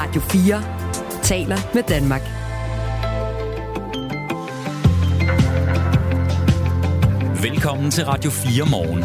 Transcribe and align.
Radio 0.00 0.20
4 0.20 1.22
taler 1.22 1.56
med 1.74 1.82
Danmark. 1.82 2.20
Velkommen 7.42 7.90
til 7.90 8.04
Radio 8.04 8.30
4 8.30 8.66
morgen. 8.70 9.02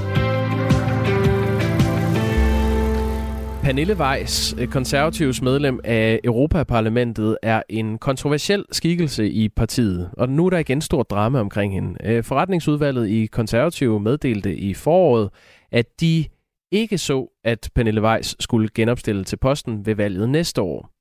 Pernille 3.63 3.95
Weiss, 3.97 4.55
konservativs 4.71 5.41
medlem 5.41 5.79
af 5.83 6.19
Europaparlamentet, 6.23 7.37
er 7.43 7.61
en 7.69 7.97
kontroversiel 7.97 8.65
skikkelse 8.71 9.29
i 9.29 9.49
partiet, 9.49 10.09
og 10.17 10.29
nu 10.29 10.45
er 10.45 10.49
der 10.49 10.57
igen 10.57 10.81
stort 10.81 11.09
drama 11.09 11.39
omkring 11.39 11.73
hende. 11.73 11.95
Øh, 12.03 12.23
forretningsudvalget 12.23 13.07
i 13.07 13.25
konservativ 13.25 13.99
meddelte 13.99 14.55
i 14.55 14.73
foråret, 14.73 15.29
at 15.71 15.85
de 16.01 16.25
ikke 16.71 16.97
så, 16.97 17.39
at 17.43 17.69
Pernille 17.75 18.01
Weiss 18.01 18.43
skulle 18.43 18.69
genopstille 18.75 19.23
til 19.23 19.37
posten 19.37 19.85
ved 19.85 19.95
valget 19.95 20.29
næste 20.29 20.61
år. 20.61 20.94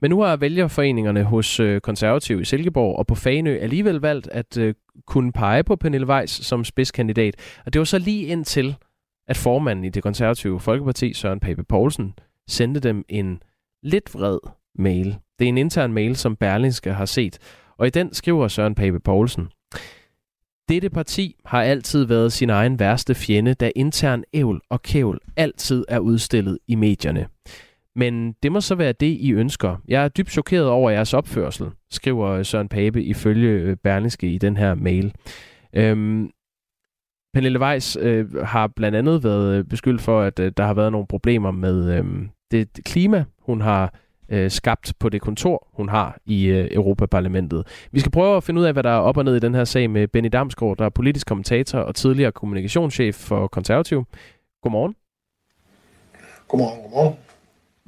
Men 0.00 0.10
nu 0.10 0.20
har 0.20 0.36
vælgerforeningerne 0.36 1.24
hos 1.24 1.60
øh, 1.60 1.80
konservative 1.80 2.00
konservativ 2.10 2.40
i 2.40 2.44
Silkeborg 2.44 2.96
og 2.96 3.06
på 3.06 3.14
Fanø 3.14 3.58
alligevel 3.58 3.96
valgt 3.96 4.28
at 4.28 4.56
øh, 4.56 4.74
kunne 5.06 5.32
pege 5.32 5.64
på 5.64 5.76
Pernille 5.76 6.06
Weiss 6.06 6.46
som 6.46 6.64
spidskandidat. 6.64 7.34
Og 7.66 7.72
det 7.72 7.78
var 7.78 7.84
så 7.84 7.98
lige 7.98 8.26
indtil, 8.26 8.76
at 9.28 9.36
formanden 9.36 9.84
i 9.84 9.88
det 9.88 10.02
konservative 10.02 10.60
Folkeparti, 10.60 11.12
Søren 11.12 11.40
Pape 11.40 11.64
Poulsen, 11.64 12.14
sendte 12.48 12.80
dem 12.80 13.04
en 13.08 13.42
lidt 13.82 14.14
vred 14.14 14.38
mail. 14.74 15.16
Det 15.38 15.44
er 15.44 15.48
en 15.48 15.58
intern 15.58 15.92
mail, 15.92 16.16
som 16.16 16.36
Berlingske 16.36 16.92
har 16.92 17.04
set. 17.04 17.38
Og 17.78 17.86
i 17.86 17.90
den 17.90 18.14
skriver 18.14 18.48
Søren 18.48 18.74
Pape 18.74 19.00
Poulsen, 19.00 19.48
dette 20.68 20.90
parti 20.90 21.36
har 21.44 21.62
altid 21.62 22.04
været 22.04 22.32
sin 22.32 22.50
egen 22.50 22.78
værste 22.78 23.14
fjende, 23.14 23.54
da 23.54 23.70
intern 23.76 24.24
ævl 24.32 24.60
og 24.70 24.82
kævl 24.82 25.18
altid 25.36 25.84
er 25.88 25.98
udstillet 25.98 26.58
i 26.68 26.74
medierne. 26.74 27.26
Men 27.96 28.32
det 28.42 28.52
må 28.52 28.60
så 28.60 28.74
være 28.74 28.92
det, 28.92 29.06
I 29.06 29.32
ønsker. 29.32 29.76
Jeg 29.88 30.04
er 30.04 30.08
dybt 30.08 30.30
chokeret 30.30 30.68
over 30.68 30.90
jeres 30.90 31.14
opførsel, 31.14 31.70
skriver 31.90 32.42
Søren 32.42 32.68
Pape 32.68 33.02
ifølge 33.02 33.48
øh, 33.48 33.76
Berlingske 33.76 34.26
i 34.26 34.38
den 34.38 34.56
her 34.56 34.74
mail. 34.74 35.14
Øhm, 35.72 36.30
Pernille 37.34 37.60
Weiss 37.60 37.98
øh, 38.00 38.34
har 38.34 38.66
blandt 38.66 38.96
andet 38.96 39.24
været 39.24 39.58
øh, 39.58 39.64
beskyldt 39.64 40.02
for, 40.02 40.20
at 40.20 40.38
øh, 40.38 40.52
der 40.56 40.64
har 40.66 40.74
været 40.74 40.92
nogle 40.92 41.06
problemer 41.06 41.50
med 41.50 41.98
øh, 41.98 42.28
det 42.50 42.68
klima, 42.84 43.24
hun 43.38 43.60
har 43.60 43.94
øh, 44.28 44.50
skabt 44.50 44.92
på 44.98 45.08
det 45.08 45.20
kontor, 45.20 45.68
hun 45.72 45.88
har 45.88 46.18
i 46.26 46.46
øh, 46.46 46.68
Europaparlamentet. 46.72 47.88
Vi 47.92 48.00
skal 48.00 48.12
prøve 48.12 48.36
at 48.36 48.44
finde 48.44 48.60
ud 48.60 48.66
af, 48.66 48.72
hvad 48.72 48.82
der 48.82 48.90
er 48.90 48.98
op 48.98 49.16
og 49.16 49.24
ned 49.24 49.36
i 49.36 49.40
den 49.40 49.54
her 49.54 49.64
sag 49.64 49.90
med 49.90 50.08
Benny 50.08 50.28
Damsgaard, 50.32 50.76
der 50.76 50.84
er 50.84 50.88
politisk 50.88 51.26
kommentator 51.26 51.78
og 51.78 51.94
tidligere 51.94 52.32
kommunikationschef 52.32 53.14
for 53.14 53.46
Konservativ. 53.46 54.04
Godmorgen. 54.62 54.94
Godmorgen, 56.48 56.82
godmorgen. 56.82 57.16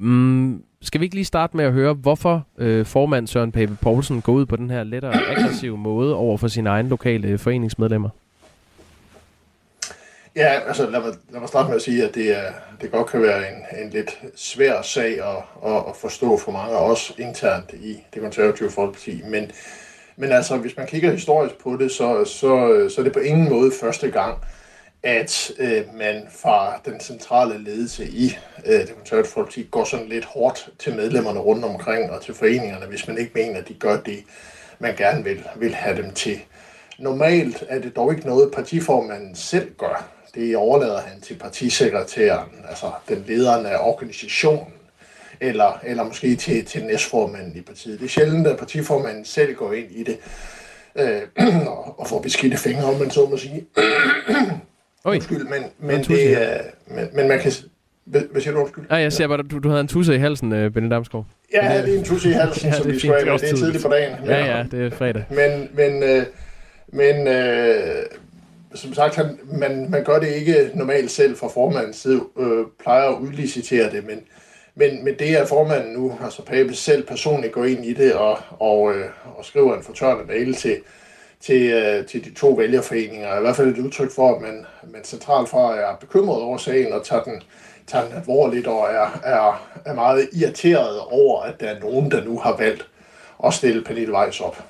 Mm, 0.03 0.63
skal 0.81 1.01
vi 1.01 1.05
ikke 1.05 1.15
lige 1.15 1.25
starte 1.25 1.57
med 1.57 1.65
at 1.65 1.73
høre, 1.73 1.93
hvorfor 1.93 2.47
øh, 2.57 2.85
formand 2.85 3.27
Søren 3.27 3.51
Pape 3.51 3.77
Poulsen 3.81 4.21
går 4.21 4.33
ud 4.33 4.45
på 4.45 4.55
den 4.55 4.69
her 4.69 4.83
lettere 4.83 5.13
aggressive 5.13 5.77
måde 5.77 6.15
over 6.15 6.37
for 6.37 6.47
sine 6.47 6.69
egne 6.69 6.89
lokale 6.89 7.27
øh, 7.27 7.39
foreningsmedlemmer? 7.39 8.09
Ja, 10.35 10.59
altså 10.67 10.89
lad 10.89 10.99
mig, 11.01 11.13
lad 11.29 11.39
mig 11.39 11.49
starte 11.49 11.67
med 11.67 11.75
at 11.75 11.81
sige, 11.81 12.07
at 12.07 12.15
det, 12.15 12.37
er, 12.37 12.51
det 12.81 12.91
godt 12.91 13.07
kan 13.07 13.21
være 13.21 13.39
en, 13.39 13.85
en 13.85 13.89
lidt 13.89 14.19
svær 14.35 14.81
sag 14.81 15.11
at, 15.11 15.71
at, 15.71 15.77
at 15.89 15.95
forstå 16.01 16.37
for 16.37 16.51
mange 16.51 16.75
af 16.75 16.91
os 16.91 17.13
internt 17.17 17.73
i 17.73 17.97
det 18.13 18.21
konservative 18.21 18.71
folkeparti. 18.71 19.21
Men, 19.29 19.51
men 20.15 20.31
altså, 20.31 20.57
hvis 20.57 20.77
man 20.77 20.87
kigger 20.87 21.11
historisk 21.11 21.55
på 21.63 21.77
det, 21.77 21.91
så, 21.91 22.25
så, 22.25 22.85
så 22.95 23.01
er 23.01 23.03
det 23.03 23.13
på 23.13 23.19
ingen 23.19 23.49
måde 23.49 23.71
første 23.81 24.11
gang, 24.11 24.37
at 25.03 25.51
øh, 25.59 25.83
man 25.93 26.27
fra 26.29 26.81
den 26.85 26.99
centrale 26.99 27.63
ledelse 27.63 28.05
i 28.05 28.37
øh, 28.65 28.79
det 28.79 28.95
konservative 28.97 29.33
folkeparti 29.33 29.67
går 29.71 29.83
sådan 29.83 30.09
lidt 30.09 30.25
hårdt 30.25 30.69
til 30.79 30.95
medlemmerne 30.95 31.39
rundt 31.39 31.65
omkring 31.65 32.11
og 32.11 32.21
til 32.21 32.33
foreningerne, 32.33 32.85
hvis 32.85 33.07
man 33.07 33.17
ikke 33.17 33.31
mener, 33.35 33.59
at 33.59 33.67
de 33.67 33.73
gør 33.73 34.01
det, 34.01 34.23
man 34.79 34.95
gerne 34.95 35.23
vil, 35.23 35.43
vil 35.55 35.75
have 35.75 35.97
dem 35.97 36.11
til. 36.11 36.39
Normalt 36.99 37.63
er 37.69 37.79
det 37.79 37.95
dog 37.95 38.13
ikke 38.13 38.27
noget, 38.27 38.51
partiformanden 38.51 39.35
selv 39.35 39.73
gør 39.77 40.13
det 40.35 40.55
overlader 40.55 41.01
han 41.01 41.21
til 41.21 41.35
partisekretæren, 41.35 42.49
altså 42.69 42.91
den 43.09 43.23
lederen 43.27 43.65
af 43.65 43.77
organisationen, 43.81 44.73
eller, 45.39 45.79
eller 45.83 46.03
måske 46.03 46.35
til, 46.35 46.65
til 46.65 46.85
næstformanden 46.85 47.55
i 47.55 47.61
partiet. 47.61 47.99
Det 47.99 48.05
er 48.05 48.09
sjældent, 48.09 48.47
at 48.47 48.57
partiformanden 48.57 49.25
selv 49.25 49.55
går 49.55 49.73
ind 49.73 49.91
i 49.91 50.03
det 50.03 50.17
øh, 50.95 51.21
og, 51.67 51.99
og 51.99 52.07
får 52.07 52.19
beskidte 52.21 52.57
fingre, 52.57 52.85
om 52.85 52.99
man 52.99 53.11
så 53.11 53.25
må 53.25 53.37
sige. 53.37 53.65
Oj. 55.03 55.15
Undskyld, 55.15 55.43
men, 55.43 55.63
men, 55.79 56.03
det, 56.03 56.37
øh, 56.37 56.47
men, 56.87 57.07
men 57.13 57.27
man 57.27 57.39
kan... 57.39 57.51
Hvad 58.05 58.41
siger 58.41 58.53
du 58.53 58.59
undskyld? 58.59 58.85
Nej, 58.89 58.99
jeg 58.99 59.13
ser 59.13 59.27
bare, 59.27 59.37
du, 59.37 59.59
du 59.59 59.69
havde 59.69 59.81
en 59.81 59.87
tusse 59.87 60.15
i 60.15 60.17
halsen, 60.17 60.51
uh, 60.51 60.71
Benny 60.71 60.91
Damsgaard. 60.91 61.25
Ja, 61.53 61.81
det 61.85 61.93
er 61.93 61.97
en 61.97 62.03
tusse 62.03 62.29
i 62.29 62.31
halsen, 62.31 62.67
ja, 62.69 62.75
som 62.75 62.91
vi 62.91 62.99
skal 62.99 63.25
Det 63.25 63.51
er 63.51 63.55
tidligt 63.55 63.83
på 63.83 63.89
dagen. 63.89 64.25
Ja, 64.25 64.57
ja, 64.57 64.65
det 64.71 64.85
er 64.85 64.89
fredag. 64.89 65.23
Men, 65.29 65.69
men, 65.73 66.03
øh, 66.03 66.25
men 66.87 67.27
øh, 67.27 68.05
som 68.75 68.93
sagt, 68.93 69.15
han, 69.15 69.39
man, 69.45 69.89
man 69.89 70.03
gør 70.03 70.19
det 70.19 70.27
ikke 70.27 70.71
normalt 70.73 71.11
selv 71.11 71.37
fra 71.37 71.47
formandens 71.47 71.95
side, 71.95 72.21
øh, 72.39 72.65
plejer 72.83 73.09
at 73.09 73.17
udlicitere 73.19 73.91
det, 73.91 74.05
men, 74.05 74.19
men, 74.75 75.05
men 75.05 75.15
det 75.19 75.39
er 75.39 75.45
formanden 75.45 75.93
nu, 75.93 76.17
altså 76.23 76.45
Pape 76.45 76.73
selv 76.73 77.05
personligt 77.07 77.53
går 77.53 77.65
ind 77.65 77.85
i 77.85 77.93
det 77.93 78.13
og, 78.13 78.37
og, 78.49 78.93
øh, 78.95 79.05
og 79.35 79.45
skriver 79.45 79.77
en 79.77 79.83
fortørnet 79.83 80.27
mail 80.27 80.53
til, 80.53 80.77
til, 81.45 81.71
øh, 81.71 82.05
til 82.05 82.25
de 82.25 82.33
to 82.33 82.49
vælgerforeninger. 82.49 83.37
I 83.37 83.41
hvert 83.41 83.55
fald 83.55 83.67
et 83.67 83.85
udtryk 83.85 84.11
for, 84.11 84.35
at 84.35 84.41
man, 84.41 84.65
man 84.93 85.03
centralt 85.03 85.49
fra 85.49 85.75
er 85.75 85.95
bekymret 85.95 86.41
over 86.41 86.57
sagen 86.57 86.93
og 86.93 87.05
tager 87.05 87.23
den, 87.23 87.41
tager 87.87 88.05
den 88.05 88.17
alvorligt 88.17 88.67
og 88.67 88.87
er, 88.91 89.19
er, 89.23 89.67
er 89.85 89.93
meget 89.93 90.29
irriteret 90.33 90.99
over, 90.99 91.41
at 91.41 91.59
der 91.59 91.67
er 91.67 91.79
nogen, 91.79 92.11
der 92.11 92.23
nu 92.23 92.39
har 92.39 92.57
valgt 92.57 92.87
at 93.45 93.53
stille 93.53 93.83
Pernille 93.83 94.13
Weiss 94.13 94.39
op. 94.39 94.63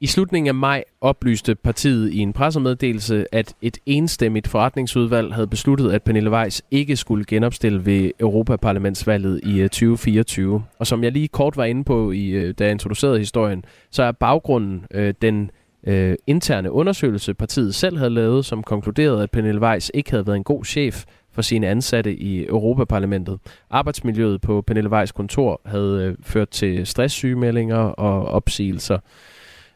I 0.00 0.06
slutningen 0.06 0.48
af 0.48 0.54
maj 0.54 0.84
oplyste 1.00 1.54
partiet 1.54 2.12
i 2.12 2.18
en 2.18 2.32
pressemeddelelse, 2.32 3.26
at 3.32 3.54
et 3.62 3.78
enstemmigt 3.86 4.48
forretningsudvalg 4.48 5.34
havde 5.34 5.46
besluttet, 5.46 5.92
at 5.92 6.02
Pernille 6.02 6.30
Weiss 6.30 6.62
ikke 6.70 6.96
skulle 6.96 7.24
genopstille 7.24 7.86
ved 7.86 8.10
Europaparlamentsvalget 8.20 9.40
i 9.44 9.60
øh, 9.60 9.68
2024. 9.68 10.64
Og 10.78 10.86
som 10.86 11.04
jeg 11.04 11.12
lige 11.12 11.28
kort 11.28 11.56
var 11.56 11.64
inde 11.64 11.84
på, 11.84 12.10
i, 12.10 12.28
øh, 12.28 12.54
da 12.58 12.64
jeg 12.64 12.70
introducerede 12.70 13.18
historien, 13.18 13.64
så 13.90 14.02
er 14.02 14.12
baggrunden 14.12 14.84
øh, 14.90 15.14
den 15.22 15.50
øh, 15.88 16.16
interne 16.26 16.72
undersøgelse, 16.72 17.34
partiet 17.34 17.74
selv 17.74 17.98
havde 17.98 18.10
lavet, 18.10 18.44
som 18.44 18.62
konkluderede, 18.62 19.22
at 19.22 19.30
Pernille 19.30 19.60
Weiss 19.60 19.90
ikke 19.94 20.10
havde 20.10 20.26
været 20.26 20.36
en 20.36 20.44
god 20.44 20.64
chef 20.64 21.04
for 21.32 21.42
sine 21.42 21.68
ansatte 21.68 22.16
i 22.16 22.46
Europaparlamentet. 22.46 23.38
Arbejdsmiljøet 23.70 24.40
på 24.40 24.62
Pernille 24.62 24.90
Weiss 24.90 25.12
kontor 25.12 25.60
havde 25.64 26.04
øh, 26.04 26.16
ført 26.22 26.48
til 26.48 26.86
stresssygemeldinger 26.86 27.76
og 27.76 28.24
opsigelser. 28.24 28.98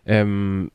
Øhm, 0.09 0.71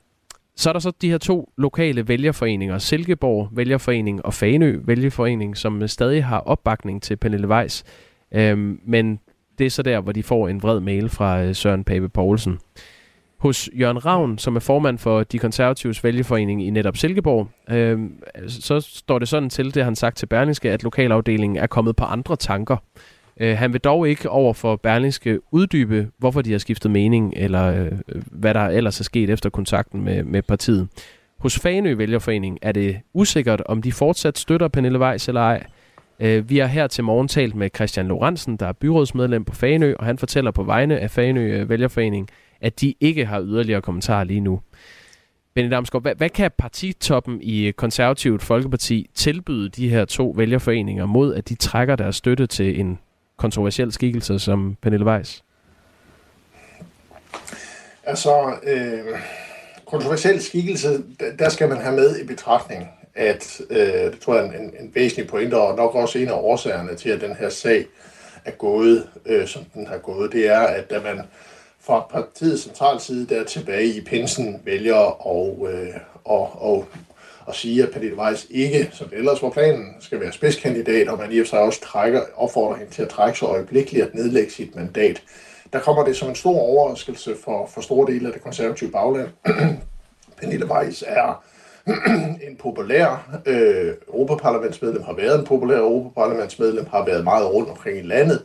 så 0.55 0.69
er 0.69 0.73
der 0.73 0.79
så 0.79 0.91
de 1.01 1.09
her 1.09 1.17
to 1.17 1.49
lokale 1.57 2.07
vælgerforeninger, 2.07 2.77
Silkeborg 2.77 3.49
Vælgerforening 3.51 4.25
og 4.25 4.33
Fanø 4.33 4.79
Vælgerforening, 4.83 5.57
som 5.57 5.87
stadig 5.87 6.25
har 6.25 6.39
opbakning 6.39 7.01
til 7.01 7.15
Pernille 7.15 7.47
Weiss. 7.47 7.83
Øhm, 8.31 8.79
men 8.85 9.19
det 9.57 9.65
er 9.65 9.69
så 9.69 9.83
der, 9.83 10.01
hvor 10.01 10.11
de 10.11 10.23
får 10.23 10.47
en 10.47 10.61
vred 10.61 10.79
mail 10.79 11.09
fra 11.09 11.43
øh, 11.43 11.55
Søren 11.55 11.83
Pape 11.83 12.09
Poulsen. 12.09 12.59
Hos 13.39 13.69
Jørgen 13.79 14.05
Ravn, 14.05 14.37
som 14.37 14.55
er 14.55 14.59
formand 14.59 14.97
for 14.97 15.23
de 15.23 15.39
konservatives 15.39 16.03
vælgerforening 16.03 16.67
i 16.67 16.69
netop 16.69 16.97
Silkeborg, 16.97 17.47
Øh, 17.69 17.99
så 18.47 18.79
står 18.79 19.19
det 19.19 19.27
sådan 19.27 19.49
til, 19.49 19.75
det 19.75 19.83
han 19.83 19.95
sagt 19.95 20.17
til 20.17 20.25
Berlingske, 20.25 20.71
at 20.71 20.83
lokalafdelingen 20.83 21.57
er 21.57 21.67
kommet 21.67 21.95
på 21.95 22.03
andre 22.05 22.35
tanker. 22.35 22.77
Øh, 23.39 23.57
han 23.57 23.73
vil 23.73 23.81
dog 23.81 24.09
ikke 24.09 24.29
over 24.29 24.53
for 24.53 24.75
Berlingske 24.75 25.39
uddybe, 25.51 26.07
hvorfor 26.17 26.41
de 26.41 26.51
har 26.51 26.59
skiftet 26.59 26.91
mening, 26.91 27.33
eller 27.35 27.83
øh, 27.83 27.91
hvad 28.31 28.53
der 28.53 28.61
ellers 28.61 28.99
er 28.99 29.03
sket 29.03 29.29
efter 29.29 29.49
kontakten 29.49 30.01
med, 30.01 30.23
med 30.23 30.41
partiet. 30.41 30.87
Hos 31.39 31.59
Fanø 31.59 31.93
Vælgerforening 31.93 32.59
er 32.61 32.71
det 32.71 32.99
usikkert, 33.13 33.61
om 33.65 33.81
de 33.81 33.91
fortsat 33.91 34.37
støtter 34.37 34.67
Pernille 34.67 34.99
Weiss 34.99 35.27
eller 35.27 35.41
ej. 35.41 35.63
Øh, 36.19 36.49
vi 36.49 36.57
har 36.57 36.67
her 36.67 36.87
til 36.87 37.03
morgen 37.03 37.27
talt 37.27 37.55
med 37.55 37.69
Christian 37.75 38.07
Lorentzen, 38.07 38.57
der 38.57 38.67
er 38.67 38.73
byrådsmedlem 38.73 39.45
på 39.45 39.55
Fanø, 39.55 39.93
og 39.99 40.05
han 40.05 40.17
fortæller 40.17 40.51
på 40.51 40.63
vegne 40.63 40.99
af 40.99 41.11
Fanø 41.11 41.61
øh, 41.61 41.69
Vælgerforening, 41.69 42.29
at 42.61 42.81
de 42.81 42.93
ikke 42.99 43.25
har 43.25 43.41
yderligere 43.41 43.81
kommentarer 43.81 44.23
lige 44.23 44.39
nu. 44.39 44.59
Benny 45.53 45.71
Damsgaard, 45.71 46.01
hvad, 46.01 46.15
hvad 46.15 46.29
kan 46.29 46.51
partitoppen 46.57 47.41
i 47.41 47.71
Konservativt 47.71 48.43
Folkeparti 48.43 49.09
tilbyde 49.15 49.69
de 49.69 49.89
her 49.89 50.05
to 50.05 50.33
vælgerforeninger 50.37 51.05
mod, 51.05 51.35
at 51.35 51.49
de 51.49 51.55
trækker 51.55 51.95
deres 51.95 52.15
støtte 52.15 52.47
til 52.47 52.79
en 52.79 52.99
kontroversiel 53.37 53.91
skikkelse 53.91 54.39
som 54.39 54.77
Pernille 54.81 55.05
Weiss? 55.05 55.43
Altså, 58.03 58.53
øh, 58.63 59.19
kontroversiel 59.85 60.41
skikkelse, 60.41 61.03
der 61.39 61.49
skal 61.49 61.69
man 61.69 61.77
have 61.77 61.95
med 61.95 62.19
i 62.19 62.27
betragtning, 62.27 62.87
at 63.15 63.61
øh, 63.69 63.77
det 64.11 64.19
tror 64.19 64.35
jeg 64.35 64.45
er 64.45 64.59
en, 64.59 64.73
en 64.79 64.91
væsentlig 64.95 65.27
pointe, 65.27 65.57
og 65.57 65.75
nok 65.75 65.95
også 65.95 66.19
en 66.19 66.27
af 66.27 66.33
årsagerne 66.33 66.95
til, 66.95 67.09
at 67.09 67.21
den 67.21 67.35
her 67.35 67.49
sag 67.49 67.85
er 68.45 68.51
gået, 68.51 69.07
øh, 69.25 69.47
som 69.47 69.63
den 69.73 69.87
har 69.87 69.97
gået, 69.97 70.31
det 70.31 70.47
er, 70.47 70.59
at 70.59 70.89
da 70.89 70.99
man 71.01 71.21
fra 71.87 72.07
partiets 72.09 72.63
centralside 72.63 73.25
der 73.25 73.43
tilbage 73.43 73.87
i 73.87 74.01
pinsen 74.01 74.61
vælger 74.65 75.27
at, 75.35 75.73
øh, 75.73 75.93
og, 76.25 76.61
og, 76.61 76.85
og 77.45 77.55
sige, 77.55 77.83
at 77.83 77.91
Pernille 77.91 78.17
Weiss 78.17 78.47
ikke, 78.49 78.89
som 78.93 79.09
det 79.09 79.17
ellers 79.17 79.41
var 79.41 79.49
planen, 79.49 79.95
skal 79.99 80.19
være 80.19 80.31
spidskandidat, 80.31 81.07
og 81.07 81.17
man 81.17 81.31
i 81.31 81.39
og 81.39 81.45
for 81.45 81.49
sig 81.49 81.59
også 81.59 81.81
trækker, 81.81 82.21
opfordrer 82.35 82.77
hende 82.77 82.91
til 82.91 83.01
at 83.01 83.09
trække 83.09 83.39
sig 83.39 83.47
øjeblikkeligt 83.47 84.05
at 84.05 84.15
nedlægge 84.15 84.51
sit 84.51 84.75
mandat. 84.75 85.23
Der 85.73 85.79
kommer 85.79 86.05
det 86.05 86.15
som 86.15 86.29
en 86.29 86.35
stor 86.35 86.59
overraskelse 86.59 87.35
for, 87.43 87.69
for 87.73 87.81
store 87.81 88.13
dele 88.13 88.27
af 88.27 88.33
det 88.33 88.43
konservative 88.43 88.91
bagland. 88.91 89.29
Pernille 90.39 90.71
Weiss 90.71 91.03
er 91.07 91.43
en 92.47 92.55
populær 92.59 93.39
øh, 93.45 93.93
europaparlamentsmedlem, 94.07 95.03
har 95.03 95.13
været 95.13 95.39
en 95.39 95.45
populær 95.45 95.77
europaparlamentsmedlem, 95.77 96.85
har 96.85 97.05
været 97.05 97.23
meget 97.23 97.53
rundt 97.53 97.69
omkring 97.69 97.97
i 97.97 98.01
landet. 98.01 98.43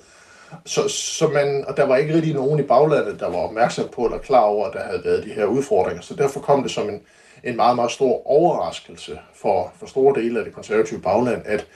Så, 0.66 0.88
så 0.88 1.28
man, 1.28 1.64
og 1.69 1.76
der 1.76 1.87
var 1.87 1.96
ikke 1.96 2.14
rigtig 2.14 2.34
nogen 2.34 2.60
i 2.60 2.62
baglandet, 2.62 3.20
der 3.20 3.31
var 3.31 3.38
opmærksom 3.38 3.88
på 3.88 4.04
eller 4.04 4.19
klar 4.19 4.40
over, 4.40 4.66
at 4.66 4.72
der 4.72 4.84
havde 4.84 5.04
været 5.04 5.25
de 5.25 5.32
her 5.32 5.44
udfordringer. 5.44 6.02
Så 6.02 6.14
derfor 6.14 6.40
kom 6.40 6.62
det 6.62 6.70
som 6.70 6.88
en, 6.88 7.00
en 7.44 7.56
meget, 7.56 7.76
meget 7.76 7.90
stor 7.90 8.26
overraskelse 8.26 9.19
for, 9.34 9.72
for 9.76 9.87
store 9.87 10.22
dele 10.22 10.38
af 10.38 10.44
det 10.44 10.54
konservative 10.54 11.00
bagland, 11.00 11.43
at, 11.44 11.66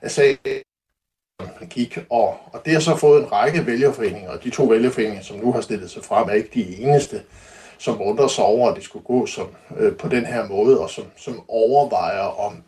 at 0.00 0.10
sagen 0.10 0.38
gik, 1.70 1.98
og, 2.10 2.36
og 2.52 2.60
det 2.64 2.72
har 2.72 2.80
så 2.80 2.96
fået 2.96 3.22
en 3.22 3.32
række 3.32 3.66
vælgerforeninger, 3.66 4.30
og 4.30 4.44
de 4.44 4.50
to 4.50 4.64
vælgerforeninger, 4.64 5.22
som 5.22 5.36
nu 5.36 5.52
har 5.52 5.60
stillet 5.60 5.90
sig 5.90 6.04
frem, 6.04 6.28
er 6.28 6.32
ikke 6.32 6.50
de 6.54 6.76
eneste, 6.76 7.22
som 7.78 8.02
undrer 8.02 8.26
sig 8.26 8.44
over, 8.44 8.70
at 8.70 8.76
det 8.76 8.84
skulle 8.84 9.04
gå 9.04 9.26
som, 9.26 9.48
øh, 9.78 9.96
på 9.96 10.08
den 10.08 10.26
her 10.26 10.48
måde, 10.48 10.80
og 10.80 10.90
som, 10.90 11.04
som 11.16 11.44
overvejer, 11.48 12.40
om, 12.40 12.62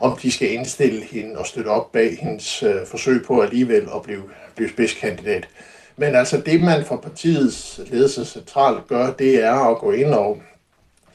om 0.00 0.18
de 0.22 0.32
skal 0.32 0.52
indstille 0.52 1.04
hende 1.04 1.38
og 1.38 1.46
støtte 1.46 1.68
op 1.68 1.92
bag 1.92 2.18
hendes 2.20 2.62
øh, 2.62 2.86
forsøg 2.86 3.24
på 3.26 3.40
alligevel 3.40 3.88
at 3.94 4.02
blive, 4.02 4.22
blive 4.56 4.70
spidskandidat. 4.70 5.48
Men 5.96 6.14
altså 6.14 6.40
det, 6.46 6.60
man 6.60 6.84
fra 6.84 6.96
partiets 6.96 7.80
ledelse 7.86 8.24
centralt 8.24 8.88
gør, 8.88 9.12
det 9.12 9.44
er 9.44 9.70
at 9.70 9.78
gå 9.78 9.90
ind 9.90 10.14
og, 10.14 10.42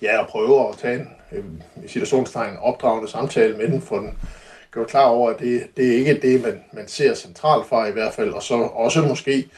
ja, 0.02 0.18
og 0.20 0.28
prøve 0.28 0.70
at 0.70 0.78
tage 0.78 0.96
en 1.00 1.08
øh, 1.32 1.44
situationstegn 1.88 2.58
opdragende 2.62 3.12
samtale 3.12 3.58
med 3.58 3.68
den, 3.68 3.82
for 3.82 3.96
den 3.96 4.18
gjort 4.74 4.88
klar 4.88 5.06
over, 5.06 5.30
at 5.30 5.40
det, 5.40 5.68
det 5.78 5.88
er 5.88 5.98
ikke 5.98 6.20
det, 6.22 6.42
man, 6.42 6.64
man 6.74 6.88
ser 6.88 7.14
centralt 7.14 7.68
fra 7.68 7.88
i 7.88 7.92
hvert 7.92 8.14
fald, 8.14 8.30
og 8.30 8.44
så 8.44 8.56
også 8.56 9.02
måske 9.02 9.50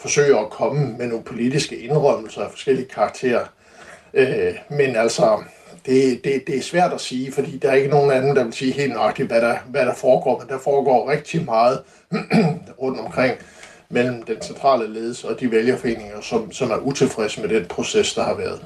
forsøge 0.00 0.38
at 0.38 0.50
komme 0.50 0.96
med 0.98 1.06
nogle 1.06 1.24
politiske 1.24 1.76
indrømmelser 1.76 2.42
af 2.42 2.50
forskellige 2.50 2.88
karakterer. 2.88 3.44
Øh, 4.14 4.54
men 4.70 4.96
altså, 4.96 5.42
det, 5.86 6.24
det, 6.24 6.42
det 6.46 6.58
er 6.58 6.62
svært 6.62 6.92
at 6.92 7.00
sige, 7.00 7.32
fordi 7.32 7.58
der 7.58 7.70
er 7.70 7.74
ikke 7.74 7.90
nogen 7.90 8.10
anden, 8.10 8.36
der 8.36 8.44
vil 8.44 8.52
sige 8.52 8.72
helt 8.72 8.92
nøjagtigt, 8.92 9.28
hvad 9.28 9.40
der, 9.40 9.56
hvad 9.66 9.86
der 9.86 9.94
foregår, 9.94 10.38
men 10.38 10.48
der 10.48 10.58
foregår 10.58 11.10
rigtig 11.10 11.44
meget 11.44 11.80
rundt 12.82 13.00
omkring 13.00 13.34
mellem 13.88 14.22
den 14.22 14.42
centrale 14.42 14.92
ledelse 14.92 15.28
og 15.28 15.40
de 15.40 15.50
vælgerforeninger, 15.50 16.20
som, 16.20 16.52
som 16.52 16.70
er 16.70 16.76
utilfredse 16.76 17.40
med 17.40 17.48
den 17.48 17.64
proces, 17.64 18.14
der 18.14 18.22
har 18.24 18.34
været. 18.34 18.60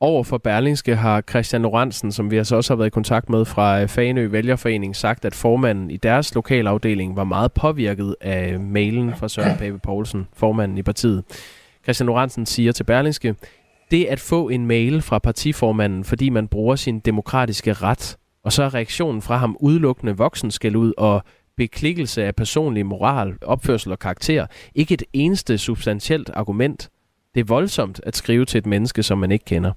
Over 0.00 0.24
for 0.24 0.38
Berlingske 0.38 0.96
har 0.96 1.22
Christian 1.30 1.62
Lorentzen, 1.62 2.12
som 2.12 2.30
vi 2.30 2.38
altså 2.38 2.56
også 2.56 2.72
har 2.72 2.76
været 2.76 2.86
i 2.86 2.90
kontakt 2.90 3.30
med 3.30 3.44
fra 3.44 3.80
øh, 3.80 3.88
Fanø 3.88 3.88
Faneø 3.88 4.28
Vælgerforening, 4.28 4.96
sagt, 4.96 5.24
at 5.24 5.34
formanden 5.34 5.90
i 5.90 5.96
deres 5.96 6.34
lokalafdeling 6.34 7.16
var 7.16 7.24
meget 7.24 7.52
påvirket 7.52 8.16
af 8.20 8.60
mailen 8.60 9.16
fra 9.16 9.28
Søren 9.28 9.58
Pape 9.58 9.78
Poulsen, 9.78 10.26
formanden 10.36 10.78
i 10.78 10.82
partiet. 10.82 11.24
Christian 11.84 12.06
Lorentzen 12.06 12.46
siger 12.46 12.72
til 12.72 12.84
Berlingske, 12.84 13.34
det 13.90 14.04
at 14.04 14.20
få 14.20 14.48
en 14.48 14.66
mail 14.66 15.02
fra 15.02 15.18
partiformanden, 15.18 16.04
fordi 16.04 16.28
man 16.28 16.48
bruger 16.48 16.76
sin 16.76 17.00
demokratiske 17.00 17.72
ret, 17.72 18.16
og 18.44 18.52
så 18.52 18.62
er 18.62 18.74
reaktionen 18.74 19.22
fra 19.22 19.36
ham 19.36 19.56
udelukkende 19.60 20.16
voksen 20.16 20.50
skal 20.50 20.76
ud 20.76 20.92
og 20.98 21.22
beklikkelse 21.56 22.24
af 22.24 22.34
personlig 22.34 22.86
moral, 22.86 23.34
opførsel 23.42 23.92
og 23.92 23.98
karakter, 23.98 24.46
ikke 24.74 24.94
et 24.94 25.02
eneste 25.12 25.58
substantielt 25.58 26.30
argument. 26.34 26.90
Det 27.34 27.40
er 27.40 27.44
voldsomt 27.44 28.00
at 28.02 28.16
skrive 28.16 28.44
til 28.44 28.58
et 28.58 28.66
menneske, 28.66 29.02
som 29.02 29.18
man 29.18 29.32
ikke 29.32 29.44
kender, 29.44 29.72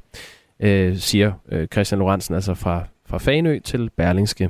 øh, 0.60 0.98
siger 0.98 1.32
øh, 1.52 1.68
Christian 1.68 2.00
Lorentzen, 2.00 2.36
altså 2.36 2.54
fra, 2.54 2.84
fra 3.06 3.18
Fanø 3.18 3.60
til 3.60 3.90
Berlingske. 3.98 4.50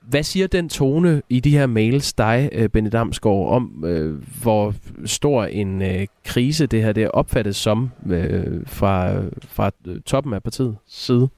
Hvad 0.00 0.22
siger 0.22 0.46
den 0.46 0.68
tone 0.68 1.22
i 1.28 1.40
de 1.40 1.50
her 1.50 1.66
mails 1.66 2.12
dig, 2.12 2.48
øh, 2.52 2.68
Benny 2.68 2.90
Damsgaard, 2.92 3.48
om 3.48 3.84
øh, 3.86 4.22
hvor 4.42 4.74
stor 5.04 5.44
en 5.44 5.82
øh, 5.82 6.06
krise 6.24 6.66
det 6.66 6.82
her 6.82 6.92
det 6.92 7.02
er 7.02 7.08
opfattet 7.08 7.56
som 7.56 7.90
øh, 8.10 8.66
fra, 8.66 9.12
fra 9.48 9.70
øh, 9.86 10.00
toppen 10.00 10.34
af 10.34 10.42
partiet 10.42 10.76
side? 10.88 11.28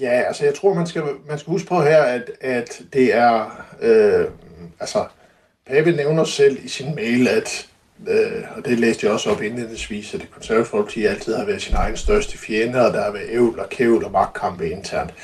Ja, 0.00 0.22
altså 0.26 0.44
jeg 0.44 0.54
tror, 0.54 0.74
man 0.74 0.86
skal, 0.86 1.02
man 1.28 1.38
skal 1.38 1.50
huske 1.50 1.68
på 1.68 1.82
her, 1.82 2.02
at, 2.02 2.30
at 2.40 2.82
det 2.92 3.14
er, 3.14 3.64
øh, 3.82 4.26
altså 4.80 5.06
Pape 5.66 5.92
nævner 5.92 6.24
selv 6.24 6.64
i 6.64 6.68
sin 6.68 6.94
mail, 6.94 7.28
at, 7.28 7.69
øh, 8.08 8.42
og 8.56 8.64
det 8.64 8.78
læste 8.78 9.06
jeg 9.06 9.12
også 9.14 9.30
op 9.30 9.42
indledningsvis, 9.42 10.14
at 10.14 10.20
det 10.20 10.30
konservative 10.30 10.66
folkeparti 10.66 11.04
altid 11.04 11.34
har 11.34 11.44
været 11.44 11.62
sin 11.62 11.74
egen 11.74 11.96
største 11.96 12.38
fjende, 12.38 12.86
og 12.86 12.92
der 12.92 13.02
har 13.02 13.10
været 13.10 13.30
ævl 13.30 13.60
og 13.60 13.68
kævl 13.68 14.04
og 14.04 14.12
magtkampe 14.12 14.70
internt. 14.70 15.14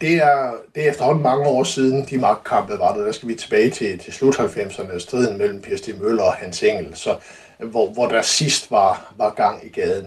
Det 0.00 0.14
er, 0.14 0.52
det 0.74 0.84
er 0.86 0.90
efterhånden 0.90 1.22
mange 1.22 1.46
år 1.46 1.64
siden, 1.64 2.06
de 2.10 2.18
magtkampe 2.18 2.78
var 2.78 2.96
der. 2.96 3.04
Der 3.04 3.12
skal 3.12 3.28
vi 3.28 3.34
tilbage 3.34 3.70
til, 3.70 3.98
til 3.98 4.12
slut 4.12 4.34
90'erne, 4.34 4.98
striden 4.98 5.38
mellem 5.38 5.60
Per 5.60 5.76
Stig 5.76 5.94
Møller 6.00 6.22
og 6.22 6.32
Hans 6.32 6.62
Engel, 6.62 6.96
så, 6.96 7.16
hvor, 7.58 7.90
hvor 7.90 8.08
der 8.08 8.22
sidst 8.22 8.70
var, 8.70 9.14
var 9.16 9.30
gang 9.30 9.66
i 9.66 9.68
gaden. 9.68 10.06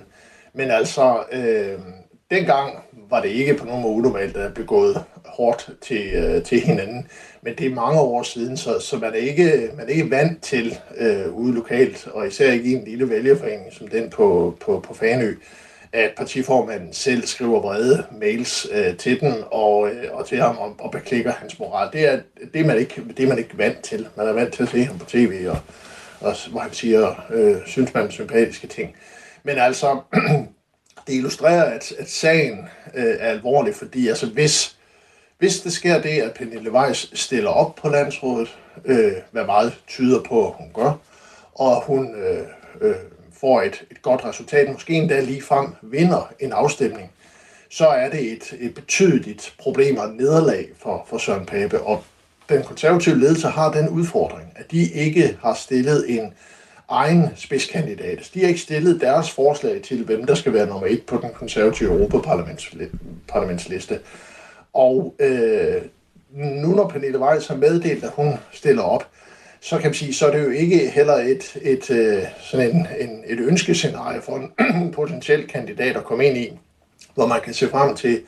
Men 0.53 0.71
altså, 0.71 1.23
øh, 1.31 1.79
dengang 2.31 2.83
var 3.09 3.21
det 3.21 3.29
ikke 3.29 3.53
på 3.53 3.65
nogen 3.65 3.81
måde 3.81 3.93
unormalt 3.93 4.37
at 4.37 4.53
begået 4.53 5.03
hårdt 5.25 5.69
til, 5.81 6.13
øh, 6.13 6.43
til 6.43 6.61
hinanden. 6.61 7.07
Men 7.47 7.55
det 7.55 7.65
er 7.65 7.75
mange 7.75 7.99
år 7.99 8.23
siden, 8.23 8.57
så, 8.57 8.79
så 8.79 8.97
man, 8.97 9.13
er 9.13 9.17
ikke, 9.17 9.69
man 9.77 9.85
er 9.85 9.89
ikke 9.89 10.11
vant 10.11 10.43
til 10.43 10.77
øh, 10.97 11.33
ude 11.33 11.53
lokalt, 11.53 12.07
og 12.07 12.27
især 12.27 12.51
ikke 12.51 12.69
i 12.69 12.73
en 12.73 12.83
lille 12.83 13.09
vælgerforening 13.09 13.73
som 13.73 13.87
den 13.87 14.09
på, 14.09 14.57
på, 14.61 14.79
på 14.87 14.93
Fanø, 14.93 15.33
at 15.93 16.11
partiformanden 16.17 16.93
selv 16.93 17.27
skriver 17.27 17.61
vrede 17.61 18.05
mails 18.11 18.67
øh, 18.71 18.97
til 18.97 19.19
den 19.19 19.33
og, 19.51 19.89
øh, 19.89 20.03
og 20.11 20.27
til 20.27 20.41
ham 20.41 20.57
og, 20.57 20.75
og 20.79 20.91
beklikker 20.91 21.31
hans 21.31 21.59
moral. 21.59 21.89
Det 21.93 22.13
er, 22.13 22.19
det, 22.53 22.61
er 22.61 22.65
man 22.65 22.77
ikke, 22.77 23.03
det 23.17 23.23
er 23.23 23.27
man 23.27 23.37
ikke 23.37 23.57
vant 23.57 23.81
til. 23.83 24.07
Man 24.15 24.27
er 24.27 24.33
vant 24.33 24.53
til 24.53 24.63
at 24.63 24.69
se 24.69 24.83
ham 24.83 24.99
på 24.99 25.05
tv, 25.05 25.45
og, 25.49 25.57
og 26.19 26.35
hvor 26.51 26.59
han 26.59 26.73
siger, 26.73 27.25
øh, 27.29 27.55
synes 27.65 27.93
man 27.93 28.11
sympatiske 28.11 28.67
ting. 28.67 28.95
Men 29.43 29.57
altså, 29.57 29.99
det 31.07 31.13
illustrerer, 31.13 31.63
at, 31.63 31.91
at 31.99 32.09
sagen 32.09 32.67
øh, 32.95 33.15
er 33.19 33.29
alvorlig, 33.29 33.75
fordi 33.75 34.07
altså, 34.07 34.25
hvis, 34.25 34.76
hvis 35.39 35.59
det 35.59 35.73
sker 35.73 36.01
det, 36.01 36.21
at 36.21 36.33
Pernille 36.33 36.71
Weiss 36.71 37.19
stiller 37.19 37.49
op 37.49 37.75
på 37.75 37.89
landsrådet, 37.89 38.57
øh, 38.85 39.11
hvad 39.31 39.45
meget 39.45 39.73
tyder 39.87 40.23
på, 40.23 40.47
at 40.47 40.53
hun 40.57 40.71
gør, 40.73 40.93
og 41.55 41.83
hun 41.83 42.15
øh, 42.15 42.43
øh, 42.81 42.95
får 43.41 43.61
et, 43.61 43.83
et 43.91 44.01
godt 44.01 44.25
resultat, 44.25 44.71
måske 44.71 44.93
endda 44.93 45.19
lige 45.19 45.41
frem 45.41 45.67
vinder 45.81 46.33
en 46.39 46.51
afstemning, 46.51 47.11
så 47.69 47.87
er 47.87 48.09
det 48.09 48.31
et, 48.31 48.53
et 48.59 48.73
betydeligt 48.73 49.53
problem 49.59 49.97
og 49.97 50.09
nederlag 50.09 50.67
for, 50.79 51.05
for 51.09 51.17
Søren 51.17 51.45
Pape. 51.45 51.81
Og 51.81 52.03
den 52.49 52.63
konservative 52.63 53.19
ledelse 53.19 53.47
har 53.47 53.71
den 53.71 53.89
udfordring, 53.89 54.53
at 54.55 54.71
de 54.71 54.91
ikke 54.91 55.37
har 55.41 55.53
stillet 55.53 56.19
en 56.19 56.33
egen 56.89 57.29
spidskandidat. 57.35 58.29
De 58.33 58.39
har 58.39 58.47
ikke 58.47 58.59
stillet 58.59 59.01
deres 59.01 59.31
forslag 59.31 59.81
til, 59.81 60.03
hvem 60.03 60.25
der 60.25 60.35
skal 60.35 60.53
være 60.53 60.67
nummer 60.67 60.87
et 60.87 61.05
på 61.05 61.19
den 61.21 61.29
konservative 61.33 61.89
Europaparlamentsliste. 61.89 63.99
Og 64.73 65.15
øh, 65.19 65.81
nu 66.35 66.67
når 66.67 66.87
Pernille 66.87 67.19
Weiss 67.19 67.47
har 67.47 67.55
meddelt, 67.55 68.03
at 68.03 68.11
hun 68.15 68.33
stiller 68.51 68.83
op, 68.83 69.07
så 69.61 69.77
kan 69.77 69.85
man 69.85 69.93
sige, 69.93 70.13
så 70.13 70.27
er 70.27 70.31
det 70.31 70.43
jo 70.43 70.49
ikke 70.49 70.89
heller 70.89 71.13
et, 71.13 71.57
et, 71.61 71.91
øh, 71.91 72.23
sådan 72.41 72.75
en, 72.75 72.87
en, 72.99 73.23
et 73.27 73.39
ønskescenarie 73.39 74.21
for 74.21 74.35
en 74.37 74.91
potentiel 74.99 75.47
kandidat 75.47 75.97
at 75.97 76.03
komme 76.03 76.25
ind 76.25 76.37
i, 76.37 76.51
hvor 77.15 77.27
man 77.27 77.41
kan 77.41 77.53
se 77.53 77.69
frem 77.69 77.95
til, 77.95 78.21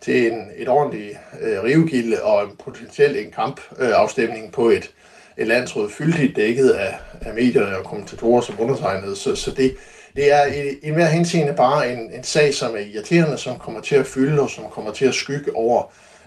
til 0.00 0.32
en, 0.32 0.46
et 0.56 0.68
ordentligt 0.68 1.18
øh, 1.40 1.62
rivegilde 1.62 2.22
og 2.22 2.44
en 2.44 2.56
potentielt 2.64 3.16
en 3.16 3.30
kampafstemning 3.30 4.44
øh, 4.44 4.52
på 4.52 4.68
et, 4.68 4.90
et 5.38 5.46
landsråd 5.46 5.90
fyldigt 5.90 6.36
dækket 6.36 6.70
af, 6.70 6.94
af 7.20 7.34
medierne 7.34 7.78
og 7.78 7.84
kommentatorer 7.84 8.40
som 8.40 8.54
undertegnede. 8.58 9.16
Så, 9.16 9.34
så 9.36 9.50
det, 9.50 9.76
det 10.16 10.32
er 10.32 10.46
i, 10.46 10.88
i 10.88 10.90
mere 10.90 11.06
henseende 11.06 11.52
bare 11.56 11.92
en, 11.92 11.98
en 11.98 12.24
sag, 12.24 12.54
som 12.54 12.74
er 12.74 12.78
irriterende, 12.94 13.38
som 13.38 13.58
kommer 13.58 13.80
til 13.80 13.94
at 13.94 14.06
fylde 14.06 14.40
og 14.42 14.50
som 14.50 14.64
kommer 14.70 14.92
til 14.92 15.04
at 15.04 15.14
skygge 15.14 15.56
over 15.56 15.82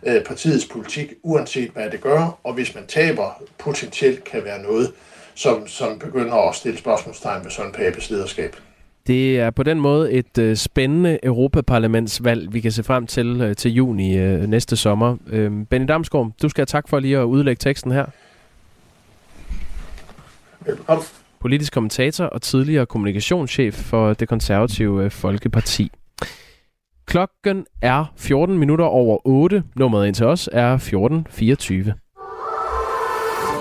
øh, 0.06 0.24
partiets 0.24 0.66
politik, 0.66 1.14
uanset 1.24 1.70
hvad 1.70 1.90
det 1.90 2.02
gør. 2.02 2.40
Og 2.44 2.54
hvis 2.54 2.76
man 2.76 2.84
taber, 2.88 3.44
potentielt 3.58 4.24
kan 4.24 4.44
være 4.44 4.62
noget, 4.62 4.92
som, 5.36 5.68
som 5.68 6.00
begynder 6.00 6.50
at 6.50 6.56
stille 6.56 6.78
spørgsmålstegn 6.78 7.44
ved 7.44 7.52
sådan 7.52 7.72
Papes 7.72 8.10
lederskab. 8.10 8.56
Det 9.08 9.40
er 9.40 9.50
på 9.50 9.64
den 9.64 9.80
måde 9.80 10.12
et 10.12 10.38
øh, 10.38 10.56
spændende 10.56 11.20
Europaparlamentsvalg, 11.24 12.54
vi 12.54 12.60
kan 12.62 12.72
se 12.72 12.84
frem 12.84 13.08
til 13.08 13.42
øh, 13.42 13.56
til 13.56 13.72
juni 13.72 14.18
øh, 14.18 14.44
næste 14.44 14.78
sommer. 14.78 15.18
Øh, 15.28 15.52
Benny 15.70 15.88
Damsgaard, 15.88 16.32
du 16.42 16.50
skal 16.50 16.62
have 16.62 16.66
tak 16.66 16.90
for 16.90 17.00
lige 17.00 17.18
at 17.18 17.24
udlægge 17.24 17.60
teksten 17.60 17.92
her. 17.92 18.06
Velkommen. 20.66 21.23
Politisk 21.44 21.74
kommentator 21.74 22.26
og 22.26 22.42
tidligere 22.42 22.86
kommunikationschef 22.86 23.74
for 23.74 24.14
det 24.14 24.28
konservative 24.28 25.04
øh, 25.04 25.12
Folkeparti. 25.12 25.92
Klokken 27.06 27.66
er 27.82 28.14
14 28.18 28.58
minutter 28.58 28.86
over 28.86 29.28
8. 29.28 29.64
Nummeret 29.76 30.08
ind 30.08 30.16
til 30.16 30.26
os 30.26 30.50
er 30.52 30.74
1424. 30.74 31.94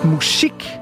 Musik 0.05 0.82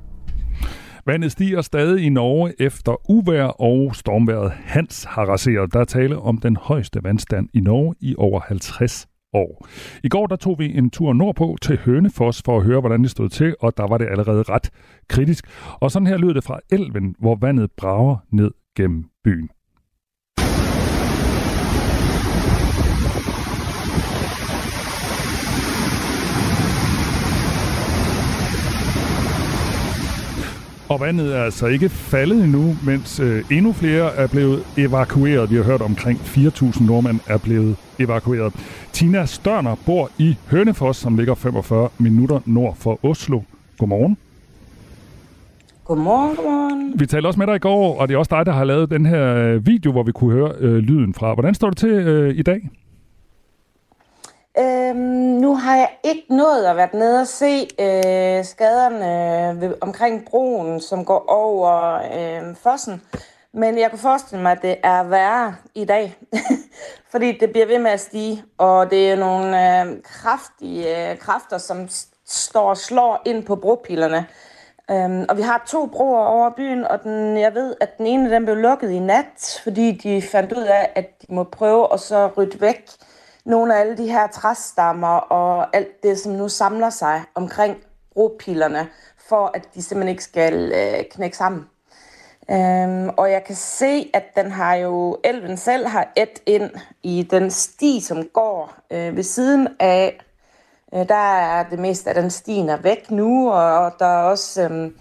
Vandet 1.05 1.31
stiger 1.31 1.61
stadig 1.61 2.05
i 2.05 2.09
Norge 2.09 2.53
efter 2.59 3.09
uvær 3.11 3.43
og 3.43 3.95
stormværet 3.95 4.51
Hans 4.51 5.03
har 5.03 5.25
raseret. 5.25 5.73
Der 5.73 5.79
er 5.79 5.85
tale 5.85 6.17
om 6.17 6.37
den 6.37 6.55
højeste 6.55 7.03
vandstand 7.03 7.49
i 7.53 7.59
Norge 7.59 7.95
i 7.99 8.15
over 8.17 8.39
50 8.39 9.07
år. 9.33 9.67
I 10.03 10.09
går 10.09 10.27
der 10.27 10.35
tog 10.35 10.59
vi 10.59 10.77
en 10.77 10.89
tur 10.89 11.13
nordpå 11.13 11.57
til 11.61 11.77
Hønefoss 11.77 12.41
for 12.45 12.57
at 12.57 12.63
høre, 12.63 12.79
hvordan 12.79 13.01
det 13.01 13.11
stod 13.11 13.29
til, 13.29 13.55
og 13.59 13.77
der 13.77 13.87
var 13.87 13.97
det 13.97 14.07
allerede 14.11 14.43
ret 14.43 14.69
kritisk. 15.09 15.45
Og 15.81 15.91
sådan 15.91 16.07
her 16.07 16.17
lød 16.17 16.33
det 16.33 16.43
fra 16.43 16.59
elven, 16.71 17.15
hvor 17.19 17.35
vandet 17.35 17.71
brager 17.77 18.17
ned 18.31 18.51
gennem 18.77 19.05
byen. 19.23 19.49
Og 30.91 30.99
vandet 30.99 31.35
er 31.35 31.43
altså 31.43 31.67
ikke 31.67 31.89
faldet 31.89 32.43
endnu, 32.43 32.75
mens 32.85 33.19
øh, 33.19 33.43
endnu 33.51 33.73
flere 33.73 34.15
er 34.15 34.27
blevet 34.27 34.63
evakueret. 34.77 35.51
Vi 35.51 35.55
har 35.55 35.63
hørt 35.63 35.81
omkring 35.81 36.19
4.000 36.19 36.85
nordmænd 36.85 37.19
er 37.27 37.37
blevet 37.37 37.75
evakueret. 37.99 38.53
Tina 38.91 39.25
Størner 39.25 39.75
bor 39.85 40.09
i 40.17 40.37
Hønefoss, 40.47 40.99
som 40.99 41.17
ligger 41.17 41.35
45 41.35 41.89
minutter 41.97 42.39
nord 42.45 42.75
for 42.75 43.05
Oslo. 43.05 43.41
Godmorgen. 43.77 44.17
Godmorgen, 45.85 46.35
godmorgen. 46.35 46.93
Vi 46.99 47.05
talte 47.05 47.27
også 47.27 47.39
med 47.39 47.47
dig 47.47 47.55
i 47.55 47.59
går, 47.59 47.99
og 47.99 48.07
det 48.07 48.13
er 48.13 48.17
også 48.17 48.35
dig, 48.35 48.45
der 48.45 48.51
har 48.51 48.63
lavet 48.63 48.89
den 48.89 49.05
her 49.05 49.35
øh, 49.35 49.67
video, 49.67 49.91
hvor 49.91 50.03
vi 50.03 50.11
kunne 50.11 50.31
høre 50.33 50.51
øh, 50.59 50.77
lyden 50.77 51.13
fra. 51.13 51.33
Hvordan 51.33 51.53
står 51.53 51.69
det 51.69 51.77
til 51.77 51.89
øh, 51.89 52.37
i 52.37 52.41
dag? 52.41 52.69
Øhm, 54.57 54.97
nu 55.41 55.55
har 55.55 55.75
jeg 55.75 55.89
ikke 56.03 56.25
nået 56.29 56.65
at 56.65 56.75
være 56.75 56.89
nede 56.93 57.21
og 57.21 57.27
se 57.27 57.67
øh, 57.79 58.45
skaderne 58.45 59.49
øh, 59.49 59.61
ved, 59.61 59.75
omkring 59.81 60.25
broen, 60.25 60.81
som 60.81 61.05
går 61.05 61.25
over 61.27 61.93
øh, 61.93 62.55
fossen. 62.55 63.01
Men 63.53 63.77
jeg 63.77 63.89
kunne 63.89 63.99
forestille 63.99 64.43
mig, 64.43 64.51
at 64.51 64.61
det 64.61 64.75
er 64.83 65.03
værre 65.03 65.55
i 65.75 65.85
dag, 65.85 66.15
fordi 67.11 67.37
det 67.37 67.51
bliver 67.51 67.65
ved 67.65 67.79
med 67.79 67.91
at 67.91 67.99
stige, 67.99 68.43
og 68.57 68.91
det 68.91 69.11
er 69.11 69.15
nogle 69.15 69.81
øh, 69.81 70.03
kraftige 70.03 71.11
øh, 71.11 71.17
kræfter, 71.17 71.57
som 71.57 71.87
står 72.25 72.69
og 72.69 72.77
slår 72.77 73.21
ind 73.25 73.43
på 73.45 73.55
bropillerne. 73.55 74.25
Øhm, 74.91 75.25
og 75.29 75.37
vi 75.37 75.41
har 75.41 75.63
to 75.67 75.85
broer 75.85 76.25
over 76.25 76.49
byen, 76.49 76.85
og 76.85 77.03
den, 77.03 77.37
jeg 77.37 77.53
ved, 77.53 77.75
at 77.81 77.97
den 77.97 78.05
ene 78.05 78.31
den 78.31 78.45
blev 78.45 78.55
lukket 78.55 78.91
i 78.91 78.99
nat, 78.99 79.59
fordi 79.63 79.91
de 79.91 80.21
fandt 80.21 80.53
ud 80.53 80.63
af, 80.63 80.91
at 80.95 81.21
de 81.21 81.33
må 81.33 81.43
prøve 81.43 81.93
at 81.93 81.99
så 81.99 82.29
rydde 82.37 82.61
væk 82.61 82.89
nogle 83.45 83.75
af 83.75 83.79
alle 83.79 83.97
de 83.97 84.07
her 84.07 84.27
træstammer 84.27 85.17
og 85.17 85.75
alt 85.75 86.03
det, 86.03 86.19
som 86.19 86.31
nu 86.31 86.49
samler 86.49 86.89
sig 86.89 87.23
omkring 87.35 87.77
bropillerne, 88.13 88.87
for 89.29 89.51
at 89.53 89.67
de 89.75 89.81
simpelthen 89.81 90.09
ikke 90.09 90.23
skal 90.23 90.71
øh, 90.75 91.03
knække 91.11 91.37
sammen. 91.37 91.65
Øhm, 92.51 93.09
og 93.09 93.31
jeg 93.31 93.43
kan 93.43 93.55
se, 93.55 94.09
at 94.13 94.23
den 94.35 94.51
har 94.51 94.75
jo, 94.75 95.17
elven 95.23 95.57
selv 95.57 95.87
har 95.87 96.11
et 96.15 96.41
ind 96.45 96.69
i 97.03 97.27
den 97.31 97.51
sti, 97.51 98.01
som 98.01 98.23
går 98.33 98.73
øh, 98.91 99.15
ved 99.15 99.23
siden 99.23 99.67
af. 99.79 100.19
Øh, 100.93 101.07
der 101.09 101.39
er 101.39 101.69
det 101.69 101.79
meste 101.79 102.09
af 102.09 102.15
den 102.15 102.29
stien 102.29 102.69
er 102.69 102.77
væk 102.77 103.11
nu, 103.11 103.51
og 103.51 103.93
der 103.99 104.05
er 104.05 104.23
også... 104.23 104.61
Øh, 104.63 104.91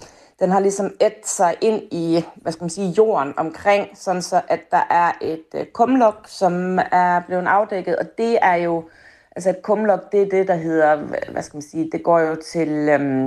den 0.40 0.50
har 0.50 0.60
ligesom 0.60 0.94
et 1.00 1.14
sig 1.24 1.56
ind 1.60 1.82
i, 1.90 2.24
hvad 2.36 2.52
skal 2.52 2.62
man 2.62 2.70
sige, 2.70 2.88
jorden 2.88 3.34
omkring, 3.36 3.88
sådan 3.94 4.22
så 4.22 4.40
at 4.48 4.60
der 4.70 4.86
er 4.90 5.12
et 5.20 5.44
øh, 5.54 5.66
kumlok, 5.66 6.24
som 6.26 6.78
er 6.92 7.20
blevet 7.26 7.46
afdækket, 7.46 7.96
og 7.96 8.06
det 8.18 8.38
er 8.42 8.54
jo, 8.54 8.84
altså 9.36 9.50
et 9.50 9.62
kumlok, 9.62 10.12
det 10.12 10.22
er 10.22 10.28
det, 10.28 10.48
der 10.48 10.54
hedder, 10.54 10.96
hvad 11.32 11.42
skal 11.42 11.56
man 11.56 11.62
sige, 11.62 11.90
det 11.92 12.02
går 12.02 12.18
jo 12.20 12.36
til, 12.52 12.68
øhm, 12.68 13.26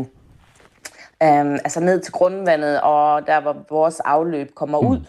øhm, 1.23 1.53
altså 1.53 1.79
ned 1.79 2.01
til 2.01 2.13
grundvandet, 2.13 2.81
og 2.81 3.27
der 3.27 3.41
hvor 3.41 3.55
vores 3.69 3.99
afløb 3.99 4.55
kommer 4.55 4.77
ud. 4.77 5.05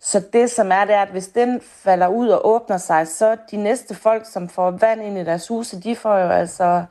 Så 0.00 0.22
det 0.32 0.50
som 0.50 0.72
er, 0.72 0.84
det 0.84 0.94
er, 0.94 1.02
at 1.02 1.08
hvis 1.08 1.28
den 1.28 1.60
falder 1.60 2.08
ud 2.08 2.28
og 2.28 2.48
åbner 2.48 2.76
sig, 2.76 3.08
så 3.08 3.36
de 3.50 3.56
næste 3.56 3.94
folk, 3.94 4.26
som 4.26 4.48
får 4.48 4.70
vand 4.70 5.02
ind 5.02 5.18
i 5.18 5.24
deres 5.24 5.48
huse, 5.48 5.80
de 5.82 5.96
får 5.96 6.18
jo 6.18 6.28
altså 6.28 6.84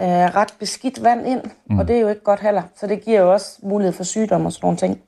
øh, 0.00 0.06
ret 0.08 0.54
beskidt 0.58 1.04
vand 1.04 1.26
ind, 1.26 1.42
mm. 1.66 1.78
og 1.78 1.88
det 1.88 1.96
er 1.96 2.00
jo 2.00 2.08
ikke 2.08 2.22
godt 2.22 2.40
heller. 2.40 2.62
Så 2.76 2.86
det 2.86 3.04
giver 3.04 3.20
jo 3.20 3.32
også 3.32 3.58
mulighed 3.62 3.92
for 3.92 4.04
sygdom 4.04 4.46
og 4.46 4.52
sådan 4.52 4.66
nogle 4.66 4.78
ting. 4.78 5.00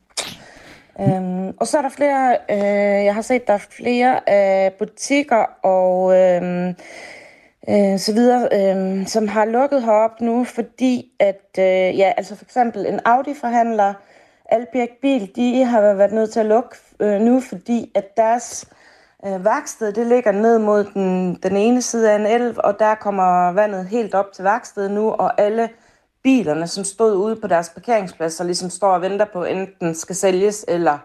Øhm, 1.00 1.54
og 1.60 1.66
så 1.66 1.78
er 1.78 1.82
der 1.82 1.88
flere, 1.88 2.36
øh, 2.50 3.04
jeg 3.04 3.14
har 3.14 3.22
set, 3.22 3.46
der 3.46 3.52
er 3.52 3.66
flere 3.70 4.20
øh, 4.28 4.72
butikker 4.72 5.44
og 5.62 6.16
øh, 6.16 6.68
øh, 7.68 7.98
så 7.98 8.12
videre, 8.12 8.48
øh, 8.52 9.06
som 9.06 9.28
har 9.28 9.44
lukket 9.44 9.82
herop 9.82 10.20
nu, 10.20 10.44
fordi 10.44 11.12
at, 11.20 11.48
øh, 11.58 11.98
ja, 11.98 12.12
altså 12.16 12.36
for 12.36 12.44
eksempel 12.44 12.86
en 12.86 13.00
Audi-forhandler, 13.04 13.94
Albjerg 14.50 14.88
Bil, 15.02 15.30
de 15.36 15.64
har 15.64 15.80
været 15.80 16.12
nødt 16.12 16.32
til 16.32 16.40
at 16.40 16.46
lukke 16.46 16.76
øh, 17.00 17.20
nu, 17.20 17.40
fordi 17.40 17.92
at 17.94 18.16
deres 18.16 18.66
øh, 19.26 19.44
det 19.80 20.06
ligger 20.06 20.32
ned 20.32 20.58
mod 20.58 20.84
den, 20.84 21.34
den 21.34 21.56
ene 21.56 21.82
side 21.82 22.12
af 22.12 22.16
en 22.16 22.26
elv, 22.26 22.54
og 22.58 22.78
der 22.78 22.94
kommer 22.94 23.52
vandet 23.52 23.86
helt 23.86 24.14
op 24.14 24.32
til 24.32 24.44
værkstedet 24.44 24.90
nu, 24.90 25.10
og 25.10 25.40
alle 25.40 25.68
bilerne, 26.22 26.66
som 26.66 26.84
stod 26.84 27.16
ude 27.16 27.36
på 27.36 27.46
deres 27.46 27.68
parkeringspladser, 27.68 28.44
ligesom 28.44 28.70
står 28.70 28.90
og 28.90 29.02
venter 29.02 29.24
på, 29.24 29.44
enten 29.44 29.94
skal 29.94 30.16
sælges 30.16 30.64
eller 30.68 30.98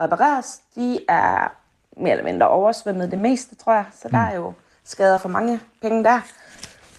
repareres, 0.00 0.60
de 0.76 0.98
er 1.08 1.52
mere 1.96 2.10
eller 2.10 2.24
mindre 2.24 2.48
oversvømmet 2.48 3.10
det 3.10 3.18
meste, 3.18 3.54
tror 3.56 3.72
jeg. 3.72 3.84
Så 4.02 4.08
der 4.08 4.18
er 4.18 4.34
jo 4.34 4.52
skader 4.84 5.18
for 5.18 5.28
mange 5.28 5.60
penge 5.82 6.04
der. 6.04 6.20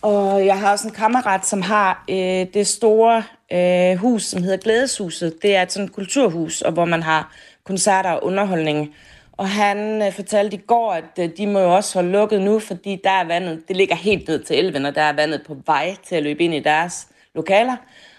Og 0.02 0.46
jeg 0.46 0.60
har 0.60 0.72
også 0.72 0.88
en 0.88 0.94
kammerat, 0.94 1.46
som 1.46 1.62
har 1.62 2.04
øh, 2.10 2.46
det 2.54 2.68
store 2.68 3.24
øh, 3.52 3.98
hus, 3.98 4.24
som 4.24 4.44
hedder 4.44 4.58
Glædeshuset. 4.58 5.42
Det 5.42 5.56
er 5.56 5.62
et 5.62 5.72
sådan 5.72 5.88
kulturhus, 5.88 6.62
og 6.62 6.72
hvor 6.72 6.86
man 6.86 7.04
har 7.04 7.34
koncerter 7.64 8.12
og 8.12 8.24
underholdning. 8.24 8.96
Og 9.40 9.50
han 9.50 10.02
øh, 10.02 10.14
fortalte 10.14 10.58
i 10.58 10.60
går, 10.68 10.94
at 10.94 11.20
øh, 11.20 11.30
de 11.38 11.48
må 11.48 11.60
jo 11.60 11.76
også 11.76 11.98
holde 11.98 12.12
lukket 12.12 12.42
nu, 12.42 12.60
fordi 12.60 13.02
der 13.04 13.10
er 13.10 13.28
vandet, 13.28 13.68
det 13.68 13.78
ligger 13.78 13.96
helt 13.96 14.28
ned 14.28 14.44
til 14.44 14.60
elven, 14.60 14.86
og 14.86 14.96
der 14.96 15.02
er 15.02 15.14
vandet 15.14 15.42
på 15.48 15.58
vej 15.66 15.96
til 16.08 16.16
at 16.16 16.24
løbe 16.24 16.44
ind 16.44 16.54
i 16.54 16.60
deres 16.60 17.08
lokaler. 17.36 17.76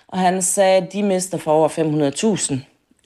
Og 0.09 0.19
han 0.19 0.43
sagde, 0.43 0.77
at 0.77 0.93
de 0.93 1.03
mister 1.03 1.39
for 1.39 1.53
over 1.53 1.69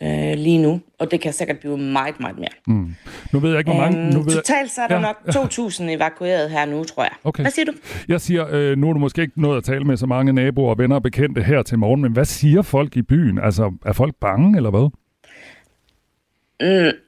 500.000 0.03 0.07
øh, 0.07 0.39
lige 0.39 0.59
nu, 0.59 0.81
og 0.99 1.11
det 1.11 1.21
kan 1.21 1.33
sikkert 1.33 1.59
blive 1.59 1.79
meget, 1.79 2.21
meget 2.21 2.39
mere. 2.39 2.49
Mm. 2.67 2.95
Nu 3.33 3.39
ved 3.39 3.51
jeg 3.51 3.59
ikke, 3.59 3.71
hvor 3.71 3.81
mange... 3.81 3.99
Øhm, 3.99 4.15
nu 4.15 4.23
ved 4.23 4.33
totalt 4.33 4.71
så 4.71 4.83
er 4.83 4.89
der 4.89 4.95
Ja, 4.95 5.01
nok 5.01 5.17
2.000 5.29 5.83
evakueret 5.83 6.51
her 6.51 6.65
nu, 6.65 6.85
tror 6.85 7.03
jeg. 7.03 7.13
Okay. 7.25 7.43
Hvad 7.43 7.51
siger 7.51 7.67
du? 7.67 7.73
Jeg 8.09 8.21
siger, 8.21 8.47
øh, 8.51 8.79
nu 8.79 8.89
er 8.89 8.93
du 8.93 8.99
måske 8.99 9.23
ikke 9.23 9.41
nået 9.43 9.57
at 9.57 9.65
tale 9.65 9.85
med 9.85 9.97
så 9.97 10.07
mange 10.07 10.33
naboer, 10.33 10.75
venner 10.75 10.97
og 10.97 11.03
bekendte 11.03 11.43
her 11.43 11.63
til 11.63 11.79
morgen, 11.79 12.03
men 12.03 12.13
hvad 12.13 12.25
siger 12.25 12.63
folk 12.63 12.97
i 12.97 13.03
byen? 13.03 13.39
Altså, 13.39 13.73
er 13.87 13.93
folk 13.93 14.15
bange, 14.21 14.57
eller 14.57 14.71
hvad? 14.71 14.91
Mm. 16.61 16.99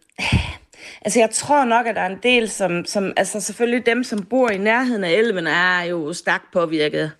Altså, 1.06 1.20
jeg 1.20 1.30
tror 1.30 1.64
nok, 1.64 1.86
at 1.86 1.96
der 1.96 2.00
er 2.00 2.10
en 2.10 2.18
del, 2.22 2.48
som, 2.48 2.84
som... 2.84 3.12
Altså, 3.16 3.40
selvfølgelig 3.40 3.86
dem, 3.86 4.04
som 4.04 4.22
bor 4.22 4.50
i 4.50 4.58
nærheden 4.58 5.04
af 5.04 5.10
elven, 5.10 5.46
er 5.46 5.82
jo 5.82 6.12
stærkt 6.12 6.52
påvirket 6.52 7.12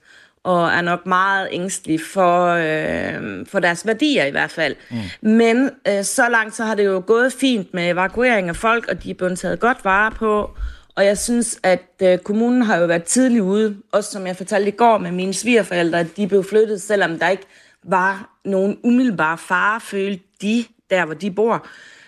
og 0.45 0.69
er 0.69 0.81
nok 0.81 1.07
meget 1.07 1.49
ængstelige 1.52 2.00
for, 2.12 2.47
øh, 2.47 3.47
for 3.47 3.61
deres 3.61 3.87
værdier 3.87 4.25
i 4.25 4.31
hvert 4.31 4.50
fald. 4.50 4.76
Mm. 4.90 5.31
Men 5.31 5.71
øh, 5.88 6.05
så 6.05 6.28
langt 6.28 6.57
så 6.57 6.64
har 6.64 6.75
det 6.75 6.85
jo 6.85 7.02
gået 7.07 7.33
fint 7.33 7.75
med 7.75 7.90
evakuering 7.90 8.49
af 8.49 8.57
folk, 8.57 8.87
og 8.88 9.02
de 9.02 9.11
er 9.11 9.14
blevet 9.14 9.38
taget 9.38 9.61
godt 9.61 9.85
vare 9.85 10.11
på. 10.11 10.50
Og 10.95 11.05
jeg 11.05 11.19
synes, 11.19 11.61
at 11.62 11.88
øh, 12.02 12.19
kommunen 12.19 12.62
har 12.62 12.76
jo 12.76 12.87
været 12.87 13.05
tidlig 13.05 13.43
ude, 13.43 13.76
også 13.93 14.11
som 14.11 14.26
jeg 14.26 14.37
fortalte 14.37 14.69
i 14.69 14.76
går 14.76 14.99
med 14.99 15.12
mine 15.12 15.35
svigerforældre, 15.35 16.00
at 16.00 16.16
de 16.16 16.28
blev 16.28 16.45
flyttet, 16.45 16.83
selvom 16.83 17.19
der 17.19 17.28
ikke 17.28 17.47
var 17.85 18.31
nogen 18.45 18.78
umiddelbare 18.85 19.38
fare, 19.38 19.81
følte 19.81 20.25
de 20.43 20.64
der, 20.90 21.05
hvor 21.05 21.14
de 21.14 21.31
bor. 21.31 21.66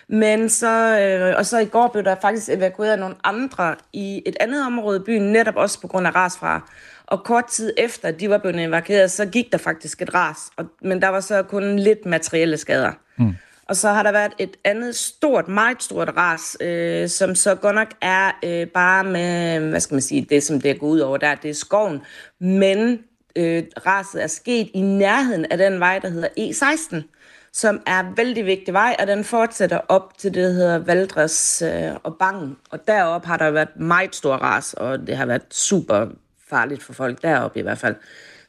Men 0.09 0.49
så, 0.49 0.99
øh, 0.99 1.37
og 1.37 1.45
så 1.45 1.59
i 1.59 1.65
går 1.65 1.87
blev 1.87 2.03
der 2.03 2.15
faktisk 2.21 2.49
evakueret 2.49 2.99
nogle 2.99 3.15
andre 3.23 3.75
i 3.93 4.23
et 4.25 4.37
andet 4.39 4.65
område 4.65 4.99
i 4.99 5.03
byen, 5.03 5.31
netop 5.31 5.55
også 5.55 5.81
på 5.81 5.87
grund 5.87 6.07
af 6.07 6.15
ras 6.15 6.37
fra. 6.37 6.69
Og 7.05 7.23
kort 7.23 7.45
tid 7.45 7.73
efter, 7.77 8.11
de 8.11 8.29
var 8.29 8.37
blevet 8.37 8.63
evakueret, 8.63 9.11
så 9.11 9.25
gik 9.25 9.51
der 9.51 9.57
faktisk 9.57 10.01
et 10.01 10.13
ras. 10.13 10.37
Og, 10.57 10.65
men 10.81 11.01
der 11.01 11.07
var 11.07 11.19
så 11.19 11.43
kun 11.43 11.79
lidt 11.79 12.05
materielle 12.05 12.57
skader. 12.57 12.91
Mm. 13.17 13.35
Og 13.65 13.75
så 13.75 13.89
har 13.89 14.03
der 14.03 14.11
været 14.11 14.31
et 14.37 14.57
andet 14.63 14.95
stort, 14.95 15.47
meget 15.47 15.83
stort 15.83 16.13
ras, 16.17 16.57
øh, 16.61 17.09
som 17.09 17.35
så 17.35 17.55
godt 17.55 17.75
nok 17.75 17.87
er 18.01 18.31
øh, 18.43 18.67
bare 18.67 19.03
med, 19.03 19.59
hvad 19.59 19.79
skal 19.79 19.95
man 19.95 20.01
sige, 20.01 20.27
det 20.29 20.43
som 20.43 20.61
det 20.61 20.79
går 20.79 20.87
ud 20.87 20.99
over 20.99 21.17
der, 21.17 21.35
det 21.35 21.49
er 21.49 21.53
skoven. 21.53 22.01
Men 22.39 22.99
øh, 23.35 23.63
raset 23.85 24.23
er 24.23 24.27
sket 24.27 24.69
i 24.73 24.81
nærheden 24.81 25.45
af 25.51 25.57
den 25.57 25.79
vej, 25.79 25.99
der 25.99 26.09
hedder 26.09 26.27
E16. 26.39 27.18
Som 27.53 27.81
er 27.85 28.03
vældig 28.15 28.45
vigtig 28.45 28.73
vej, 28.73 28.95
og 28.99 29.07
den 29.07 29.23
fortsætter 29.23 29.79
op 29.87 30.17
til 30.17 30.33
det, 30.33 30.43
der 30.43 30.51
hedder 30.51 30.77
Valdres 30.77 31.63
øh, 31.65 31.91
og 32.03 32.15
Bangen. 32.15 32.57
Og 32.71 32.87
deroppe 32.87 33.27
har 33.27 33.37
der 33.37 33.51
været 33.51 33.79
meget 33.79 34.15
stor 34.15 34.35
ras, 34.35 34.73
og 34.73 34.99
det 35.07 35.17
har 35.17 35.25
været 35.25 35.53
super 35.53 36.05
farligt 36.49 36.83
for 36.83 36.93
folk 36.93 37.21
deroppe 37.21 37.59
i 37.59 37.61
hvert 37.61 37.77
fald. 37.77 37.95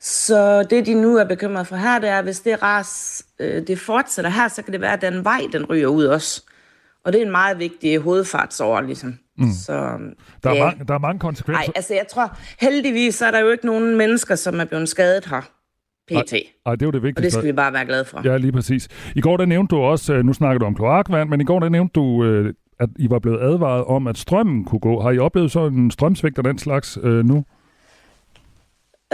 Så 0.00 0.62
det, 0.62 0.87
de 0.87 0.95
nu 0.95 1.16
er 1.16 1.25
bekymret 1.25 1.66
for 1.66 1.76
her, 1.76 1.99
det 1.99 2.09
er, 2.09 2.19
at 2.19 2.25
hvis 2.25 2.40
det 2.40 2.62
ras 2.62 3.25
øh, 3.38 3.66
det 3.66 3.78
fortsætter 3.78 4.30
her, 4.30 4.49
så 4.49 4.62
kan 4.62 4.73
det 4.73 4.80
være, 4.80 4.92
at 4.92 5.00
den 5.00 5.25
vej, 5.25 5.40
den 5.52 5.64
ryger 5.64 5.88
ud 5.88 6.04
også. 6.04 6.42
Og 7.04 7.12
det 7.12 7.21
er 7.21 7.25
en 7.25 7.30
meget 7.30 7.59
vigtig 7.59 7.99
hovedfartsår, 7.99 8.80
ligesom. 8.80 9.19
Mm. 9.38 9.52
Så, 9.52 9.73
der, 10.45 10.50
er 10.50 10.54
ja. 10.54 10.64
mange, 10.64 10.85
der 10.85 10.95
er 10.95 10.99
mange 10.99 11.19
konsekvenser. 11.19 11.62
Nej, 11.62 11.73
altså 11.76 11.95
jeg 11.95 12.07
tror, 12.11 12.37
heldigvis 12.61 13.14
så 13.14 13.26
er 13.26 13.30
der 13.30 13.38
jo 13.38 13.50
ikke 13.50 13.66
nogen 13.66 13.97
mennesker, 13.97 14.35
som 14.35 14.61
er 14.61 14.64
blevet 14.64 14.88
skadet 14.88 15.26
her. 15.26 15.42
PT. 16.11 16.33
Nej, 16.67 16.75
det 16.75 16.83
er 16.83 16.87
jo 16.87 16.90
det 16.90 17.02
vigtigste. 17.02 17.19
Og 17.19 17.23
det 17.23 17.33
skal 17.33 17.47
vi 17.47 17.52
bare 17.52 17.73
være 17.73 17.85
glade 17.85 18.05
for. 18.05 18.21
Ja, 18.25 18.37
lige 18.37 18.52
præcis. 18.52 18.88
I 19.17 19.21
går 19.21 19.37
der 19.37 19.47
nævnte 19.47 19.76
du 19.76 19.81
også, 19.83 20.14
øh, 20.14 20.25
nu 20.25 20.33
snakker 20.33 20.59
du 20.59 20.67
om 20.67 20.75
kloakvand, 20.75 21.29
men 21.29 21.40
i 21.40 21.45
går 21.45 21.61
der 21.61 21.69
nævnte 21.69 21.93
du, 21.93 22.25
øh, 22.25 22.55
at 22.81 22.88
I 22.99 23.11
var 23.11 23.19
blevet 23.19 23.40
advaret 23.40 23.85
om, 23.85 24.07
at 24.07 24.19
strømmen 24.19 24.64
kunne 24.64 24.79
gå. 24.81 25.00
Har 25.00 25.11
I 25.11 25.19
oplevet 25.19 25.50
sådan 25.50 25.79
en 25.79 25.90
strømsvigt 25.90 26.38
af 26.38 26.45
den 26.45 26.59
slags 26.59 26.99
øh, 27.02 27.25
nu? 27.25 27.45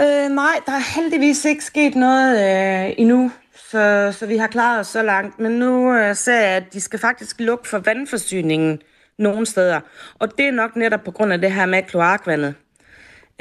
Øh, 0.01 0.29
nej, 0.29 0.55
der 0.65 0.71
er 0.71 1.01
heldigvis 1.01 1.45
ikke 1.45 1.63
sket 1.63 1.95
noget 1.95 2.31
øh, 2.37 2.93
endnu, 2.97 3.31
så, 3.71 4.13
så 4.19 4.27
vi 4.27 4.37
har 4.37 4.47
klaret 4.47 4.79
os 4.79 4.87
så 4.87 5.03
langt. 5.03 5.39
Men 5.39 5.51
nu 5.51 5.93
øh, 5.93 6.15
ser 6.15 6.39
jeg, 6.39 6.55
at 6.55 6.73
de 6.73 6.81
skal 6.81 6.99
faktisk 6.99 7.39
lukke 7.39 7.67
for 7.67 7.79
vandforsyningen 7.79 8.79
nogle 9.19 9.45
steder. 9.45 9.79
Og 10.19 10.37
det 10.37 10.47
er 10.47 10.51
nok 10.51 10.75
netop 10.75 11.03
på 11.03 11.11
grund 11.11 11.33
af 11.33 11.41
det 11.41 11.51
her 11.51 11.65
med 11.65 11.83
kloakvandet. 11.83 12.55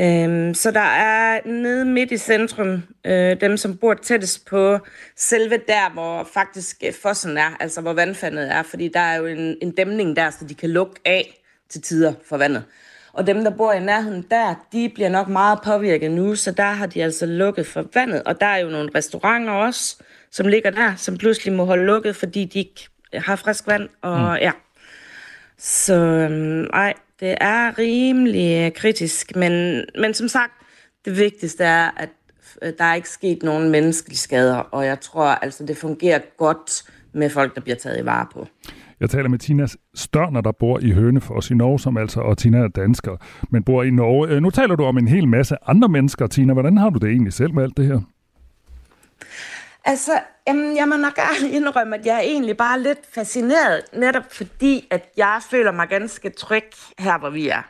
Øhm, 0.00 0.54
så 0.54 0.70
der 0.70 0.80
er 0.80 1.40
nede 1.44 1.84
midt 1.84 2.12
i 2.12 2.16
centrum, 2.16 2.82
øh, 3.04 3.40
dem 3.40 3.56
som 3.56 3.76
bor 3.76 3.94
tættest 3.94 4.46
på 4.46 4.78
selve 5.16 5.60
der, 5.68 5.92
hvor 5.92 6.28
faktisk 6.34 6.76
øh, 6.86 6.92
fossen 7.02 7.38
er, 7.38 7.56
altså 7.60 7.80
hvor 7.80 7.92
vandfandet 7.92 8.52
er, 8.52 8.62
fordi 8.62 8.88
der 8.88 9.00
er 9.00 9.16
jo 9.16 9.26
en, 9.26 9.56
en 9.62 9.70
dæmning 9.70 10.16
der, 10.16 10.30
så 10.30 10.44
de 10.48 10.54
kan 10.54 10.70
lukke 10.70 11.00
af 11.04 11.42
til 11.68 11.82
tider 11.82 12.12
for 12.28 12.36
vandet. 12.36 12.64
Og 13.12 13.26
dem, 13.26 13.44
der 13.44 13.50
bor 13.50 13.72
i 13.72 13.80
nærheden 13.80 14.26
der, 14.30 14.54
de 14.72 14.90
bliver 14.94 15.08
nok 15.08 15.28
meget 15.28 15.58
påvirket 15.64 16.10
nu, 16.10 16.34
så 16.34 16.50
der 16.50 16.62
har 16.70 16.86
de 16.86 17.04
altså 17.04 17.26
lukket 17.26 17.66
for 17.66 17.84
vandet. 17.94 18.22
Og 18.22 18.40
der 18.40 18.46
er 18.46 18.56
jo 18.58 18.68
nogle 18.68 18.90
restauranter 18.94 19.52
også, 19.52 19.96
som 20.30 20.46
ligger 20.46 20.70
der, 20.70 20.94
som 20.96 21.18
pludselig 21.18 21.54
må 21.54 21.64
holde 21.64 21.84
lukket, 21.84 22.16
fordi 22.16 22.44
de 22.44 22.58
ikke 22.58 22.88
har 23.14 23.36
frisk 23.36 23.66
vand. 23.66 23.88
Og 24.02 24.20
mm. 24.20 24.36
ja, 24.36 24.52
så 25.58 25.94
øhm, 25.94 26.66
ej, 26.72 26.94
det 27.20 27.34
er 27.40 27.78
rimelig 27.78 28.64
øh, 28.64 28.72
kritisk, 28.72 29.36
men, 29.36 29.84
men 29.98 30.14
som 30.14 30.28
sagt, 30.28 30.52
det 31.04 31.18
vigtigste 31.18 31.64
er, 31.64 31.90
at 31.96 32.08
øh, 32.62 32.72
der 32.78 32.84
er 32.84 32.94
ikke 32.94 33.08
sket 33.08 33.42
nogen 33.42 33.70
menneskelige 33.70 34.18
skader, 34.18 34.56
og 34.56 34.86
jeg 34.86 35.00
tror 35.00 35.24
altså, 35.24 35.64
det 35.64 35.76
fungerer 35.76 36.20
godt 36.38 36.84
med 37.12 37.30
folk, 37.30 37.54
der 37.54 37.60
bliver 37.60 37.76
taget 37.76 38.02
i 38.02 38.04
vare 38.04 38.26
på. 38.32 38.46
Jeg 39.00 39.10
taler 39.10 39.28
med 39.28 39.38
Tina 39.38 39.66
Størner, 39.94 40.40
der 40.40 40.52
bor 40.52 40.78
i 40.78 40.90
Hønefoss 40.90 41.50
i 41.50 41.54
Norge, 41.54 41.80
som 41.80 41.96
altså, 41.96 42.20
og 42.20 42.38
Tina 42.38 42.58
er 42.58 42.68
dansker, 42.68 43.16
men 43.50 43.62
bor 43.62 43.82
i 43.82 43.90
Norge. 43.90 44.28
Øh, 44.28 44.42
nu 44.42 44.50
taler 44.50 44.76
du 44.76 44.84
om 44.84 44.98
en 44.98 45.08
hel 45.08 45.28
masse 45.28 45.56
andre 45.66 45.88
mennesker, 45.88 46.26
Tina. 46.26 46.52
Hvordan 46.52 46.76
har 46.76 46.90
du 46.90 46.98
det 46.98 47.10
egentlig 47.10 47.32
selv 47.32 47.54
med 47.54 47.62
alt 47.62 47.76
det 47.76 47.86
her? 47.86 48.00
Altså, 49.88 50.20
jamen, 50.48 50.76
jeg 50.76 50.88
må 50.88 50.96
nok 50.96 51.18
indrømme, 51.50 51.96
at 51.96 52.06
jeg 52.06 52.16
er 52.16 52.20
egentlig 52.20 52.56
bare 52.56 52.80
lidt 52.80 52.98
fascineret, 53.14 53.82
netop 53.92 54.32
fordi, 54.32 54.88
at 54.90 55.08
jeg 55.16 55.40
føler 55.50 55.72
mig 55.72 55.88
ganske 55.88 56.30
tryg 56.30 56.70
her, 56.98 57.18
hvor 57.18 57.30
vi 57.30 57.48
er. 57.48 57.62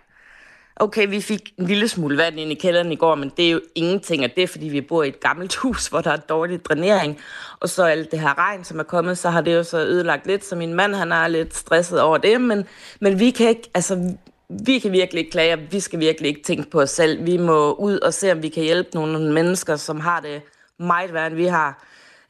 Okay, 0.76 1.08
vi 1.08 1.20
fik 1.20 1.52
en 1.58 1.66
lille 1.66 1.88
smule 1.88 2.16
vand 2.16 2.40
ind 2.40 2.52
i 2.52 2.54
kælderen 2.54 2.92
i 2.92 2.96
går, 2.96 3.14
men 3.14 3.32
det 3.37 3.46
er 3.46 3.50
jo 3.50 3.61
ingenting, 3.75 4.25
og 4.25 4.30
det 4.37 4.42
er, 4.42 4.46
fordi 4.46 4.68
vi 4.68 4.80
bor 4.80 5.02
i 5.02 5.08
et 5.08 5.20
gammelt 5.20 5.56
hus, 5.62 5.87
hvor 5.87 6.00
der 6.00 6.11
er 6.11 6.16
dårlig 6.16 6.64
drænering. 6.64 7.18
Og 7.61 7.68
så 7.68 7.85
alt 7.85 8.11
det 8.11 8.20
her 8.20 8.38
regn, 8.38 8.64
som 8.64 8.78
er 8.78 8.82
kommet, 8.82 9.18
så 9.18 9.30
har 9.30 9.40
det 9.40 9.54
jo 9.54 9.62
så 9.62 9.78
ødelagt 9.78 10.26
lidt, 10.26 10.44
så 10.44 10.56
min 10.56 10.75
mand, 10.75 10.94
han 10.94 11.12
er 11.12 11.28
lidt 11.28 11.56
stresset 11.56 12.00
over 12.00 12.18
det, 12.18 12.40
men, 12.40 12.64
men 13.00 13.18
vi 13.18 13.30
kan 13.30 13.49
ikke, 13.49 13.70
altså, 13.75 14.16
vi 14.49 14.78
kan 14.78 14.92
virkelig 14.92 15.20
ikke 15.20 15.30
klage, 15.30 15.54
og 15.54 15.61
vi 15.70 15.80
skal 15.80 16.00
virkelig 16.00 16.28
ikke 16.28 16.42
tænke 16.42 16.70
på 16.70 16.80
os 16.80 16.90
selv. 16.90 17.26
Vi 17.26 17.37
må 17.37 17.73
ud 17.73 17.99
og 17.99 18.14
se, 18.14 18.32
om 18.32 18.42
vi 18.42 18.49
kan 18.49 18.62
hjælpe 18.62 18.90
nogle 18.94 19.32
mennesker, 19.32 19.76
som 19.76 20.00
har 20.00 20.20
det 20.20 20.42
meget 20.78 21.12
værre, 21.12 21.26
end 21.26 21.35
vi 21.35 21.46
har. 21.46 21.82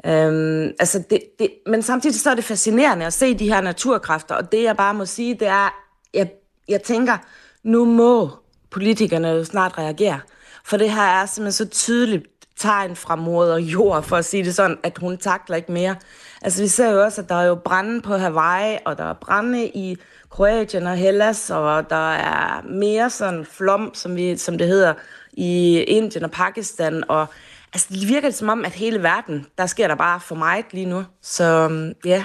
Øhm, 0.06 0.72
altså 0.78 1.02
det, 1.10 1.20
det, 1.38 1.50
men 1.66 1.82
samtidig 1.82 2.20
så 2.20 2.30
er 2.30 2.34
det 2.34 2.44
fascinerende 2.44 3.06
at 3.06 3.12
se 3.12 3.34
de 3.34 3.48
her 3.48 3.60
naturkræfter, 3.60 4.34
og 4.34 4.52
det 4.52 4.62
jeg 4.62 4.76
bare 4.76 4.94
må 4.94 5.04
sige, 5.04 5.34
det 5.34 5.48
er, 5.48 5.74
jeg, 6.14 6.30
jeg 6.68 6.82
tænker, 6.82 7.16
nu 7.62 7.84
må 7.84 8.30
politikerne 8.70 9.28
jo 9.28 9.44
snart 9.44 9.78
reagere. 9.78 10.20
For 10.64 10.76
det 10.76 10.90
her 10.90 11.02
er 11.02 11.26
simpelthen 11.26 11.52
så 11.52 11.68
tydeligt 11.68 12.24
tegn 12.56 12.96
fra 12.96 13.16
moder 13.16 13.58
jord, 13.58 14.02
for 14.02 14.16
at 14.16 14.24
sige 14.24 14.44
det 14.44 14.54
sådan, 14.54 14.78
at 14.82 14.98
hun 14.98 15.18
takler 15.18 15.56
ikke 15.56 15.72
mere. 15.72 15.96
Altså 16.42 16.62
vi 16.62 16.68
ser 16.68 16.90
jo 16.90 17.02
også, 17.02 17.22
at 17.22 17.28
der 17.28 17.34
er 17.34 17.46
jo 17.46 17.54
brænde 17.54 18.00
på 18.00 18.16
Hawaii, 18.16 18.78
og 18.84 18.98
der 18.98 19.04
er 19.04 19.14
brænde 19.14 19.66
i 19.66 19.96
Kroatien 20.30 20.86
og 20.86 20.96
Hellas, 20.96 21.50
og 21.50 21.90
der 21.90 22.12
er 22.12 22.62
mere 22.62 23.10
sådan 23.10 23.44
flom, 23.44 23.90
som, 23.94 24.16
vi, 24.16 24.36
som 24.36 24.58
det 24.58 24.66
hedder, 24.66 24.94
i 25.32 25.78
Indien 25.78 26.24
og 26.24 26.30
Pakistan, 26.30 27.04
og 27.08 27.26
altså, 27.72 27.88
det 27.90 28.08
virker 28.08 28.30
som 28.30 28.48
om, 28.48 28.64
at 28.64 28.72
hele 28.72 29.02
verden, 29.02 29.46
der 29.58 29.66
sker 29.66 29.88
der 29.88 29.94
bare 29.94 30.20
for 30.20 30.34
meget 30.34 30.64
lige 30.72 30.86
nu. 30.86 31.04
Så 31.22 31.44
øhm, 31.44 31.92
ja, 32.04 32.24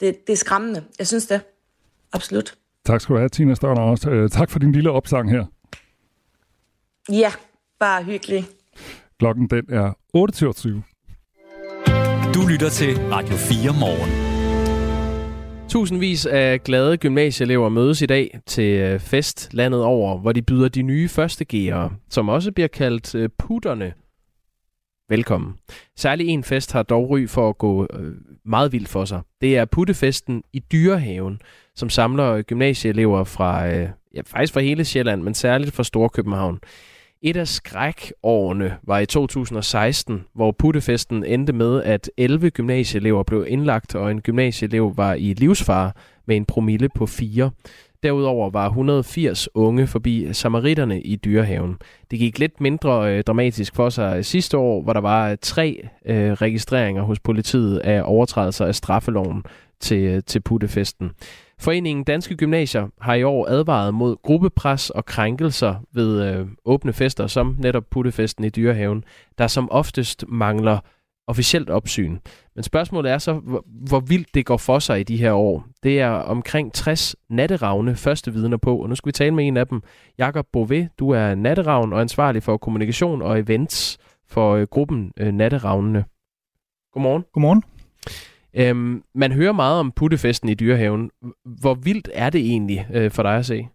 det, 0.00 0.26
det 0.26 0.32
er 0.32 0.36
skræmmende. 0.36 0.84
Jeg 0.98 1.06
synes 1.06 1.26
det. 1.26 1.40
Absolut. 2.12 2.54
Tak 2.86 3.00
skal 3.00 3.14
du 3.14 3.18
have, 3.18 3.28
Tina 3.28 3.54
Størner 3.54 3.82
også. 3.82 4.10
Øh, 4.10 4.30
tak 4.30 4.50
for 4.50 4.58
din 4.58 4.72
lille 4.72 4.90
opsang 4.90 5.30
her. 5.30 5.44
Ja, 7.10 7.32
bare 7.80 8.02
hyggelig. 8.02 8.44
Klokken 9.18 9.46
den 9.46 9.64
er 9.68 9.92
8.20. 10.16 12.32
Du 12.34 12.46
lytter 12.46 12.68
til 12.68 12.98
Radio 12.98 13.36
4 13.36 13.72
morgen. 13.80 14.32
Tusindvis 15.68 16.26
af 16.26 16.62
glade 16.62 16.96
gymnasieelever 16.96 17.68
mødes 17.68 18.02
i 18.02 18.06
dag 18.06 18.40
til 18.46 18.80
øh, 18.80 19.00
fest 19.00 19.48
landet 19.52 19.82
over, 19.82 20.18
hvor 20.18 20.32
de 20.32 20.42
byder 20.42 20.68
de 20.68 20.82
nye 20.82 21.08
første 21.08 21.44
gere, 21.44 21.90
som 22.10 22.28
også 22.28 22.52
bliver 22.52 22.68
kaldt 22.68 23.14
øh, 23.14 23.28
putterne, 23.38 23.92
velkommen. 25.12 25.54
Særlig 25.96 26.28
en 26.28 26.44
fest 26.44 26.72
har 26.72 26.82
dog 26.82 27.10
ry 27.10 27.28
for 27.28 27.48
at 27.48 27.58
gå 27.58 27.86
øh, 27.92 28.14
meget 28.44 28.72
vildt 28.72 28.88
for 28.88 29.04
sig. 29.04 29.20
Det 29.40 29.56
er 29.56 29.64
puttefesten 29.64 30.42
i 30.52 30.58
Dyrehaven, 30.58 31.40
som 31.74 31.90
samler 31.90 32.42
gymnasieelever 32.42 33.24
fra, 33.24 33.68
øh, 33.68 33.88
ja, 34.14 34.20
faktisk 34.26 34.52
fra 34.52 34.60
hele 34.60 34.84
Sjælland, 34.84 35.22
men 35.22 35.34
særligt 35.34 35.74
fra 35.74 35.84
Storkøbenhavn. 35.84 36.58
Et 37.22 37.36
af 37.36 37.48
skrækårene 37.48 38.76
var 38.82 38.98
i 38.98 39.06
2016, 39.06 40.24
hvor 40.34 40.52
puttefesten 40.52 41.24
endte 41.24 41.52
med, 41.52 41.82
at 41.82 42.10
11 42.16 42.50
gymnasieelever 42.50 43.22
blev 43.22 43.44
indlagt, 43.48 43.94
og 43.94 44.10
en 44.10 44.20
gymnasieelev 44.20 44.96
var 44.96 45.14
i 45.14 45.34
livsfare 45.34 45.92
med 46.26 46.36
en 46.36 46.44
promille 46.44 46.88
på 46.88 47.06
4. 47.06 47.50
Derudover 48.02 48.50
var 48.50 48.66
180 48.66 49.48
unge 49.54 49.86
forbi 49.86 50.32
samaritterne 50.32 51.00
i 51.00 51.16
dyrehaven. 51.16 51.76
Det 52.10 52.18
gik 52.18 52.38
lidt 52.38 52.60
mindre 52.60 53.16
øh, 53.16 53.22
dramatisk 53.22 53.74
for 53.74 53.88
sig 53.88 54.24
sidste 54.24 54.58
år, 54.58 54.82
hvor 54.82 54.92
der 54.92 55.00
var 55.00 55.36
tre 55.36 55.88
øh, 56.06 56.32
registreringer 56.32 57.02
hos 57.02 57.20
politiet 57.20 57.78
af 57.78 58.02
overtrædelser 58.04 58.66
af 58.66 58.74
straffeloven 58.74 59.42
til, 59.80 59.98
øh, 59.98 60.22
til 60.26 60.40
puttefesten. 60.40 61.10
Foreningen 61.58 62.04
Danske 62.04 62.36
Gymnasier 62.36 62.88
har 63.00 63.14
i 63.14 63.22
år 63.22 63.46
advaret 63.48 63.94
mod 63.94 64.16
gruppepres 64.22 64.90
og 64.90 65.04
krænkelser 65.04 65.74
ved 65.94 66.22
øh, 66.22 66.46
åbne 66.64 66.92
fester, 66.92 67.26
som 67.26 67.56
netop 67.58 67.84
puttefesten 67.90 68.44
i 68.44 68.48
Dyrehaven, 68.48 69.04
der 69.38 69.46
som 69.46 69.70
oftest 69.70 70.24
mangler 70.28 70.78
officielt 71.26 71.70
opsyn. 71.70 72.18
Men 72.54 72.62
spørgsmålet 72.62 73.12
er 73.12 73.18
så, 73.18 73.32
hvor, 73.32 73.64
hvor 73.66 74.00
vildt 74.00 74.34
det 74.34 74.46
går 74.46 74.56
for 74.56 74.78
sig 74.78 75.00
i 75.00 75.02
de 75.02 75.16
her 75.16 75.32
år. 75.32 75.66
Det 75.82 76.00
er 76.00 76.08
omkring 76.08 76.72
60 76.72 77.16
natteravne 77.28 77.96
første 77.96 78.32
vidner 78.32 78.56
på, 78.56 78.76
og 78.76 78.88
nu 78.88 78.94
skal 78.94 79.08
vi 79.08 79.12
tale 79.12 79.34
med 79.34 79.46
en 79.46 79.56
af 79.56 79.66
dem. 79.66 79.82
Jakob 80.18 80.46
Bové, 80.56 80.86
du 80.98 81.10
er 81.10 81.34
natteravn 81.34 81.92
og 81.92 82.00
ansvarlig 82.00 82.42
for 82.42 82.56
kommunikation 82.56 83.22
og 83.22 83.38
events 83.38 83.98
for 84.28 84.54
øh, 84.54 84.66
gruppen 84.70 85.12
øh, 85.16 85.32
Natteravnene. 85.32 86.04
Godmorgen. 86.92 87.24
Godmorgen. 87.32 87.62
Øhm, 88.54 89.02
man 89.14 89.32
hører 89.32 89.52
meget 89.52 89.80
om 89.80 89.92
puttefesten 89.92 90.48
i 90.48 90.54
Dyrehaven. 90.54 91.10
Hvor 91.44 91.74
vildt 91.74 92.08
er 92.12 92.30
det 92.30 92.40
egentlig 92.40 92.86
øh, 92.94 93.10
for 93.10 93.22
dig 93.22 93.36
at 93.36 93.46
se? 93.46 93.68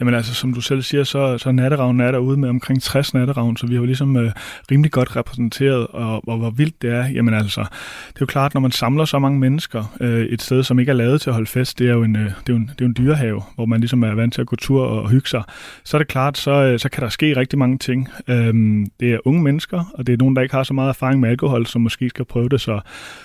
Jamen 0.00 0.14
altså, 0.14 0.34
som 0.34 0.54
du 0.54 0.60
selv 0.60 0.82
siger, 0.82 1.04
så, 1.04 1.38
så 1.38 1.52
natteravnen 1.52 2.00
er 2.00 2.10
derude 2.10 2.36
med 2.36 2.48
omkring 2.48 2.82
60 2.82 3.14
natteravn, 3.14 3.56
så 3.56 3.66
vi 3.66 3.74
har 3.74 3.80
jo 3.80 3.86
ligesom 3.86 4.16
øh, 4.16 4.32
rimelig 4.70 4.92
godt 4.92 5.16
repræsenteret, 5.16 5.86
og, 5.86 6.28
og 6.28 6.38
hvor 6.38 6.50
vildt 6.50 6.82
det 6.82 6.90
er. 6.90 7.08
Jamen 7.08 7.34
altså, 7.34 7.60
det 8.08 8.14
er 8.14 8.20
jo 8.20 8.26
klart, 8.26 8.54
når 8.54 8.60
man 8.60 8.70
samler 8.70 9.04
så 9.04 9.18
mange 9.18 9.38
mennesker 9.38 9.96
øh, 10.00 10.26
et 10.26 10.42
sted, 10.42 10.62
som 10.62 10.78
ikke 10.78 10.90
er 10.90 10.96
lavet 10.96 11.20
til 11.20 11.30
at 11.30 11.34
holde 11.34 11.50
fest, 11.50 11.78
det 11.78 11.88
er 11.88 11.92
jo 11.92 12.02
en, 12.02 12.16
øh, 12.16 12.22
det 12.22 12.30
er 12.30 12.40
jo 12.48 12.56
en, 12.56 12.62
det 12.62 12.70
er 12.70 12.84
jo 12.84 12.86
en 12.86 12.96
dyrehave, 12.98 13.42
hvor 13.54 13.66
man 13.66 13.80
ligesom 13.80 14.02
er 14.02 14.14
vant 14.14 14.34
til 14.34 14.40
at 14.40 14.46
gå 14.46 14.56
tur 14.56 14.84
og 14.84 15.10
hygge 15.10 15.28
sig, 15.28 15.42
så 15.84 15.96
er 15.96 15.98
det 15.98 16.08
klart, 16.08 16.38
så, 16.38 16.50
øh, 16.50 16.78
så 16.78 16.88
kan 16.88 17.02
der 17.02 17.08
ske 17.08 17.36
rigtig 17.36 17.58
mange 17.58 17.78
ting. 17.78 18.08
Øh, 18.28 18.54
det 19.00 19.12
er 19.12 19.18
unge 19.24 19.42
mennesker, 19.42 19.92
og 19.94 20.06
det 20.06 20.12
er 20.12 20.16
nogen, 20.16 20.36
der 20.36 20.42
ikke 20.42 20.54
har 20.54 20.62
så 20.62 20.74
meget 20.74 20.88
erfaring 20.88 21.20
med 21.20 21.30
alkohol, 21.30 21.66
som 21.66 21.80
måske 21.80 22.08
skal 22.08 22.24
prøve 22.24 22.48
det, 22.48 22.60
så, 22.60 22.80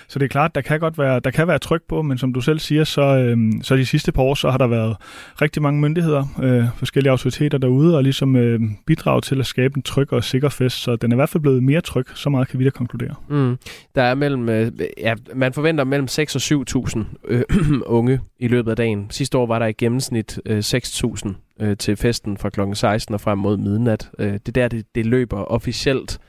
så 0.08 0.18
det 0.18 0.24
er 0.24 0.28
klart, 0.28 0.54
der 0.54 0.60
kan 0.60 0.80
godt 0.80 0.98
være, 0.98 1.20
der 1.20 1.30
kan 1.30 1.48
være 1.48 1.58
tryk 1.58 1.82
på, 1.88 2.02
men 2.02 2.18
som 2.18 2.32
du 2.32 2.40
selv 2.40 2.58
siger, 2.58 2.84
så, 2.84 3.02
øh, 3.02 3.52
så 3.62 3.76
de 3.76 3.86
sidste 3.86 4.12
par 4.12 4.22
år, 4.22 4.34
så 4.34 4.50
har 4.50 4.58
der 4.58 4.66
været 4.66 4.96
rigtig 5.42 5.62
mange 5.62 5.80
myndigheder, 5.80 6.23
øh, 6.42 6.54
øh, 6.54 6.64
forskellige 6.76 7.10
autoriteter 7.10 7.58
derude 7.58 7.96
og 7.96 8.02
ligesom 8.02 8.36
øh, 8.36 8.60
bidrage 8.86 9.20
til 9.20 9.40
at 9.40 9.46
skabe 9.46 9.76
en 9.76 9.82
tryg 9.82 10.12
og 10.12 10.24
sikker 10.24 10.48
fest. 10.48 10.82
Så 10.82 10.96
den 10.96 11.12
er 11.12 11.14
i 11.14 11.18
hvert 11.18 11.28
fald 11.28 11.42
blevet 11.42 11.62
mere 11.62 11.80
tryg, 11.80 12.06
så 12.14 12.30
meget 12.30 12.48
kan 12.48 12.58
vi 12.58 12.64
da 12.64 12.70
konkludere. 12.70 13.14
Mm. 13.28 13.58
Der 13.94 14.02
er 14.02 14.14
mellem, 14.14 14.48
øh, 14.48 14.72
ja, 14.98 15.14
man 15.34 15.52
forventer 15.52 15.84
mellem 15.84 16.08
6 16.08 16.52
og 16.52 16.62
7.000 16.96 16.98
øh, 17.28 17.42
unge 17.86 18.20
i 18.38 18.48
løbet 18.48 18.70
af 18.70 18.76
dagen. 18.76 19.06
Sidste 19.10 19.38
år 19.38 19.46
var 19.46 19.58
der 19.58 19.66
i 19.66 19.72
gennemsnit 19.72 20.40
øh, 20.46 20.58
6.000 20.58 21.34
øh, 21.60 21.76
til 21.76 21.96
festen 21.96 22.38
fra 22.38 22.50
kl. 22.50 22.60
16 22.74 23.14
og 23.14 23.20
frem 23.20 23.38
mod 23.38 23.56
midnat. 23.56 24.10
Øh, 24.18 24.32
det 24.32 24.48
er 24.48 24.52
der, 24.52 24.68
det, 24.68 24.86
det 24.94 25.06
løber 25.06 25.36
officielt. 25.36 26.20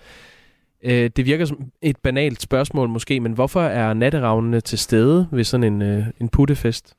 Øh, 0.86 1.10
det 1.16 1.26
virker 1.26 1.46
som 1.46 1.72
et 1.82 1.98
banalt 1.98 2.42
spørgsmål 2.42 2.90
måske, 2.90 3.20
men 3.20 3.32
hvorfor 3.32 3.62
er 3.62 3.94
natteravnene 3.94 4.62
til 4.62 4.80
stede 4.80 5.28
ved 5.32 5.44
sådan 5.44 5.74
en, 5.74 5.82
øh, 5.82 6.06
en 6.20 6.30
puttefest? 6.30 6.94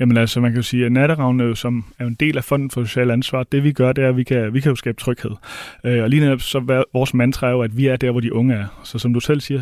Jamen 0.00 0.16
altså, 0.16 0.40
man 0.40 0.50
kan 0.50 0.56
jo 0.56 0.62
sige, 0.62 0.86
at 0.86 0.92
natteravnene 0.92 1.44
jo, 1.44 1.54
som 1.54 1.84
er 1.98 2.06
en 2.06 2.14
del 2.14 2.36
af 2.36 2.44
Fonden 2.44 2.70
for 2.70 2.84
Social 2.84 3.10
Ansvar, 3.10 3.42
det 3.42 3.64
vi 3.64 3.72
gør, 3.72 3.92
det 3.92 4.04
er, 4.04 4.08
at 4.08 4.16
vi 4.16 4.22
kan, 4.22 4.54
vi 4.54 4.60
kan 4.60 4.70
jo 4.70 4.76
skabe 4.76 5.00
tryghed. 5.00 5.30
Øh, 5.84 6.02
og 6.02 6.10
lige 6.10 6.20
netop 6.20 6.40
så 6.40 6.58
er 6.58 6.82
vores 6.92 7.14
mantra 7.14 7.46
er 7.46 7.50
jo, 7.50 7.62
at 7.62 7.76
vi 7.76 7.86
er 7.86 7.96
der, 7.96 8.10
hvor 8.10 8.20
de 8.20 8.32
unge 8.32 8.54
er. 8.54 8.80
Så 8.84 8.98
som 8.98 9.14
du 9.14 9.20
selv 9.20 9.40
siger, 9.40 9.60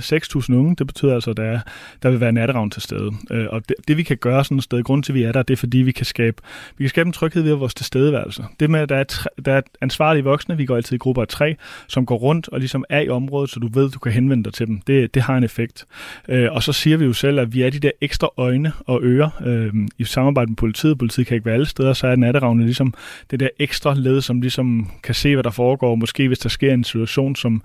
6.000 0.51 0.55
unge, 0.55 0.77
det 0.77 0.87
betyder 0.87 1.15
altså, 1.15 1.31
at 1.31 1.37
der, 1.37 1.43
er, 1.43 1.61
der 2.03 2.11
vil 2.11 2.21
være 2.21 2.33
natteravn 2.33 2.71
til 2.71 2.83
stede. 2.83 3.13
Øh, 3.31 3.47
og 3.51 3.69
det, 3.69 3.77
det, 3.89 3.97
vi 3.97 4.03
kan 4.03 4.17
gøre 4.17 4.45
sådan 4.45 4.59
et 4.59 4.65
sted, 4.65 4.83
grund 4.83 5.03
til, 5.03 5.13
at 5.13 5.15
vi 5.15 5.23
er 5.23 5.33
der, 5.33 5.43
det 5.43 5.55
er, 5.55 5.59
fordi 5.59 5.79
vi 5.79 5.93
kan 5.93 6.07
skabe, 6.07 6.43
vi 6.77 6.85
kan 6.85 6.89
skabe 6.89 7.07
en 7.07 7.13
tryghed 7.13 7.43
ved 7.43 7.53
vores 7.53 7.75
tilstedeværelse. 7.75 8.45
Det 8.61 8.71
med, 8.71 8.81
at 8.81 8.89
der 8.89 8.97
er, 8.97 9.05
tre, 9.05 9.31
der 9.45 9.53
er 9.53 9.61
ansvarlige 9.81 10.25
voksne, 10.25 10.57
vi 10.57 10.67
går 10.67 10.77
altid 10.77 10.95
i 10.95 10.99
grupper 10.99 11.23
af 11.23 11.29
tre, 11.29 11.57
som 11.89 12.07
går 12.07 12.17
rundt 12.17 12.49
og 12.49 12.59
ligesom 12.59 12.85
er 12.89 13.01
i 13.01 13.09
området, 13.09 13.51
så 13.51 13.61
du 13.61 13.69
ved, 13.69 13.91
du 13.91 13.99
kan 13.99 14.13
henvende 14.13 14.45
dig 14.45 14.53
til 14.53 14.67
dem. 14.67 14.81
Det, 14.81 15.15
det 15.15 15.23
har 15.23 15.37
en 15.37 15.45
effekt. 15.45 15.87
Øh, 16.29 16.53
og 16.53 16.63
så 16.63 16.73
siger 16.73 16.97
vi 16.97 17.05
jo 17.05 17.13
selv, 17.13 17.39
at 17.41 17.55
vi 17.55 17.63
er 17.63 17.71
de 17.71 17.79
der 17.79 17.91
ekstra 18.01 18.29
øjne 18.37 18.73
og 18.87 19.01
ører 19.03 19.31
øh, 19.47 19.88
i 19.99 20.05
samarbejde 20.05 20.51
med 20.51 20.57
politiet. 20.57 20.99
Politiet 20.99 21.27
kan 21.27 21.35
ikke 21.35 21.45
være 21.45 21.55
alle 21.55 21.67
steder, 21.67 21.93
så 21.93 22.07
er 22.07 22.17
natteravne 22.17 22.65
ligesom 22.65 22.95
det 23.31 23.41
der 23.41 23.49
ekstra 23.59 23.95
led, 23.95 24.21
som 24.21 24.41
ligesom 24.41 24.91
kan 25.03 25.15
se, 25.15 25.35
hvad 25.35 25.45
der 25.45 25.51
foregår. 25.51 25.95
Måske 25.95 26.29
hvis 26.29 26.39
der 26.39 26.49
sker 26.49 26.75
en 26.75 26.85
situation, 26.85 27.37
som, 27.37 27.63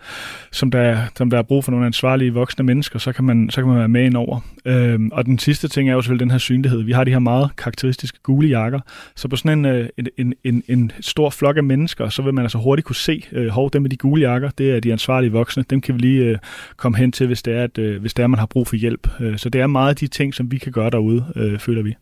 som, 0.51 0.71
der, 0.71 0.97
som 1.17 1.29
der 1.29 1.37
er 1.37 1.41
brug 1.41 1.63
for 1.63 1.71
nogle 1.71 1.85
ansvarlige 1.85 2.33
voksne 2.33 2.63
mennesker, 2.63 2.99
så 2.99 3.11
kan 3.11 3.23
man, 3.25 3.49
så 3.49 3.61
kan 3.61 3.67
man 3.67 3.77
være 3.77 3.87
med 3.87 4.05
ind 4.05 4.17
over. 4.17 4.39
Øhm, 4.65 5.09
og 5.11 5.25
den 5.25 5.39
sidste 5.39 5.67
ting 5.67 5.89
er 5.89 5.93
jo 5.93 6.01
selvfølgelig 6.01 6.25
den 6.25 6.31
her 6.31 6.37
synlighed. 6.37 6.83
Vi 6.83 6.91
har 6.91 7.03
de 7.03 7.11
her 7.11 7.19
meget 7.19 7.49
karakteristiske 7.57 8.19
gule 8.23 8.47
jakker, 8.47 8.79
så 9.15 9.27
på 9.27 9.35
sådan 9.35 9.59
en, 9.59 9.65
øh, 9.65 9.89
en, 9.97 10.07
en, 10.17 10.33
en, 10.43 10.63
en 10.67 10.91
stor 11.01 11.29
flok 11.29 11.57
af 11.57 11.63
mennesker, 11.63 12.09
så 12.09 12.21
vil 12.21 12.33
man 12.33 12.43
altså 12.45 12.57
hurtigt 12.57 12.85
kunne 12.85 12.95
se, 12.95 13.25
øh, 13.31 13.47
hov, 13.47 13.69
dem 13.73 13.81
med 13.81 13.89
de 13.89 13.97
gule 13.97 14.21
jakker, 14.21 14.49
det 14.57 14.71
er 14.71 14.79
de 14.79 14.91
ansvarlige 14.91 15.31
voksne, 15.31 15.63
dem 15.69 15.81
kan 15.81 15.95
vi 15.95 15.99
lige 15.99 16.23
øh, 16.23 16.37
komme 16.77 16.97
hen 16.97 17.11
til, 17.11 17.27
hvis 17.27 17.41
det 17.41 17.53
er, 17.53 17.63
at, 17.63 17.77
øh, 17.77 18.01
hvis 18.01 18.13
det 18.13 18.23
er, 18.23 18.27
man 18.27 18.39
har 18.39 18.45
brug 18.45 18.67
for 18.67 18.75
hjælp. 18.75 19.07
Øh, 19.19 19.37
så 19.37 19.49
det 19.49 19.61
er 19.61 19.67
meget 19.67 19.89
af 19.89 19.95
de 19.95 20.07
ting, 20.07 20.33
som 20.33 20.51
vi 20.51 20.57
kan 20.57 20.71
gøre 20.71 20.89
derude, 20.89 21.25
øh, 21.35 21.59
føler 21.59 21.83
vi. 21.83 21.95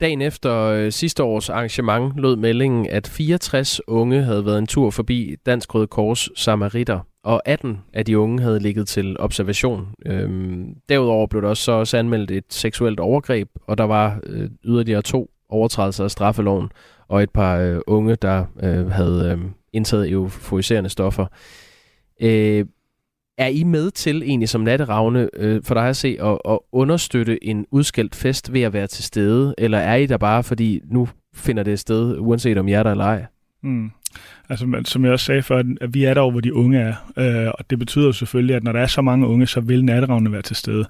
Dagen 0.00 0.22
efter 0.22 0.56
øh, 0.58 0.92
sidste 0.92 1.22
års 1.22 1.50
arrangement 1.50 2.16
lød 2.16 2.36
meldingen, 2.36 2.86
at 2.90 3.06
64 3.06 3.88
unge 3.88 4.22
havde 4.22 4.46
været 4.46 4.58
en 4.58 4.66
tur 4.66 4.90
forbi 4.90 5.36
Dansk 5.46 5.74
Røde 5.74 5.86
Kors 5.86 6.28
Samaritter, 6.36 7.00
og 7.24 7.42
18 7.48 7.80
af 7.92 8.04
de 8.04 8.18
unge 8.18 8.42
havde 8.42 8.60
ligget 8.60 8.88
til 8.88 9.16
observation. 9.18 9.88
Øhm, 10.06 10.74
derudover 10.88 11.26
blev 11.26 11.42
der 11.42 11.48
også, 11.48 11.64
så 11.64 11.72
også 11.72 11.98
anmeldt 11.98 12.30
et 12.30 12.44
seksuelt 12.50 13.00
overgreb, 13.00 13.48
og 13.66 13.78
der 13.78 13.84
var 13.84 14.20
øh, 14.26 14.50
yderligere 14.64 15.02
to 15.02 15.30
overtrædelser 15.48 16.04
af 16.04 16.10
straffeloven, 16.10 16.68
og 17.08 17.22
et 17.22 17.30
par 17.30 17.56
øh, 17.58 17.80
unge, 17.86 18.16
der 18.16 18.44
øh, 18.62 18.90
havde 18.90 19.38
øh, 19.38 19.50
indtaget 19.72 20.10
euforiserende 20.10 20.90
stoffer. 20.90 21.26
Øh, 22.20 22.64
er 23.38 23.46
I 23.46 23.62
med 23.62 23.90
til 23.90 24.22
egentlig 24.22 24.48
som 24.48 24.60
natteravne, 24.60 25.28
øh, 25.36 25.62
for 25.64 25.74
dig 25.74 25.88
at 25.88 25.96
se, 25.96 26.16
at, 26.20 26.38
at 26.48 26.58
understøtte 26.72 27.44
en 27.44 27.66
udskældt 27.70 28.14
fest 28.14 28.52
ved 28.52 28.62
at 28.62 28.72
være 28.72 28.86
til 28.86 29.04
stede? 29.04 29.54
Eller 29.58 29.78
er 29.78 29.94
I 29.94 30.06
der 30.06 30.16
bare, 30.18 30.42
fordi 30.42 30.80
nu 30.84 31.08
finder 31.34 31.62
det 31.62 31.78
sted, 31.78 32.18
uanset 32.18 32.58
om 32.58 32.68
I 32.68 32.72
er 32.72 32.82
der 32.82 32.90
eller 32.90 33.04
ej? 33.04 33.24
Mm. 33.62 33.90
Altså, 34.48 34.82
som 34.84 35.04
jeg 35.04 35.12
også 35.12 35.24
sagde 35.24 35.42
før, 35.42 35.62
at 35.80 35.94
vi 35.94 36.04
er 36.04 36.14
der, 36.14 36.30
hvor 36.30 36.40
de 36.40 36.54
unge 36.54 36.78
er. 36.78 36.94
Øh, 37.16 37.52
og 37.58 37.70
det 37.70 37.78
betyder 37.78 38.12
selvfølgelig, 38.12 38.56
at 38.56 38.64
når 38.64 38.72
der 38.72 38.80
er 38.80 38.86
så 38.86 39.02
mange 39.02 39.26
unge, 39.26 39.46
så 39.46 39.60
vil 39.60 39.84
natteravnene 39.84 40.32
være 40.32 40.42
til 40.42 40.56
stede. 40.56 40.84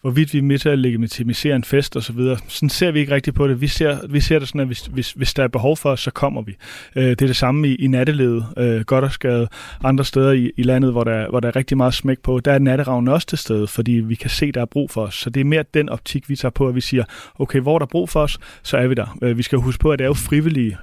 Hvorvidt 0.00 0.32
vi 0.32 0.38
er 0.38 0.42
med 0.42 0.58
til 0.58 0.68
at 0.68 0.78
legitimisere 0.78 1.56
en 1.56 1.64
fest 1.64 1.96
og 1.96 2.02
så 2.02 2.12
videre, 2.12 2.38
sådan 2.48 2.68
ser 2.68 2.90
vi 2.90 3.00
ikke 3.00 3.14
rigtigt 3.14 3.36
på 3.36 3.48
det. 3.48 3.60
Vi 3.60 3.66
ser, 3.66 3.98
vi 4.08 4.20
ser 4.20 4.38
det 4.38 4.48
sådan, 4.48 4.60
at 4.60 4.66
hvis, 4.66 4.86
hvis, 4.86 5.12
hvis 5.12 5.34
der 5.34 5.44
er 5.44 5.48
behov 5.48 5.76
for 5.76 5.90
os, 5.90 6.00
så 6.00 6.10
kommer 6.10 6.42
vi. 6.42 6.56
Øh, 6.96 7.04
det 7.04 7.22
er 7.22 7.26
det 7.26 7.36
samme 7.36 7.68
i, 7.68 7.74
i 7.74 7.86
natteledet, 7.86 8.46
øh, 8.56 8.80
godt 8.80 9.24
og 9.24 9.48
andre 9.84 10.04
steder 10.04 10.32
i, 10.32 10.50
i 10.56 10.62
landet, 10.62 10.92
hvor 10.92 11.04
der, 11.04 11.28
hvor 11.28 11.40
der 11.40 11.48
er 11.48 11.56
rigtig 11.56 11.76
meget 11.76 11.94
smæk 11.94 12.18
på. 12.18 12.40
Der 12.40 12.52
er 12.52 12.58
natteravnene 12.58 13.12
også 13.12 13.26
til 13.26 13.38
stede, 13.38 13.66
fordi 13.66 13.92
vi 13.92 14.14
kan 14.14 14.30
se, 14.30 14.52
der 14.52 14.60
er 14.60 14.66
brug 14.66 14.90
for 14.90 15.02
os. 15.02 15.14
Så 15.14 15.30
det 15.30 15.40
er 15.40 15.44
mere 15.44 15.64
den 15.74 15.88
optik, 15.88 16.28
vi 16.28 16.36
tager 16.36 16.50
på, 16.50 16.68
at 16.68 16.74
vi 16.74 16.80
siger, 16.80 17.04
okay, 17.38 17.60
hvor 17.60 17.78
der 17.78 17.86
er 17.86 17.90
brug 17.90 18.08
for 18.08 18.20
os, 18.20 18.38
så 18.62 18.76
er 18.76 18.86
vi 18.86 18.94
der. 18.94 19.18
Øh, 19.22 19.38
vi 19.38 19.42
skal 19.42 19.58
huske 19.58 19.80
på, 19.80 19.92
at 19.92 19.98
det 19.98 20.04
er 20.04 20.08
jo 20.08 20.14
frivillige 20.14 20.76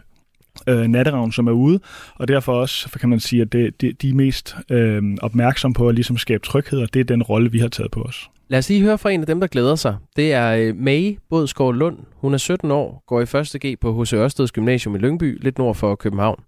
øh, 0.68 0.88
natteravn, 0.88 1.32
som 1.32 1.48
er 1.48 1.52
ude, 1.52 1.80
og 2.16 2.28
derfor 2.28 2.54
også 2.54 2.90
kan 3.00 3.10
man 3.10 3.20
sige, 3.20 3.42
at 3.42 3.52
det, 3.52 3.82
det, 3.82 4.02
de 4.02 4.10
er 4.10 4.14
mest 4.14 4.56
øh, 4.72 5.04
opmærksomme 5.22 5.74
på 5.74 5.90
at 5.90 5.96
ligesom 5.96 6.18
skabe 6.18 6.44
tryghed, 6.46 6.82
og 6.82 6.94
det 6.94 7.00
er 7.00 7.04
den 7.04 7.24
rolle, 7.24 7.52
vi 7.52 7.60
har 7.60 7.68
taget 7.68 7.92
på 7.92 8.02
os. 8.02 8.30
Lad 8.50 8.60
os 8.60 8.70
lige 8.70 8.82
høre 8.82 8.98
fra 8.98 9.10
en 9.10 9.22
af 9.22 9.28
dem, 9.28 9.40
der 9.40 9.48
glæder 9.48 9.76
sig. 9.76 9.96
Det 10.16 10.34
er 10.34 10.52
øh, 10.52 10.76
May 10.76 11.18
Bådskov 11.30 11.74
Lund. 11.74 11.98
Hun 12.16 12.34
er 12.34 12.38
17 12.38 12.72
år, 12.72 13.04
går 13.08 13.20
i 13.20 13.24
1. 13.24 13.56
G 13.66 13.80
på 13.82 14.02
H.C. 14.02 14.14
Ørsteds 14.14 14.52
Gymnasium 14.52 14.96
i 14.96 14.98
Lyngby, 14.98 15.44
lidt 15.44 15.58
nord 15.58 15.76
for 15.76 15.96
København. 15.96 16.44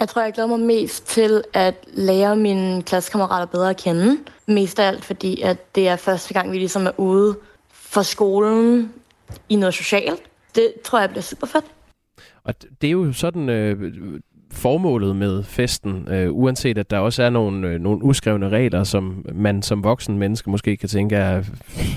Jeg 0.00 0.08
tror, 0.08 0.22
jeg 0.22 0.32
glæder 0.32 0.48
mig 0.48 0.60
mest 0.60 1.06
til 1.06 1.42
at 1.54 1.74
lære 1.92 2.36
mine 2.36 2.82
klassekammerater 2.82 3.46
bedre 3.46 3.70
at 3.70 3.76
kende. 3.76 4.16
Mest 4.46 4.78
af 4.78 4.86
alt, 4.86 5.04
fordi 5.04 5.40
at 5.40 5.74
det 5.74 5.88
er 5.88 5.96
første 5.96 6.34
gang, 6.34 6.52
vi 6.52 6.58
ligesom 6.58 6.86
er 6.86 7.00
ude 7.00 7.36
for 7.72 8.02
skolen 8.02 8.92
i 9.48 9.56
noget 9.56 9.74
socialt. 9.74 10.22
Det 10.54 10.72
tror 10.84 11.00
jeg 11.00 11.08
bliver 11.10 11.22
super 11.22 11.46
fedt. 11.46 11.64
Og 12.44 12.54
det 12.80 12.86
er 12.86 12.92
jo 12.92 13.12
sådan 13.12 13.48
øh, 13.48 13.94
formålet 14.52 15.16
med 15.16 15.42
festen, 15.42 16.08
øh, 16.08 16.32
uanset 16.32 16.78
at 16.78 16.90
der 16.90 16.98
også 16.98 17.22
er 17.22 17.30
nogle, 17.30 17.68
øh, 17.68 17.80
nogle 17.80 18.04
uskrevne 18.04 18.48
regler, 18.48 18.84
som 18.84 19.26
man 19.34 19.62
som 19.62 19.84
voksen 19.84 20.18
menneske 20.18 20.50
måske 20.50 20.76
kan 20.76 20.88
tænke, 20.88 21.16
er, 21.16 21.38
øh, 21.38 21.44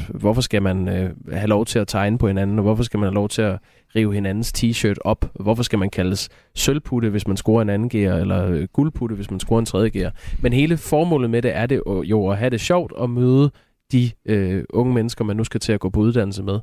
hvorfor 0.10 0.42
skal 0.42 0.62
man 0.62 0.90
øh, 0.90 1.10
have 1.32 1.48
lov 1.48 1.66
til 1.66 1.80
at 1.80 1.88
tegne 1.88 2.18
på 2.18 2.28
hinanden, 2.28 2.60
og 2.60 2.64
hvorfor 2.64 2.84
skal 2.84 2.98
man 3.00 3.08
have 3.08 3.16
lov 3.16 3.30
til 3.30 3.42
at 3.42 3.60
rive 3.96 4.14
hinandens 4.14 4.54
t-shirt 4.58 4.96
op? 5.02 5.32
Hvorfor 5.40 5.64
skal 5.64 5.80
man 5.80 5.90
kaldes 5.90 6.30
sølvputte, 6.56 7.10
hvis 7.10 7.28
man 7.28 7.38
scorer 7.38 7.62
en 7.62 7.70
anden 7.70 7.90
gear, 7.90 8.18
eller 8.18 8.48
øh, 8.48 8.68
guldputte, 8.74 9.16
hvis 9.16 9.32
man 9.32 9.40
scorer 9.40 9.60
en 9.60 9.66
tredje 9.66 9.90
gear? 9.90 10.14
Men 10.42 10.54
hele 10.54 10.78
formålet 10.78 11.30
med 11.30 11.42
det 11.42 11.56
er 11.56 11.66
det 11.66 11.82
jo 12.04 12.28
at 12.28 12.38
have 12.38 12.50
det 12.50 12.62
sjovt 12.62 12.92
og 12.92 13.10
møde 13.10 13.52
de 13.92 14.12
øh, 14.26 14.64
unge 14.70 14.94
mennesker, 14.94 15.24
man 15.24 15.36
nu 15.36 15.44
skal 15.44 15.60
til 15.60 15.74
at 15.74 15.80
gå 15.80 15.90
på 15.90 16.00
uddannelse 16.00 16.44
med. 16.44 16.60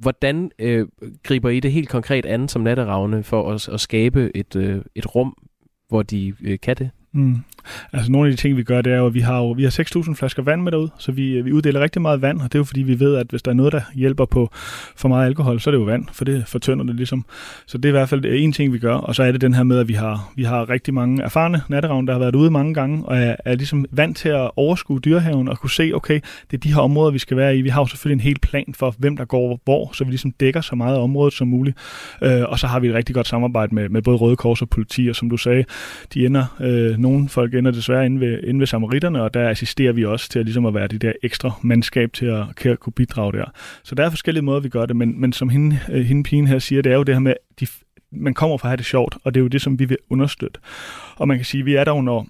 Hvordan 0.00 0.50
øh, 0.58 0.88
griber 1.22 1.48
I 1.48 1.60
det 1.60 1.72
helt 1.72 1.88
konkret 1.88 2.26
an 2.26 2.48
som 2.48 2.62
natteravne 2.62 3.22
for 3.22 3.52
at, 3.52 3.68
at 3.68 3.80
skabe 3.80 4.36
et, 4.36 4.56
øh, 4.56 4.82
et 4.94 5.14
rum, 5.14 5.34
hvor 5.88 6.02
de 6.02 6.34
øh, 6.42 6.58
kan 6.62 6.76
det? 6.76 6.90
Mm. 7.12 7.36
Altså 7.92 8.12
nogle 8.12 8.28
af 8.28 8.36
de 8.36 8.42
ting, 8.42 8.56
vi 8.56 8.62
gør, 8.62 8.82
det 8.82 8.92
er 8.92 8.96
jo, 8.96 9.06
at 9.06 9.14
vi 9.14 9.20
har, 9.20 9.38
jo, 9.38 9.50
vi 9.50 9.62
har 9.62 9.70
6.000 9.70 10.14
flasker 10.14 10.42
vand 10.42 10.62
med 10.62 10.72
derud, 10.72 10.88
så 10.98 11.12
vi, 11.12 11.32
øh, 11.32 11.44
vi 11.44 11.52
uddeler 11.52 11.80
rigtig 11.80 12.02
meget 12.02 12.22
vand, 12.22 12.40
og 12.40 12.44
det 12.44 12.54
er 12.54 12.58
jo 12.58 12.64
fordi, 12.64 12.82
vi 12.82 13.00
ved, 13.00 13.16
at 13.16 13.26
hvis 13.30 13.42
der 13.42 13.50
er 13.50 13.54
noget, 13.54 13.72
der 13.72 13.80
hjælper 13.94 14.24
på 14.24 14.50
for 14.96 15.08
meget 15.08 15.26
alkohol, 15.26 15.60
så 15.60 15.70
er 15.70 15.72
det 15.72 15.78
jo 15.78 15.84
vand, 15.84 16.06
for 16.12 16.24
det 16.24 16.44
fortynder 16.46 16.84
det 16.84 16.94
ligesom. 16.94 17.24
Så 17.66 17.78
det 17.78 17.84
er 17.84 17.88
i 17.88 17.98
hvert 17.98 18.08
fald 18.08 18.24
en 18.24 18.52
ting, 18.52 18.72
vi 18.72 18.78
gør, 18.78 18.94
og 18.94 19.14
så 19.14 19.22
er 19.22 19.32
det 19.32 19.40
den 19.40 19.54
her 19.54 19.62
med, 19.62 19.78
at 19.78 19.88
vi 19.88 19.92
har, 19.92 20.32
vi 20.36 20.44
har 20.44 20.70
rigtig 20.70 20.94
mange 20.94 21.22
erfarne 21.22 21.62
natteravn, 21.68 22.06
der 22.06 22.12
har 22.12 22.20
været 22.20 22.34
ude 22.34 22.50
mange 22.50 22.74
gange, 22.74 23.04
og 23.04 23.18
er, 23.18 23.36
er 23.44 23.54
ligesom 23.54 23.84
vant 23.90 24.16
til 24.16 24.28
at 24.28 24.50
overskue 24.56 25.00
dyrehaven 25.00 25.48
og 25.48 25.58
kunne 25.58 25.70
se, 25.70 25.92
okay, 25.94 26.20
det 26.50 26.56
er 26.56 26.60
de 26.60 26.74
her 26.74 26.80
områder, 26.80 27.10
vi 27.10 27.18
skal 27.18 27.36
være 27.36 27.56
i. 27.56 27.62
Vi 27.62 27.68
har 27.68 27.80
jo 27.80 27.86
selvfølgelig 27.86 28.22
en 28.22 28.28
hel 28.28 28.38
plan 28.38 28.74
for, 28.74 28.94
hvem 28.98 29.16
der 29.16 29.24
går 29.24 29.60
hvor, 29.64 29.90
så 29.92 30.04
vi 30.04 30.10
ligesom 30.10 30.32
dækker 30.32 30.60
så 30.60 30.76
meget 30.76 30.96
af 30.96 31.02
området 31.02 31.34
som 31.34 31.48
muligt. 31.48 31.76
Øh, 32.22 32.42
og 32.48 32.58
så 32.58 32.66
har 32.66 32.80
vi 32.80 32.88
et 32.88 32.94
rigtig 32.94 33.14
godt 33.14 33.28
samarbejde 33.28 33.74
med, 33.74 33.88
med 33.88 34.02
både 34.02 34.16
Røde 34.16 34.36
Kors 34.36 34.62
og 34.62 34.68
politi, 34.68 35.08
og 35.08 35.16
som 35.16 35.30
du 35.30 35.36
sagde, 35.36 35.64
de 36.14 36.26
ender, 36.26 36.56
øh, 36.60 36.99
nogle 37.00 37.28
folk 37.28 37.54
ender 37.54 37.70
desværre 37.70 38.06
inde 38.06 38.20
ved, 38.20 38.42
inde 38.42 38.60
ved 38.60 38.66
samaritterne, 38.66 39.22
og 39.22 39.34
der 39.34 39.48
assisterer 39.48 39.92
vi 39.92 40.04
også 40.04 40.28
til 40.28 40.38
at, 40.38 40.44
ligesom 40.44 40.66
at 40.66 40.74
være 40.74 40.88
det 40.88 41.02
der 41.02 41.12
ekstra 41.22 41.50
mandskab 41.62 42.12
til 42.12 42.26
at, 42.26 42.44
til 42.60 42.68
at 42.68 42.80
kunne 42.80 42.92
bidrage 42.92 43.32
der. 43.32 43.44
Så 43.82 43.94
der 43.94 44.04
er 44.04 44.10
forskellige 44.10 44.44
måder, 44.44 44.60
vi 44.60 44.68
gør 44.68 44.86
det, 44.86 44.96
men, 44.96 45.20
men 45.20 45.32
som 45.32 45.48
hende, 45.48 45.78
øh, 45.90 46.04
hende 46.04 46.22
pigen 46.22 46.46
her 46.46 46.58
siger, 46.58 46.82
det 46.82 46.92
er 46.92 46.96
jo 46.96 47.02
det 47.02 47.14
her 47.14 47.20
med, 47.20 47.34
de, 47.60 47.66
man 48.12 48.34
kommer 48.34 48.58
for 48.58 48.64
at 48.64 48.70
have 48.70 48.76
det 48.76 48.86
sjovt, 48.86 49.16
og 49.24 49.34
det 49.34 49.40
er 49.40 49.42
jo 49.42 49.48
det, 49.48 49.62
som 49.62 49.78
vi 49.78 49.84
vil 49.84 49.98
understøtte. 50.10 50.60
Og 51.16 51.28
man 51.28 51.36
kan 51.36 51.44
sige, 51.44 51.60
at 51.60 51.66
vi 51.66 51.74
er 51.74 51.84
der 51.84 51.94
jo, 51.94 52.00
når, 52.00 52.26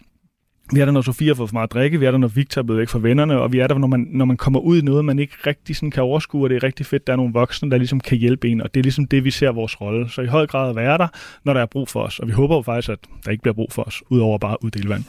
vi 0.74 0.80
er 0.80 0.85
der, 0.85 0.92
når 0.92 1.00
Sofia 1.00 1.33
får 1.33 1.46
for 1.46 1.52
meget 1.52 1.66
at 1.66 1.72
drikke, 1.72 2.00
vi 2.00 2.06
er 2.06 2.11
der, 2.11 2.18
når 2.18 2.28
Victor 2.28 2.61
er 2.61 2.62
blevet 2.62 2.80
væk 2.80 2.88
fra 2.88 2.98
vennerne, 2.98 3.40
og 3.40 3.52
vi 3.52 3.59
er 3.59 3.66
der, 3.66 3.78
når 3.78 3.87
man, 3.87 4.06
når 4.11 4.24
man 4.24 4.37
kommer 4.37 4.61
ud 4.61 4.78
i 4.78 4.85
noget, 4.85 5.04
man 5.04 5.18
ikke 5.18 5.35
rigtig 5.46 5.76
sådan 5.76 5.90
kan 5.90 6.02
overskue, 6.02 6.44
og 6.44 6.50
det 6.50 6.56
er 6.56 6.62
rigtig 6.62 6.87
fedt, 6.87 7.06
der 7.06 7.12
er 7.12 7.16
nogle 7.16 7.33
voksne, 7.33 7.70
der 7.70 7.76
ligesom 7.76 8.00
kan 8.00 8.18
hjælpe 8.18 8.48
en, 8.48 8.61
og 8.61 8.74
det 8.74 8.80
er 8.80 8.83
ligesom 8.83 9.06
det, 9.06 9.24
vi 9.24 9.30
ser 9.30 9.52
vores 9.52 9.80
rolle. 9.80 10.09
Så 10.09 10.22
i 10.22 10.26
høj 10.26 10.46
grad 10.46 10.70
at 10.70 10.76
være 10.76 10.98
der, 10.98 11.09
når 11.44 11.52
der 11.52 11.61
er 11.61 11.66
brug 11.66 11.88
for 11.88 12.02
os, 12.02 12.18
og 12.18 12.26
vi 12.26 12.33
håber 12.33 12.56
jo 12.56 12.62
faktisk, 12.62 12.88
at 12.88 12.98
der 13.24 13.30
ikke 13.30 13.42
bliver 13.42 13.54
brug 13.54 13.72
for 13.72 13.83
os, 13.83 14.02
udover 14.11 14.38
bare 14.38 14.52
at 14.52 14.59
uddele 14.62 14.88
vand. 14.88 15.04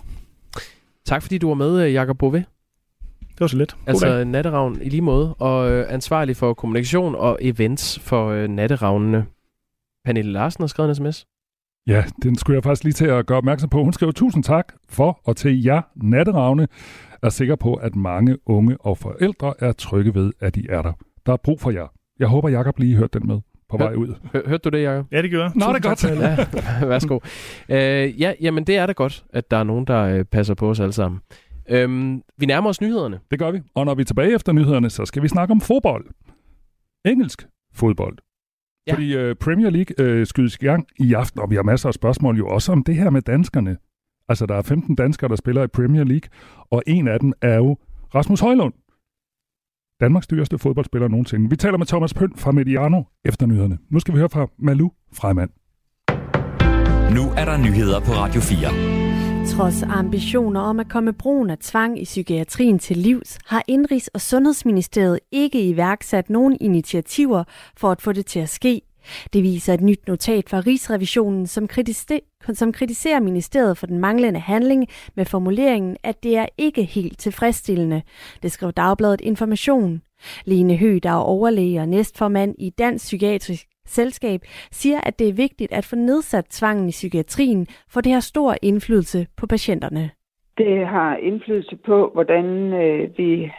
Tak 1.06 1.22
fordi 1.22 1.38
du 1.38 1.48
var 1.48 1.56
med, 1.56 1.86
øh, 1.86 1.94
Jakob 1.94 2.18
Bove. 2.18 2.46
Det 3.20 3.40
var 3.40 3.48
så 3.48 3.58
lidt. 3.58 3.72
God 3.72 3.80
altså 3.88 4.08
dag. 4.08 4.26
natteravn 4.26 4.82
i 4.82 4.90
lige 4.90 5.02
måde, 5.02 5.34
og 5.34 5.72
øh, 5.72 5.86
ansvarlig 5.90 6.38
for 6.38 6.54
kommunikation 6.54 7.16
og 7.16 7.38
events 7.42 8.00
for 8.00 8.30
øh, 8.30 8.48
natteravnene. 8.48 9.26
Pernille 10.06 10.32
Larsen 10.32 10.62
har 10.62 10.68
skrevet 10.68 10.90
en 10.90 10.96
sms. 10.96 11.26
Ja, 11.88 12.04
den 12.24 12.36
skulle 12.36 12.56
jeg 12.56 12.64
faktisk 12.64 12.84
lige 12.84 12.94
til 12.94 13.06
at 13.06 13.26
gøre 13.26 13.38
opmærksom 13.38 13.70
på. 13.70 13.84
Hun 13.84 13.94
skriver 13.94 14.12
tusind 14.12 14.44
tak 14.44 14.74
for 14.90 15.20
og 15.24 15.38
til 15.38 15.64
jer 15.64 15.82
natteravne. 15.96 16.68
Er 17.24 17.30
sikker 17.30 17.56
på, 17.56 17.74
at 17.74 17.96
mange 17.96 18.38
unge 18.46 18.78
og 18.80 18.98
forældre 18.98 19.54
er 19.60 19.72
trygge 19.72 20.16
ved, 20.16 20.32
at 20.40 20.58
I 20.58 20.68
er 20.70 20.82
der. 20.82 20.94
Der 21.26 21.34
er 21.34 21.38
brug 21.38 21.62
for 21.62 21.72
jer. 21.72 21.88
Jeg 22.20 22.28
håber, 22.28 22.50
Jakob 22.50 22.80
lige 22.80 22.96
hørte 22.96 23.20
den 23.20 23.28
med 23.28 23.40
på 23.70 23.78
vej 23.78 23.94
ud. 23.94 24.16
Hør, 24.34 24.42
hørte 24.48 24.70
du 24.70 24.78
det, 24.78 24.84
Jacob? 24.84 25.06
Ja, 25.12 25.22
det 25.22 25.30
gjorde 25.30 25.44
jeg. 25.44 25.52
Nå, 25.56 25.74
det 25.74 25.86
er 25.86 25.90
godt. 25.90 26.04
Ja, 26.82 26.86
værsgo. 26.86 27.20
Øh, 27.70 28.22
ja, 28.22 28.34
jamen 28.42 28.64
det 28.64 28.78
er 28.78 28.86
da 28.86 28.92
godt, 28.92 29.26
at 29.34 29.52
der 29.52 29.58
er 29.58 29.64
nogen, 29.64 29.88
der 29.88 30.02
øh, 30.04 30.26
passer 30.26 30.54
på 30.54 30.70
os 30.70 30.80
alle 30.80 30.94
sammen. 30.94 31.22
Øhm, 31.70 32.22
vi 32.38 32.46
nærmer 32.46 32.70
os 32.70 32.82
nyhederne. 32.82 33.20
Det 33.32 33.40
gør 33.40 33.52
vi. 33.52 33.62
Og 33.76 33.86
når 33.86 33.96
vi 33.96 34.02
er 34.02 34.06
tilbage 34.06 34.36
efter 34.36 34.52
nyhederne, 34.52 34.90
så 34.90 35.06
skal 35.06 35.24
vi 35.24 35.28
snakke 35.28 35.52
om 35.52 35.62
fodbold. 35.62 36.06
Engelsk 37.06 37.48
fodbold. 37.74 38.18
Ja. 38.88 38.94
Fordi 38.94 39.16
øh, 39.16 39.36
Premier 39.36 39.70
League 39.70 40.06
øh, 40.06 40.28
skydes 40.28 40.56
i 40.56 40.66
gang 40.66 40.88
i 41.00 41.14
aften, 41.14 41.40
og 41.40 41.50
vi 41.50 41.56
har 41.56 41.64
masser 41.64 41.88
af 41.88 41.94
spørgsmål 41.94 42.38
jo 42.38 42.48
også 42.48 42.72
om 42.72 42.84
det 42.84 42.96
her 42.96 43.10
med 43.10 43.22
danskerne. 43.22 43.78
Altså, 44.30 44.46
der 44.46 44.56
er 44.56 44.62
15 44.62 44.96
danskere, 44.96 45.30
der 45.30 45.36
spiller 45.36 45.64
i 45.64 45.68
Premier 45.68 46.04
League, 46.04 46.30
og 46.72 46.84
en 46.88 47.08
af 47.08 47.20
dem 47.20 47.34
er 47.42 47.56
jo 47.56 47.78
Rasmus 48.16 48.40
Højlund. 48.40 48.74
Danmarks 50.00 50.28
dyreste 50.28 50.58
fodboldspiller 50.58 51.08
nogensinde. 51.08 51.50
Vi 51.50 51.56
taler 51.56 51.78
med 51.78 51.86
Thomas 51.86 52.14
Pønt 52.14 52.40
fra 52.40 52.52
Mediano 52.52 53.04
efter 53.26 53.46
nyhederne. 53.46 53.78
Nu 53.90 54.00
skal 54.00 54.14
vi 54.14 54.20
høre 54.20 54.30
fra 54.30 54.48
Malu 54.60 54.90
Frejmand. 55.14 55.50
Nu 57.16 57.22
er 57.38 57.46
der 57.46 57.58
nyheder 57.58 58.00
på 58.00 58.12
Radio 58.12 58.42
4. 58.42 59.01
Trods 59.48 59.84
ambitioner 59.84 60.60
om 60.60 60.80
at 60.80 60.90
komme 60.90 61.14
brugen 61.14 61.50
af 61.50 61.58
tvang 61.58 62.02
i 62.02 62.04
psykiatrien 62.04 62.80
til 62.80 62.98
livs, 62.98 63.40
har 63.46 63.64
Indrigs- 63.72 64.08
og 64.14 64.22
Sundhedsministeriet 64.22 65.20
ikke 65.32 65.70
iværksat 65.70 66.30
nogen 66.30 66.58
initiativer 66.62 67.44
for 67.78 67.92
at 67.92 68.02
få 68.02 68.12
det 68.12 68.26
til 68.26 68.40
at 68.40 68.50
ske. 68.50 68.82
Det 69.34 69.44
viser 69.44 69.74
et 69.74 69.82
nyt 69.82 70.08
notat 70.08 70.50
fra 70.50 70.60
Rigsrevisionen, 70.60 71.48
som, 71.48 71.68
kritiser- 71.68 72.54
som 72.54 72.74
kritiserer 72.74 73.20
ministeriet 73.20 73.78
for 73.78 73.88
den 73.88 74.00
manglende 74.00 74.40
handling 74.40 74.88
med 75.16 75.26
formuleringen, 75.26 75.98
at 76.04 76.24
det 76.24 76.38
er 76.38 76.46
ikke 76.58 76.84
helt 76.84 77.20
tilfredsstillende. 77.20 78.02
Det 78.44 78.52
skrev 78.52 78.72
Dagbladet 78.72 79.22
Information. 79.22 80.02
Lene 80.46 80.78
Høgh, 80.78 81.00
der 81.04 81.10
er 81.10 81.16
overlæge 81.16 81.82
og 81.82 81.88
næstformand 81.90 82.56
i 82.60 82.70
Dansk 82.70 83.06
Psykiatrisk 83.06 83.68
Selskab, 83.86 84.42
siger, 84.72 85.02
at 85.02 85.20
det 85.20 85.30
er 85.30 85.34
vigtigt 85.34 85.74
at 85.74 85.86
få 85.86 85.96
nedsat 85.96 86.46
tvangen 86.46 86.88
i 86.88 86.92
psykiatrien, 86.92 87.68
for 87.90 88.02
det 88.02 88.12
har 88.12 88.20
stor 88.20 88.56
indflydelse 88.62 89.28
på 89.38 89.48
patienterne. 89.48 90.12
Det 90.58 90.88
har 90.88 91.16
indflydelse 91.16 91.76
på, 91.86 92.12
hvordan 92.14 92.74
øh, 92.74 93.18
vi 93.18 93.52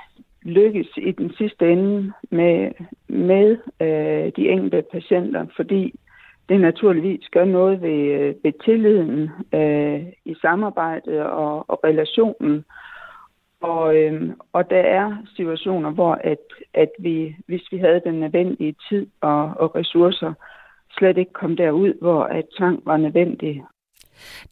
lykkes 0.42 0.88
i 0.96 1.11
den 1.12 1.32
sidste 1.38 1.72
ende 1.72 2.12
med, 2.30 2.70
med 3.08 3.56
øh, 3.80 4.32
de 4.37 4.48
enkelte 4.48 4.82
patienter, 4.92 5.46
fordi 5.56 5.94
det 6.48 6.61
naturligvis 6.61 7.28
gør 7.28 7.44
noget 7.44 7.82
ved, 7.82 7.98
øh, 8.18 8.35
ved 8.42 8.52
tilliden 8.64 9.30
øh, 9.54 10.02
i 10.24 10.35
samarbejdet 10.40 11.20
og, 11.22 11.70
og 11.70 11.80
relationen. 11.85 12.64
Og, 13.62 13.96
øh, 13.96 14.31
og 14.53 14.70
der 14.70 14.81
er 14.81 15.16
situationer, 15.37 15.90
hvor 15.90 16.14
at, 16.14 16.38
at 16.75 16.90
vi, 16.98 17.37
hvis 17.46 17.62
vi 17.72 17.79
havde 17.79 18.01
den 18.05 18.14
nødvendige 18.14 18.75
tid 18.88 19.07
og, 19.20 19.42
og 19.57 19.75
ressourcer, 19.75 20.33
slet 20.98 21.18
ikke 21.18 21.33
kom 21.33 21.57
derud, 21.57 21.92
hvor 22.01 22.25
at 22.25 22.44
tvang 22.59 22.83
var 22.87 22.96
nødvendig. 22.96 23.62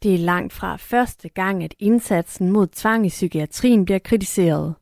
Det 0.03 0.13
er 0.13 0.25
langt 0.25 0.53
fra 0.53 0.75
første 0.75 1.29
gang, 1.29 1.63
at 1.63 1.75
indsatsen 1.79 2.51
mod 2.51 2.67
tvang 2.67 3.05
i 3.05 3.09
psykiatrien 3.09 3.85
bliver 3.85 3.99
kritiseret. 3.99 4.75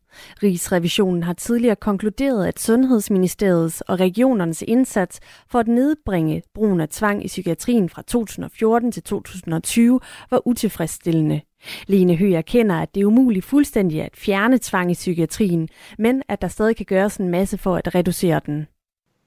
Rigsrevisionen 0.44 1.24
har 1.24 1.34
tidligere 1.34 1.76
konkluderet, 1.76 2.48
at 2.48 2.60
Sundhedsministeriets 2.60 3.82
og 3.82 4.00
regionernes 4.00 4.62
indsats 4.62 5.20
for 5.52 5.60
at 5.60 5.68
nedbringe 5.68 6.42
brugen 6.54 6.82
af 6.82 6.90
tvang 6.90 7.26
i 7.26 7.28
psykiatrien 7.28 7.90
fra 7.90 8.02
2014 8.02 8.92
til 8.92 9.04
2020 9.04 10.00
var 10.32 10.48
utilfredsstillende. 10.48 11.42
Lene 11.88 12.16
Høgh 12.16 12.34
erkender, 12.34 12.76
at 12.76 12.96
det 12.96 13.02
er 13.02 13.06
umuligt 13.06 13.46
fuldstændig 13.46 14.02
at 14.02 14.16
fjerne 14.16 14.58
tvang 14.62 14.92
i 14.92 14.94
psykiatrien, 14.94 15.68
men 15.98 16.24
at 16.30 16.42
der 16.42 16.48
stadig 16.48 16.76
kan 16.76 16.86
gøres 16.86 17.18
en 17.18 17.30
masse 17.30 17.58
for 17.58 17.76
at 17.76 17.96
reducere 17.96 18.42
den. 18.46 18.68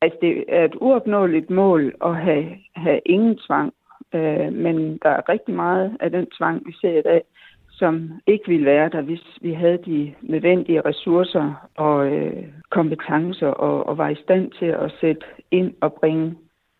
Altså, 0.01 0.19
det 0.23 0.45
er 0.49 0.65
et 0.65 0.75
uopnåeligt 0.81 1.51
mål 1.51 1.95
at 2.05 2.17
have, 2.17 2.47
have 2.77 3.01
ingen 3.07 3.39
tvang, 3.47 3.73
øh, 4.15 4.53
men 4.53 4.99
der 5.03 5.11
er 5.11 5.29
rigtig 5.29 5.55
meget 5.55 5.97
af 6.01 6.11
den 6.11 6.27
tvang, 6.39 6.67
vi 6.67 6.73
ser 6.81 6.99
i 6.99 7.03
dag, 7.03 7.23
som 7.71 8.21
ikke 8.27 8.49
ville 8.49 8.67
være 8.67 8.89
der, 8.89 9.01
hvis 9.01 9.25
vi 9.41 9.53
havde 9.53 9.79
de 9.87 10.15
nødvendige 10.23 10.81
ressourcer 10.81 11.69
og 11.77 12.13
øh, 12.13 12.45
kompetencer 12.71 13.47
og, 13.47 13.87
og 13.87 13.99
var 13.99 14.09
i 14.09 14.23
stand 14.25 14.51
til 14.59 14.67
at 14.67 14.93
sætte 15.01 15.23
ind 15.51 15.75
og 15.81 15.93
bringe 15.93 16.35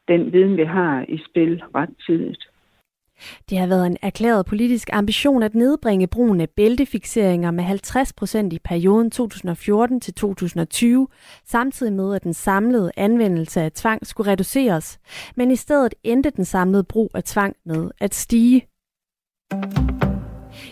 den 0.09 0.33
viden, 0.33 0.57
vi 0.57 0.65
har 0.65 1.05
i 1.09 1.19
spil 1.29 1.63
ret 1.75 1.95
tidligt. 2.07 2.52
Det 3.51 3.59
har 3.59 3.67
været 3.67 3.87
en 3.87 3.97
erklæret 4.03 4.47
politisk 4.47 4.91
ambition 4.93 5.43
at 5.43 5.55
nedbringe 5.55 6.07
brugen 6.07 6.41
af 6.41 6.51
bæltefixeringer 6.51 7.51
med 7.51 7.65
50 7.65 8.13
procent 8.13 8.53
i 8.53 8.59
perioden 8.59 9.11
2014 9.11 10.01
til 10.01 10.15
2020, 10.15 11.09
samtidig 11.45 11.93
med 11.93 12.15
at 12.15 12.25
den 12.25 12.35
samlede 12.35 12.93
anvendelse 12.97 13.61
af 13.61 13.73
tvang 13.73 14.07
skulle 14.07 14.31
reduceres. 14.31 14.99
Men 15.37 15.51
i 15.51 15.57
stedet 15.57 15.95
endte 16.05 16.31
den 16.31 16.45
samlede 16.45 16.85
brug 16.85 17.11
af 17.15 17.25
tvang 17.25 17.57
med 17.65 17.91
at 18.01 18.15
stige. 18.15 18.67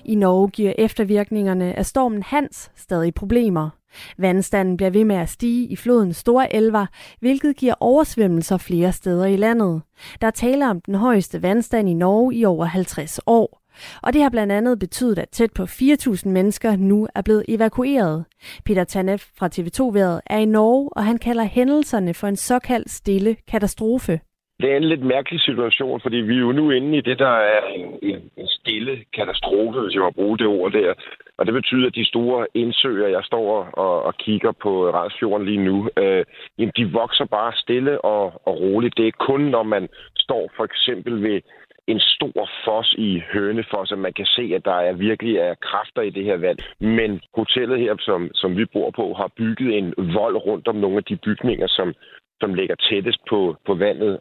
I 0.04 0.14
Norge 0.14 0.50
giver 0.50 0.72
eftervirkningerne 0.78 1.78
af 1.78 1.86
stormen 1.86 2.22
Hans 2.22 2.70
stadig 2.76 3.14
problemer. 3.14 3.79
Vandstanden 4.18 4.76
bliver 4.76 4.90
ved 4.90 5.04
med 5.04 5.16
at 5.16 5.28
stige 5.28 5.66
i 5.66 5.76
floden 5.76 6.12
Store 6.12 6.54
Elver, 6.54 6.86
hvilket 7.20 7.56
giver 7.56 7.74
oversvømmelser 7.80 8.56
flere 8.56 8.92
steder 8.92 9.26
i 9.26 9.36
landet. 9.36 9.82
Der 10.20 10.30
taler 10.30 10.68
om 10.68 10.80
den 10.80 10.94
højeste 10.94 11.42
vandstand 11.42 11.88
i 11.88 11.94
Norge 11.94 12.34
i 12.34 12.44
over 12.44 12.64
50 12.64 13.20
år. 13.26 13.60
Og 14.02 14.12
det 14.12 14.22
har 14.22 14.28
blandt 14.28 14.52
andet 14.52 14.78
betydet, 14.78 15.18
at 15.18 15.28
tæt 15.28 15.52
på 15.52 15.62
4.000 15.62 16.28
mennesker 16.28 16.76
nu 16.76 17.08
er 17.14 17.22
blevet 17.22 17.44
evakueret. 17.48 18.24
Peter 18.64 18.84
Tanef 18.84 19.26
fra 19.38 19.48
TV2-været 19.54 20.20
er 20.26 20.38
i 20.38 20.44
Norge, 20.44 20.88
og 20.92 21.04
han 21.04 21.18
kalder 21.18 21.44
hændelserne 21.44 22.14
for 22.14 22.26
en 22.26 22.36
såkaldt 22.36 22.90
stille 22.90 23.36
katastrofe. 23.48 24.20
Det 24.60 24.72
er 24.72 24.76
en 24.76 24.84
lidt 24.84 25.04
mærkelig 25.04 25.40
situation, 25.40 26.00
fordi 26.00 26.16
vi 26.16 26.34
er 26.34 26.40
jo 26.40 26.52
nu 26.52 26.70
inde 26.70 26.98
i 26.98 27.00
det, 27.00 27.18
der 27.18 27.34
er 27.54 27.60
en, 27.66 27.98
en, 28.02 28.30
en 28.36 28.48
stille 28.48 29.04
katastrofe, 29.14 29.80
hvis 29.80 29.94
jeg 29.94 30.02
må 30.02 30.10
bruge 30.10 30.38
det 30.38 30.46
ord 30.46 30.72
der. 30.72 30.94
Og 31.38 31.46
det 31.46 31.54
betyder, 31.54 31.86
at 31.86 31.94
de 31.94 32.06
store 32.06 32.46
indsøer, 32.54 33.08
jeg 33.08 33.24
står 33.24 33.64
og, 33.64 34.02
og 34.02 34.14
kigger 34.16 34.52
på 34.52 34.90
Radsfjorden 34.90 35.46
lige 35.46 35.64
nu, 35.64 35.88
øh, 35.96 36.24
jamen, 36.58 36.72
de 36.76 36.92
vokser 36.92 37.24
bare 37.24 37.52
stille 37.56 38.04
og, 38.04 38.24
og 38.46 38.60
roligt. 38.60 38.96
Det 38.96 39.06
er 39.06 39.24
kun, 39.28 39.40
når 39.40 39.62
man 39.62 39.88
står 40.16 40.50
for 40.56 40.64
eksempel 40.64 41.22
ved 41.22 41.40
en 41.86 42.00
stor 42.00 42.48
fos 42.64 42.94
i 42.98 43.22
Hønefoss, 43.32 43.92
at 43.92 43.98
man 43.98 44.12
kan 44.12 44.26
se, 44.26 44.52
at 44.54 44.64
der 44.64 44.78
er 44.88 44.92
virkelig 44.92 45.36
er 45.36 45.54
kræfter 45.54 46.02
i 46.02 46.10
det 46.10 46.24
her 46.24 46.36
vand. 46.36 46.58
Men 46.80 47.20
hotellet 47.34 47.78
her, 47.78 47.94
som, 47.98 48.30
som 48.34 48.56
vi 48.56 48.64
bor 48.64 48.90
på, 48.90 49.14
har 49.14 49.30
bygget 49.36 49.78
en 49.78 49.94
vold 49.96 50.36
rundt 50.46 50.68
om 50.68 50.76
nogle 50.76 50.96
af 50.96 51.04
de 51.04 51.16
bygninger, 51.16 51.66
som, 51.66 51.94
som 52.40 52.54
ligger 52.54 52.74
tættest 52.74 53.20
på, 53.30 53.56
på 53.66 53.74
vandet. 53.74 54.20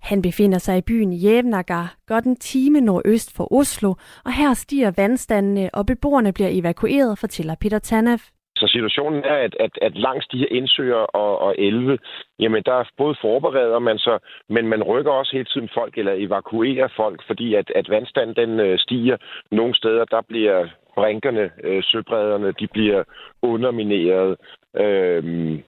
Han 0.00 0.22
befinder 0.22 0.58
sig 0.58 0.78
i 0.78 0.86
byen 0.86 1.12
Jævnagar, 1.12 1.94
godt 2.06 2.24
en 2.24 2.36
time 2.36 2.80
nordøst 2.80 3.36
for 3.36 3.52
Oslo, 3.52 3.94
og 4.24 4.32
her 4.32 4.54
stiger 4.54 4.92
vandstandene, 4.96 5.70
og 5.72 5.86
beboerne 5.86 6.32
bliver 6.32 6.50
evakueret, 6.52 7.18
fortæller 7.18 7.54
Peter 7.60 7.78
Tanef. 7.78 8.22
Så 8.56 8.68
situationen 8.68 9.24
er, 9.24 9.36
at, 9.46 9.56
at, 9.60 9.78
at 9.82 9.96
langs 9.96 10.26
de 10.26 10.38
her 10.38 10.46
indsøer 10.50 11.04
og, 11.22 11.38
og 11.38 11.54
elve, 11.58 11.98
jamen 12.38 12.62
der 12.62 12.74
er 12.74 12.84
både 12.96 13.16
forbereder 13.20 13.78
man 13.78 13.98
sig, 13.98 14.18
men 14.48 14.68
man 14.68 14.82
rykker 14.82 15.12
også 15.12 15.32
hele 15.32 15.44
tiden 15.44 15.68
folk, 15.74 15.98
eller 15.98 16.12
evakuerer 16.16 16.88
folk, 16.96 17.20
fordi 17.26 17.54
at, 17.54 17.72
at 17.74 17.90
vandstanden 17.90 18.36
den 18.36 18.60
øh, 18.60 18.78
stiger. 18.78 19.16
Nogle 19.50 19.74
steder, 19.74 20.04
der 20.04 20.20
bliver 20.28 20.68
brinkerne, 20.94 21.50
øh, 21.64 21.82
søbrederne, 21.82 22.52
de 22.60 22.66
bliver 22.66 23.04
undermineret. 23.42 24.36
Øh, 24.76 25.58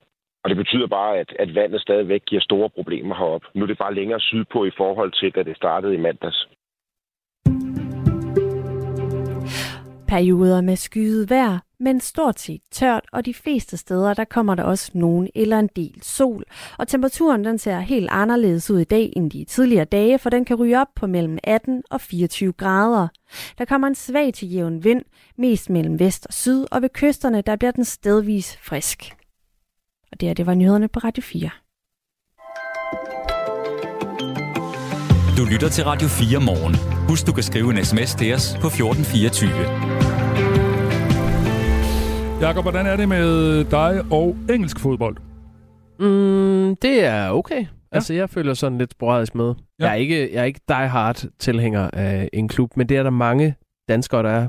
og 0.44 0.50
det 0.50 0.57
betyder 0.57 0.87
bare, 0.87 1.18
at, 1.18 1.37
at 1.38 1.54
vandet 1.54 1.80
stadigvæk 1.80 2.22
giver 2.26 2.40
store 2.40 2.70
problemer 2.70 3.14
heroppe. 3.14 3.46
Nu 3.54 3.62
er 3.62 3.66
det 3.66 3.78
bare 3.78 3.94
længere 3.94 4.20
sydpå 4.20 4.64
i 4.64 4.70
forhold 4.76 5.12
til, 5.12 5.30
da 5.35 5.42
det 5.42 5.57
startede 5.57 5.94
i 5.94 5.98
mandags. 6.07 6.48
Perioder 10.09 10.61
med 10.61 10.76
skyet 10.76 11.30
vejr, 11.30 11.59
men 11.80 12.00
stort 12.00 12.40
set 12.40 12.61
tørt, 12.70 13.04
og 13.12 13.26
de 13.26 13.35
fleste 13.35 13.76
steder, 13.76 14.14
der 14.14 14.24
kommer 14.24 14.54
der 14.54 14.62
også 14.62 14.90
nogen 14.94 15.28
eller 15.35 15.59
en 15.59 15.70
del 15.76 15.98
sol. 16.02 16.44
Og 16.78 16.88
temperaturen 16.88 17.44
den 17.44 17.59
ser 17.59 17.78
helt 17.78 18.09
anderledes 18.11 18.70
ud 18.70 18.78
i 18.78 18.85
dag 18.85 19.12
end 19.16 19.30
de 19.30 19.44
tidligere 19.44 19.85
dage, 19.85 20.18
for 20.18 20.30
den 20.30 20.44
kan 20.44 20.57
ryge 20.57 20.80
op 20.80 20.88
på 20.96 21.07
mellem 21.07 21.38
18 21.44 21.83
og 21.90 22.00
24 22.00 22.52
grader. 22.52 23.09
Der 23.59 23.64
kommer 23.64 23.88
en 23.88 23.94
svag 23.94 24.35
til 24.35 24.52
jævn 24.52 24.85
vind, 24.85 25.02
mest 25.38 25.70
mellem 25.70 25.98
vest 25.98 26.26
og 26.26 26.33
syd, 26.33 26.66
og 26.70 26.83
ved 26.83 26.88
kysterne 26.88 27.42
der 27.42 27.57
bliver 27.57 27.72
den 27.72 27.85
stedvis 27.85 28.59
frisk. 28.62 29.24
Og 30.14 30.20
det 30.20 30.29
her, 30.29 30.35
det 30.35 30.46
var 30.46 30.55
nyhederne 30.55 30.88
på 30.88 30.98
Radio 30.98 31.22
4. 31.22 31.50
Du 35.38 35.44
lytter 35.53 35.68
til 35.68 35.85
Radio 35.85 36.09
4 36.09 36.40
morgen. 36.40 36.74
Husk, 37.09 37.27
du 37.27 37.33
kan 37.33 37.42
skrive 37.42 37.70
en 37.70 37.85
sms 37.85 38.14
til 38.14 38.35
os 38.35 38.57
på 38.61 38.66
1424. 38.66 39.50
Jakob, 42.40 42.64
hvordan 42.64 42.87
er 42.87 42.96
det 42.96 43.09
med 43.09 43.64
dig 43.64 44.12
og 44.12 44.37
engelsk 44.50 44.81
fodbold? 44.81 45.16
Mm, 45.98 46.77
det 46.77 47.05
er 47.05 47.31
okay. 47.31 47.61
Ja. 47.61 47.66
Altså, 47.92 48.14
jeg 48.14 48.31
føler 48.31 48.55
sådan 48.55 48.79
lidt 48.79 48.92
sporadisk 48.92 49.35
med. 49.35 49.55
Ja. 49.79 49.85
Jeg, 49.85 49.90
er 49.90 49.94
ikke, 49.94 50.35
jeg 50.35 50.40
er 50.40 50.44
ikke 50.44 50.61
die 50.68 50.88
hard 50.88 51.24
tilhænger 51.38 51.90
af 51.92 52.29
en 52.33 52.48
klub, 52.48 52.77
men 52.77 52.88
det 52.88 52.96
er 52.96 53.03
der 53.03 53.11
mange 53.11 53.55
danskere, 53.88 54.22
der 54.22 54.31
er. 54.31 54.48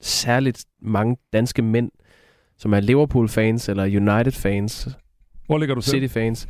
Særligt 0.00 0.64
mange 0.82 1.16
danske 1.32 1.62
mænd, 1.62 1.90
som 2.58 2.74
er 2.74 2.80
Liverpool-fans 2.80 3.68
eller 3.68 3.84
United-fans. 3.84 4.88
Hvor 5.46 5.58
ligger 5.58 5.74
du 5.74 5.80
selv? 5.80 5.94
City-fans. 5.94 6.48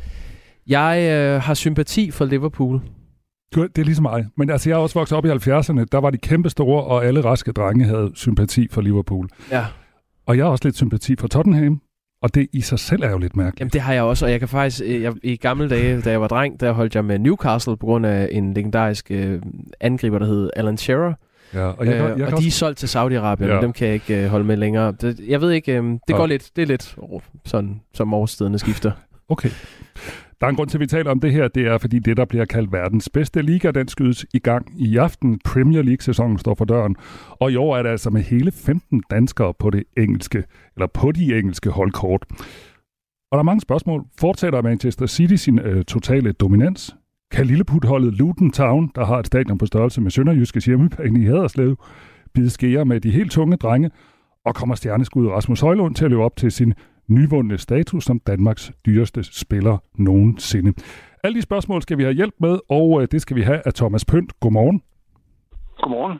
Jeg 0.66 1.08
øh, 1.12 1.42
har 1.42 1.54
sympati 1.54 2.10
for 2.10 2.24
Liverpool. 2.24 2.80
Det 3.54 3.78
er 3.78 3.84
ligesom 3.84 4.02
mig. 4.02 4.26
Men 4.36 4.50
altså, 4.50 4.70
jeg 4.70 4.76
er 4.76 4.80
også 4.80 4.98
vokset 4.98 5.18
op 5.18 5.24
i 5.24 5.28
70'erne. 5.28 5.84
Der 5.92 5.98
var 5.98 6.10
de 6.10 6.18
kæmpe 6.18 6.50
store, 6.50 6.84
og 6.84 7.04
alle 7.04 7.24
raske 7.24 7.52
drenge 7.52 7.84
havde 7.84 8.10
sympati 8.14 8.68
for 8.70 8.80
Liverpool. 8.80 9.28
Ja. 9.50 9.64
Og 10.26 10.36
jeg 10.36 10.44
har 10.44 10.50
også 10.50 10.64
lidt 10.64 10.76
sympati 10.76 11.16
for 11.16 11.28
Tottenham. 11.28 11.80
Og 12.22 12.34
det 12.34 12.48
i 12.52 12.60
sig 12.60 12.78
selv 12.78 13.02
er 13.02 13.10
jo 13.10 13.18
lidt 13.18 13.36
mærkeligt. 13.36 13.60
Jamen 13.60 13.70
det 13.70 13.80
har 13.80 13.92
jeg 13.92 14.02
også, 14.02 14.24
og 14.24 14.30
jeg 14.30 14.38
kan 14.38 14.48
faktisk, 14.48 14.82
øh, 14.84 15.02
jeg, 15.02 15.12
i 15.22 15.36
gamle 15.36 15.68
dage, 15.68 16.00
da 16.00 16.10
jeg 16.10 16.20
var 16.20 16.28
dreng, 16.28 16.60
der 16.60 16.72
holdt 16.72 16.94
jeg 16.94 17.04
med 17.04 17.18
Newcastle 17.18 17.76
på 17.76 17.86
grund 17.86 18.06
af 18.06 18.28
en 18.32 18.54
legendarisk 18.54 19.10
øh, 19.10 19.42
angriber, 19.80 20.18
der 20.18 20.26
hed 20.26 20.50
Alan 20.56 20.76
Shearer. 20.76 21.14
Ja, 21.54 21.66
og, 21.66 21.86
jeg, 21.86 21.94
øh, 21.94 22.18
jeg, 22.20 22.32
og 22.34 22.40
de 22.40 22.46
er 22.46 22.50
solgt 22.50 22.78
til 22.78 22.86
Saudi-Arabien, 22.86 23.44
Ja. 23.46 23.60
dem 23.60 23.72
kan 23.72 23.86
jeg 23.86 23.94
ikke 23.94 24.24
øh, 24.24 24.28
holde 24.30 24.44
med 24.44 24.56
længere. 24.56 24.92
Det, 25.00 25.20
jeg 25.28 25.40
ved 25.40 25.50
ikke, 25.50 25.76
øh, 25.78 25.84
det 25.84 26.00
Ja. 26.08 26.16
går 26.16 26.26
lidt, 26.26 26.50
det 26.56 26.62
er 26.62 26.66
lidt 26.66 26.94
oh, 26.98 27.20
sådan, 27.44 27.80
som 27.94 28.14
årstiderne 28.14 28.58
skifter. 28.58 28.92
Okay. 29.28 29.50
Der 30.40 30.46
er 30.46 30.50
en 30.50 30.56
grund 30.56 30.68
til, 30.68 30.76
at 30.76 30.80
vi 30.80 30.86
taler 30.86 31.10
om 31.10 31.20
det 31.20 31.32
her. 31.32 31.48
Det 31.48 31.66
er, 31.66 31.78
fordi 31.78 31.98
det, 31.98 32.16
der 32.16 32.24
bliver 32.24 32.44
kaldt 32.44 32.72
verdens 32.72 33.08
bedste 33.08 33.42
liga, 33.42 33.70
den 33.70 33.88
skydes 33.88 34.26
i 34.34 34.38
gang 34.38 34.82
i 34.82 34.96
aften. 34.96 35.40
Premier 35.44 35.82
League-sæsonen 35.82 36.38
står 36.38 36.54
for 36.54 36.64
døren. 36.64 36.96
Og 37.30 37.52
i 37.52 37.56
år 37.56 37.76
er 37.76 37.82
der 37.82 37.90
altså 37.90 38.10
med 38.10 38.22
hele 38.22 38.52
15 38.52 39.02
danskere 39.10 39.54
på 39.58 39.70
det 39.70 39.84
engelske, 39.96 40.44
eller 40.76 40.86
på 40.86 41.12
de 41.12 41.38
engelske 41.38 41.70
holdkort. 41.70 42.24
Og 43.30 43.36
der 43.36 43.38
er 43.38 43.42
mange 43.42 43.60
spørgsmål. 43.60 44.04
Fortsætter 44.20 44.62
Manchester 44.62 45.06
City 45.06 45.34
sin 45.34 45.58
øh, 45.58 45.84
totale 45.84 46.32
dominans? 46.32 46.96
Kan 47.30 47.46
lilleputholdet 47.46 48.14
Luton 48.14 48.50
Town, 48.50 48.90
der 48.94 49.04
har 49.04 49.18
et 49.18 49.26
stadion 49.26 49.58
på 49.58 49.66
størrelse 49.66 50.00
med 50.00 50.10
Sønderjyskes 50.10 50.64
hjemmebane 50.64 51.22
i 51.22 51.24
Haderslev, 51.24 51.76
bide 52.34 52.50
skære 52.50 52.84
med 52.84 53.00
de 53.00 53.10
helt 53.10 53.32
tunge 53.32 53.56
drenge? 53.56 53.90
Og 54.44 54.54
kommer 54.54 54.74
stjerneskud 54.74 55.28
Rasmus 55.28 55.60
Højlund 55.60 55.94
til 55.94 56.04
at 56.04 56.10
leve 56.10 56.24
op 56.24 56.36
til 56.36 56.52
sin 56.52 56.74
nyvundne 57.08 57.58
status 57.58 58.04
som 58.04 58.20
Danmarks 58.26 58.72
dyreste 58.86 59.22
spiller 59.22 59.78
nogensinde? 59.94 60.72
Alle 61.24 61.36
de 61.36 61.42
spørgsmål 61.42 61.82
skal 61.82 61.98
vi 61.98 62.02
have 62.02 62.14
hjælp 62.14 62.34
med, 62.40 62.58
og 62.68 63.02
øh, 63.02 63.08
det 63.10 63.22
skal 63.22 63.36
vi 63.36 63.42
have 63.42 63.62
af 63.66 63.74
Thomas 63.74 64.04
Pønt. 64.04 64.40
Godmorgen. 64.40 64.82
Godmorgen. 65.82 66.18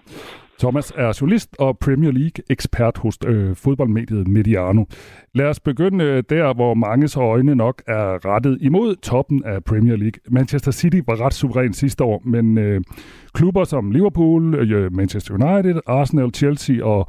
Thomas 0.58 0.92
er 0.96 1.18
journalist 1.20 1.56
og 1.58 1.78
Premier 1.78 2.10
League-ekspert 2.10 2.98
hos 2.98 3.18
øh, 3.26 3.56
fodboldmediet 3.56 4.28
Mediano. 4.28 4.84
Lad 5.34 5.46
os 5.46 5.60
begynde 5.60 6.04
øh, 6.04 6.22
der, 6.30 6.54
hvor 6.54 6.74
manges 6.74 7.16
øjne 7.16 7.54
nok 7.54 7.82
er 7.86 8.24
rettet 8.24 8.58
imod 8.60 8.96
toppen 8.96 9.44
af 9.44 9.64
Premier 9.64 9.96
League. 9.96 10.20
Manchester 10.30 10.70
City 10.70 11.00
var 11.06 11.20
ret 11.20 11.34
suveræn 11.34 11.72
sidste 11.72 12.04
år, 12.04 12.22
men 12.24 12.58
øh, 12.58 12.80
klubber 13.34 13.64
som 13.64 13.90
Liverpool, 13.90 14.54
øh, 14.54 14.92
Manchester 14.92 15.34
United, 15.34 15.80
Arsenal, 15.86 16.34
Chelsea 16.34 16.84
og 16.84 17.08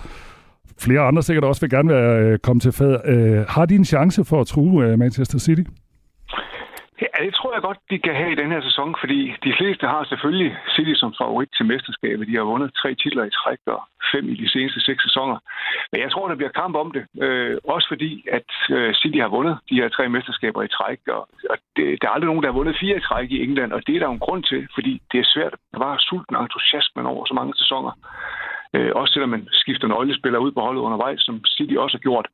flere 0.78 1.00
andre 1.00 1.24
sikkert 1.24 1.44
også 1.44 1.62
vil 1.62 1.70
gerne 1.70 1.90
være 1.90 2.22
øh, 2.22 2.40
kommet 2.40 2.62
til 2.62 2.72
fad. 2.72 3.00
Øh, 3.06 3.46
har 3.48 3.66
de 3.66 3.76
en 3.76 3.86
chance 3.86 4.24
for 4.24 4.42
at 4.42 4.48
true 4.48 4.86
øh, 4.86 5.00
Manchester 5.00 5.40
City? 5.40 5.64
Ja, 7.02 7.26
det 7.26 7.34
tror 7.34 7.54
jeg 7.54 7.62
godt, 7.62 7.80
de 7.92 8.00
kan 8.00 8.16
have 8.16 8.32
i 8.32 8.40
den 8.42 8.52
her 8.52 8.62
sæson, 8.62 8.96
fordi 9.00 9.20
de 9.44 9.54
fleste 9.60 9.86
har 9.88 10.04
selvfølgelig 10.04 10.58
City 10.76 10.94
som 10.96 11.14
favorit 11.22 11.50
til 11.58 11.66
mesterskabet. 11.66 12.28
De 12.28 12.36
har 12.36 12.52
vundet 12.52 12.78
tre 12.82 12.96
titler 12.96 13.24
i 13.24 13.38
træk 13.40 13.60
og 13.66 13.82
fem 14.12 14.26
i 14.30 14.36
de 14.42 14.50
seneste 14.50 14.80
seks 14.82 15.04
sæsoner. 15.04 15.38
Men 15.92 16.02
jeg 16.02 16.12
tror, 16.12 16.28
der 16.28 16.36
bliver 16.36 16.60
kamp 16.62 16.76
om 16.76 16.92
det. 16.92 17.04
Øh, 17.26 17.58
også 17.64 17.88
fordi, 17.88 18.12
at 18.38 18.50
øh, 18.70 18.94
City 18.94 19.20
har 19.26 19.28
vundet 19.38 19.58
de 19.70 19.80
her 19.82 19.90
tre 19.90 20.10
mesterskaber 20.10 20.62
i 20.64 20.74
træk. 20.78 21.00
Og, 21.08 21.30
og 21.52 21.58
det, 21.76 21.86
der 22.02 22.08
er 22.08 22.12
aldrig 22.12 22.30
nogen, 22.30 22.44
der 22.44 22.52
har 22.52 22.60
vundet 22.60 22.80
fire 22.80 22.98
i 22.98 23.06
træk 23.10 23.32
i 23.32 23.44
England, 23.44 23.72
og 23.74 23.82
det 23.88 23.96
er 23.96 24.00
der 24.00 24.08
jo 24.08 24.18
en 24.18 24.26
grund 24.28 24.44
til, 24.44 24.68
fordi 24.76 25.02
det 25.12 25.20
er 25.20 25.32
svært 25.34 25.54
at 25.54 25.60
bevare 25.74 26.00
sulten 26.00 26.36
og 26.36 26.44
entusiasmen 26.44 27.06
over 27.06 27.26
så 27.26 27.34
mange 27.34 27.54
sæsoner. 27.62 27.92
Øh, 28.76 28.92
også 28.96 29.14
selvom 29.14 29.30
man 29.30 29.48
skifter 29.52 29.88
nøglespillere 29.88 30.42
ud 30.46 30.52
på 30.52 30.62
holdet 30.62 30.82
undervejs, 30.82 31.22
som 31.22 31.36
City 31.46 31.76
også 31.84 31.98
har 31.98 32.06
gjort. 32.08 32.28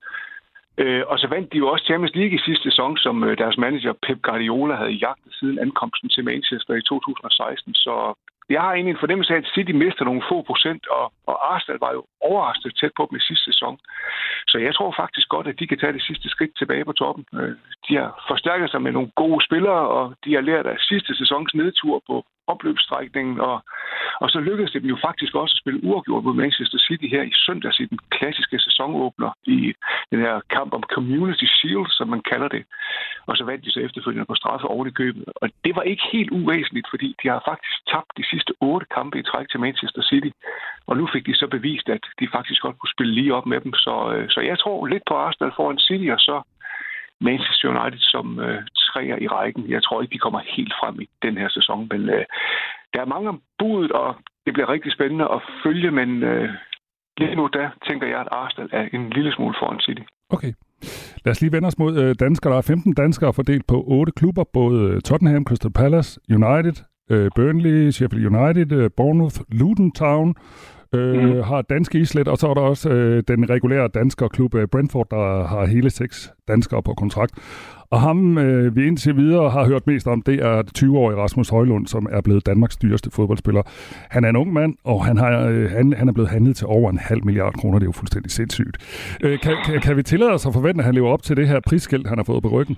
Øh, 0.77 1.03
og 1.07 1.19
så 1.19 1.27
vandt 1.27 1.53
de 1.53 1.57
jo 1.57 1.67
også 1.67 1.85
Champions 1.85 2.15
League 2.15 2.35
i 2.35 2.45
sidste 2.45 2.63
sæson, 2.69 2.97
som 2.97 3.23
øh, 3.23 3.37
deres 3.37 3.57
manager 3.57 3.93
Pep 4.03 4.21
Guardiola 4.21 4.75
havde 4.75 4.99
jagtet 5.05 5.33
siden 5.39 5.59
ankomsten 5.59 6.09
til 6.09 6.23
Manchester 6.23 6.73
i 6.73 6.81
2016. 6.81 7.73
Så 7.73 7.93
jeg 8.49 8.61
har 8.61 8.71
egentlig 8.73 8.91
en 8.91 9.03
fornemmelse 9.03 9.33
af, 9.33 9.37
at 9.37 9.51
City 9.55 9.71
mister 9.71 10.03
nogle 10.05 10.23
få 10.29 10.41
procent, 10.41 10.87
og, 10.87 11.05
og 11.29 11.35
Arsenal 11.53 11.79
var 11.79 11.91
jo 11.97 12.03
overraskende 12.29 12.75
tæt 12.75 12.93
på 12.97 13.03
dem 13.09 13.15
i 13.17 13.27
sidste 13.27 13.45
sæson. 13.51 13.75
Så 14.51 14.57
jeg 14.57 14.75
tror 14.75 14.93
faktisk 15.01 15.27
godt, 15.29 15.47
at 15.47 15.59
de 15.59 15.67
kan 15.67 15.79
tage 15.79 15.93
det 15.93 16.03
sidste 16.03 16.29
skridt 16.29 16.53
tilbage 16.57 16.85
på 16.85 16.93
toppen. 17.01 17.25
Øh, 17.39 17.55
de 17.87 17.93
har 17.99 18.09
forstærket 18.31 18.71
sig 18.71 18.81
med 18.81 18.91
nogle 18.91 19.11
gode 19.15 19.45
spillere, 19.47 19.83
og 19.97 20.05
de 20.25 20.33
har 20.33 20.41
lært 20.41 20.65
af 20.65 20.77
sidste 20.79 21.11
sæsons 21.15 21.53
nedtur 21.55 22.03
på 22.09 22.25
opløbsstrækningen, 22.47 23.39
og, 23.39 23.57
og 24.23 24.29
så 24.29 24.39
lykkedes 24.39 24.71
det 24.71 24.81
dem 24.81 24.89
jo 24.89 24.97
faktisk 25.07 25.35
også 25.35 25.53
at 25.55 25.61
spille 25.61 25.83
uafgjort 25.83 26.23
mod 26.23 26.33
Manchester 26.33 26.79
City 26.87 27.07
her 27.15 27.23
i 27.23 27.33
søndags 27.45 27.79
i 27.79 27.85
den 27.85 27.99
klassiske 28.15 28.59
sæsonåbner 28.59 29.31
i 29.43 29.73
den 30.11 30.19
her 30.19 30.35
kamp 30.49 30.73
om 30.73 30.83
Community 30.95 31.47
Shield, 31.55 31.89
som 31.89 32.07
man 32.07 32.21
kalder 32.31 32.47
det. 32.47 32.63
Og 33.25 33.37
så 33.37 33.43
vandt 33.43 33.65
de 33.65 33.71
så 33.71 33.79
efterfølgende 33.79 34.25
på 34.25 34.35
straffe 34.35 34.67
oven 34.67 34.87
i 34.87 34.91
købet. 34.91 35.23
Og 35.35 35.49
det 35.65 35.75
var 35.75 35.81
ikke 35.81 36.03
helt 36.11 36.31
uvæsentligt, 36.31 36.87
fordi 36.89 37.15
de 37.23 37.27
har 37.27 37.41
faktisk 37.51 37.75
tabt 37.93 38.11
de 38.17 38.25
sidste 38.31 38.53
otte 38.61 38.85
kampe 38.95 39.19
i 39.19 39.23
træk 39.23 39.49
til 39.49 39.59
Manchester 39.59 40.01
City. 40.01 40.31
Og 40.87 40.97
nu 40.97 41.07
fik 41.13 41.25
de 41.25 41.35
så 41.35 41.47
bevist, 41.47 41.89
at 41.89 42.03
de 42.19 42.27
faktisk 42.35 42.61
godt 42.61 42.79
kunne 42.79 42.95
spille 42.95 43.13
lige 43.13 43.35
op 43.35 43.45
med 43.45 43.59
dem. 43.61 43.73
Så, 43.73 44.13
øh, 44.15 44.29
så 44.29 44.39
jeg 44.41 44.59
tror 44.59 44.85
lidt 44.85 45.03
på 45.09 45.15
Arsenal 45.15 45.53
foran 45.55 45.79
City, 45.79 46.09
og 46.09 46.19
så 46.19 46.41
Manchester 47.21 47.67
United 47.73 47.99
som 48.13 48.39
øh, 48.39 48.61
træer 48.75 49.17
i 49.25 49.27
rækken. 49.27 49.69
Jeg 49.69 49.83
tror 49.83 50.01
ikke, 50.01 50.13
de 50.13 50.25
kommer 50.25 50.39
helt 50.57 50.73
frem 50.79 50.95
i 51.01 51.07
den 51.21 51.37
her 51.37 51.49
sæson, 51.49 51.87
men 51.91 52.01
øh, 52.09 52.25
der 52.93 53.01
er 53.01 53.13
mange 53.13 53.29
om 53.29 53.41
budet, 53.59 53.91
og 53.91 54.15
det 54.45 54.53
bliver 54.53 54.69
rigtig 54.69 54.91
spændende 54.93 55.25
at 55.35 55.41
følge, 55.63 55.91
men 55.91 56.23
øh, 56.23 56.49
lige 57.17 57.35
nu 57.35 57.49
der 57.53 57.69
tænker 57.87 58.07
jeg, 58.07 58.19
at 58.19 58.27
Arsenal 58.31 58.69
er 58.71 58.85
en 58.93 59.09
lille 59.09 59.33
smule 59.33 59.55
foran 59.59 59.79
City. 59.79 60.03
Okay. 60.29 60.53
Lad 61.25 61.31
os 61.31 61.41
lige 61.41 61.51
vende 61.51 61.67
os 61.67 61.77
mod 61.77 61.93
øh, 62.01 62.15
danskere. 62.19 62.51
Der 62.51 62.57
er 62.57 62.61
15 62.61 62.93
danskere 62.93 63.33
fordelt 63.33 63.67
på 63.67 63.83
otte 63.87 64.11
klubber, 64.11 64.43
både 64.53 64.79
øh, 64.89 65.01
Tottenham, 65.01 65.45
Crystal 65.45 65.71
Palace, 65.71 66.19
United, 66.29 66.77
øh, 67.09 67.31
Burnley, 67.35 67.91
Sheffield 67.91 68.35
United, 68.35 68.71
øh, 68.71 68.89
Bournemouth, 68.97 69.35
Luton 69.51 69.91
Town, 69.91 70.35
øh, 70.93 71.35
mm. 71.35 71.41
har 71.43 71.61
danske 71.61 71.99
islet, 71.99 72.27
og 72.27 72.37
så 72.37 72.47
er 72.47 72.53
der 72.53 72.61
også 72.61 72.89
øh, 72.89 73.23
den 73.27 73.49
regulære 73.49 73.87
dansker 73.87 74.27
klub 74.27 74.55
øh, 74.55 74.67
Brentford, 74.67 75.07
der 75.11 75.47
har 75.47 75.65
hele 75.65 75.89
seks 75.89 76.31
danskere 76.47 76.83
på 76.83 76.93
kontrakt. 76.93 77.33
Og 77.89 78.01
ham, 78.01 78.37
øh, 78.37 78.75
vi 78.75 78.87
indtil 78.87 79.17
videre 79.17 79.49
har 79.49 79.65
hørt 79.65 79.87
mest 79.87 80.07
om, 80.07 80.21
det 80.21 80.35
er 80.35 80.63
20-årige 80.77 81.17
Rasmus 81.17 81.49
Højlund, 81.49 81.87
som 81.87 82.07
er 82.11 82.21
blevet 82.21 82.45
Danmarks 82.45 82.77
dyreste 82.77 83.11
fodboldspiller. 83.11 83.61
Han 84.09 84.23
er 84.23 84.29
en 84.29 84.35
ung 84.35 84.53
mand, 84.53 84.75
og 84.83 85.05
han, 85.05 85.17
har, 85.17 85.47
øh, 85.47 85.71
han, 85.71 85.93
han 85.93 86.09
er 86.09 86.13
blevet 86.13 86.29
handlet 86.29 86.55
til 86.55 86.67
over 86.67 86.89
en 86.91 86.97
halv 86.97 87.25
milliard 87.25 87.53
kroner. 87.53 87.79
Det 87.79 87.85
er 87.85 87.87
jo 87.87 87.91
fuldstændig 87.91 88.31
sindssygt. 88.31 88.77
Øh, 89.23 89.39
kan, 89.39 89.57
kan, 89.65 89.81
kan 89.81 89.97
vi 89.97 90.03
tillade 90.03 90.31
os 90.31 90.45
at 90.45 90.53
forvente, 90.53 90.79
at 90.79 90.85
han 90.85 90.95
lever 90.95 91.09
op 91.09 91.23
til 91.23 91.37
det 91.37 91.47
her 91.47 91.59
prisskilt, 91.59 92.07
han 92.07 92.17
har 92.17 92.23
fået 92.23 92.43
på 92.43 92.49
ryggen? 92.49 92.77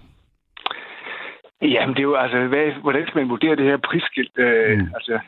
Jamen, 1.62 1.96
det 1.96 2.00
er 2.00 2.10
jo 2.12 2.16
altså, 2.16 2.38
hvad, 2.48 2.72
hvordan 2.82 3.08
skal 3.08 3.20
man 3.20 3.30
vurdere 3.30 3.56
det 3.56 3.66
her 3.66 3.78
prisskilt? 3.78 4.38
Øh, 4.38 4.80
mm. 4.80 4.88
Altså, 4.96 5.20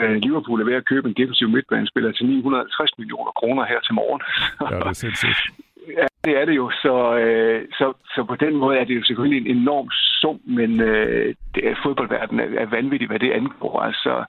øh, 0.00 0.14
Liverpool 0.14 0.60
er 0.60 0.64
ved 0.64 0.74
at 0.74 0.88
købe 0.92 1.08
en 1.08 1.14
defensiv 1.14 1.48
midtbanespiller 1.48 2.12
til 2.12 2.26
950 2.26 2.98
millioner 2.98 3.30
kroner 3.30 3.64
her 3.64 3.80
til 3.80 3.94
morgen. 3.94 4.22
Ja, 4.60 4.76
det 4.76 4.86
er 4.86 4.92
sindssygt. 4.92 5.40
Ja, 5.98 6.06
det 6.24 6.40
er 6.40 6.44
det 6.44 6.56
jo. 6.56 6.70
Så, 6.70 7.16
øh, 7.16 7.68
så, 7.78 7.92
så 8.14 8.24
på 8.24 8.36
den 8.36 8.56
måde 8.56 8.78
er 8.78 8.84
det 8.84 8.96
jo 8.96 9.04
selvfølgelig 9.04 9.40
en 9.40 9.56
enorm 9.56 9.88
sum, 10.20 10.40
men 10.44 10.80
øh, 10.80 11.34
det 11.54 11.68
er, 11.70 11.74
fodboldverdenen 11.82 12.40
er, 12.54 12.60
er 12.60 12.66
vanvittigt, 12.66 13.10
hvad 13.10 13.18
det 13.18 13.32
angår. 13.32 13.80
Altså, 13.80 14.24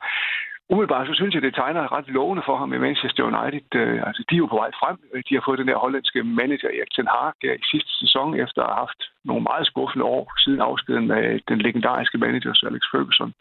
umiddelbart 0.70 1.08
så 1.08 1.14
synes 1.14 1.34
jeg, 1.36 1.42
det 1.42 1.56
tegner 1.56 1.92
ret 1.98 2.08
lovende 2.08 2.44
for 2.46 2.56
ham 2.58 2.74
i 2.74 2.78
Manchester 2.78 3.24
United. 3.24 3.76
Øh, 3.82 4.08
altså, 4.08 4.24
de 4.30 4.36
er 4.36 4.44
jo 4.44 4.46
på 4.46 4.62
vej 4.64 4.72
frem. 4.82 4.98
Øh, 5.14 5.24
de 5.30 5.36
har 5.36 5.44
fået 5.46 5.60
den 5.60 5.68
der 5.68 5.84
hollandske 5.86 6.24
manager 6.24 6.70
Erik 6.70 6.92
Ten 6.96 7.08
Hag 7.08 7.34
ja, 7.44 7.54
i 7.54 7.66
sidste 7.72 7.92
sæson, 8.02 8.40
efter 8.46 8.62
at 8.62 8.70
have 8.70 8.82
haft 8.86 9.02
nogle 9.30 9.44
meget 9.50 9.66
skuffende 9.68 10.06
år 10.06 10.24
siden 10.44 10.62
afskeden 10.62 11.12
af 11.12 11.40
den 11.50 11.60
legendariske 11.62 12.18
manager 12.18 12.54
Sir 12.54 12.68
Alex 12.68 12.84
Ferguson. 12.92 13.34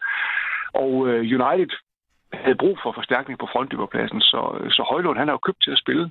Og 0.73 0.93
øh, 1.09 1.19
United 1.37 1.73
havde 2.33 2.61
brug 2.63 2.75
for 2.83 2.91
forstærkning 2.91 3.39
på 3.39 3.47
frontdøberpladsen, 3.51 4.21
så, 4.21 4.41
øh, 4.59 4.71
så 4.71 4.81
Højlund 4.91 5.17
han 5.17 5.27
har 5.27 5.33
jo 5.37 5.45
købt 5.47 5.63
til 5.63 5.71
at 5.71 5.83
spille. 5.83 6.05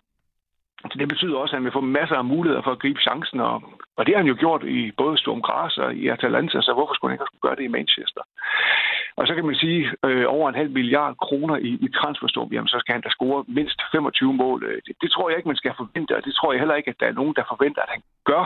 Så 0.90 0.96
det 0.98 1.08
betyder 1.08 1.36
også, 1.36 1.52
at 1.52 1.58
han 1.58 1.64
vil 1.64 1.78
få 1.78 1.80
masser 1.80 2.16
af 2.16 2.24
muligheder 2.24 2.62
for 2.62 2.72
at 2.72 2.78
gribe 2.82 3.00
chancen, 3.00 3.40
og, 3.40 3.62
og 3.96 4.06
det 4.06 4.14
har 4.14 4.22
han 4.22 4.32
jo 4.32 4.36
gjort 4.38 4.62
i 4.64 4.92
både 4.96 5.18
Sturm 5.18 5.42
Graz 5.42 5.78
og 5.78 5.94
i 5.94 6.08
Atalanta, 6.08 6.60
så 6.60 6.72
hvorfor 6.74 6.94
skulle 6.94 7.10
han 7.10 7.14
ikke 7.14 7.24
også 7.24 7.42
gøre 7.42 7.56
det 7.56 7.64
i 7.64 7.74
Manchester? 7.78 8.22
Og 9.16 9.26
så 9.26 9.34
kan 9.34 9.46
man 9.46 9.54
sige, 9.54 9.80
øh, 10.06 10.24
over 10.28 10.48
en 10.48 10.54
halv 10.54 10.70
milliard 10.70 11.16
kroner 11.16 11.56
i, 11.56 11.70
i 11.86 11.88
transferstorm, 11.98 12.52
jamen 12.52 12.68
så 12.68 12.78
skal 12.80 12.92
han 12.92 13.02
da 13.02 13.08
score 13.08 13.44
mindst 13.48 13.80
25 13.92 14.34
mål. 14.34 14.64
Øh, 14.64 14.78
det, 14.86 14.94
det 15.02 15.10
tror 15.10 15.28
jeg 15.28 15.36
ikke, 15.36 15.48
man 15.48 15.62
skal 15.62 15.74
forvente, 15.76 16.16
og 16.16 16.24
det 16.24 16.34
tror 16.34 16.52
jeg 16.52 16.60
heller 16.60 16.74
ikke, 16.74 16.90
at 16.90 17.00
der 17.00 17.06
er 17.06 17.18
nogen, 17.20 17.34
der 17.36 17.50
forventer, 17.52 17.82
at 17.82 17.92
han 17.94 18.02
gør. 18.24 18.44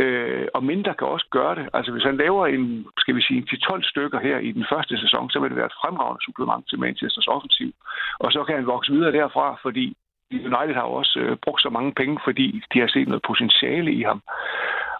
Øh, 0.00 0.46
og 0.54 0.64
mindre 0.64 0.94
kan 0.94 1.06
også 1.06 1.26
gøre 1.30 1.54
det. 1.54 1.68
Altså 1.72 1.92
hvis 1.92 2.04
han 2.04 2.16
laver 2.16 2.46
en, 2.46 2.86
skal 2.98 3.16
vi 3.16 3.22
sige, 3.22 3.46
10-12 3.50 3.90
stykker 3.90 4.20
her 4.20 4.38
i 4.38 4.52
den 4.52 4.66
første 4.72 5.00
sæson, 5.00 5.30
så 5.30 5.40
vil 5.40 5.50
det 5.50 5.56
være 5.56 5.72
et 5.72 5.80
fremragende 5.82 6.24
supplement 6.24 6.68
til 6.68 6.78
Manchesters 6.78 7.28
offensiv. 7.36 7.72
Og 8.18 8.32
så 8.32 8.44
kan 8.44 8.54
han 8.56 8.66
vokse 8.66 8.92
videre 8.92 9.12
derfra, 9.12 9.58
fordi 9.62 9.96
United 10.32 10.74
har 10.74 10.86
jo 10.88 10.92
også 10.92 11.18
øh, 11.18 11.36
brugt 11.44 11.62
så 11.62 11.70
mange 11.70 11.92
penge, 11.92 12.18
fordi 12.24 12.62
de 12.72 12.80
har 12.80 12.88
set 12.88 13.08
noget 13.08 13.22
potentiale 13.30 13.92
i 13.92 14.02
ham. 14.02 14.22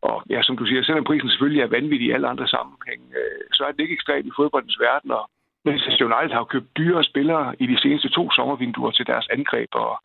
Og 0.00 0.22
ja, 0.30 0.42
som 0.42 0.56
du 0.56 0.66
siger, 0.66 0.82
selvom 0.82 1.04
prisen 1.04 1.30
selvfølgelig 1.30 1.62
er 1.62 1.74
vanvittig 1.76 2.08
i 2.08 2.10
alle 2.10 2.28
andre 2.28 2.48
sammenhæng, 2.48 3.02
øh, 3.20 3.44
så 3.52 3.64
er 3.64 3.72
det 3.72 3.80
ikke 3.80 3.94
ekstremt 3.94 4.26
i 4.26 4.36
fodboldens 4.36 4.80
verden. 4.80 5.10
Og 5.10 5.30
Manchester 5.64 6.04
United 6.04 6.32
har 6.34 6.40
jo 6.40 6.54
købt 6.54 6.76
dyre 6.76 7.04
spillere 7.04 7.54
i 7.58 7.66
de 7.66 7.80
seneste 7.80 8.08
to 8.08 8.30
sommervinduer 8.30 8.90
til 8.90 9.06
deres 9.06 9.28
angreb, 9.30 9.68
og 9.72 10.02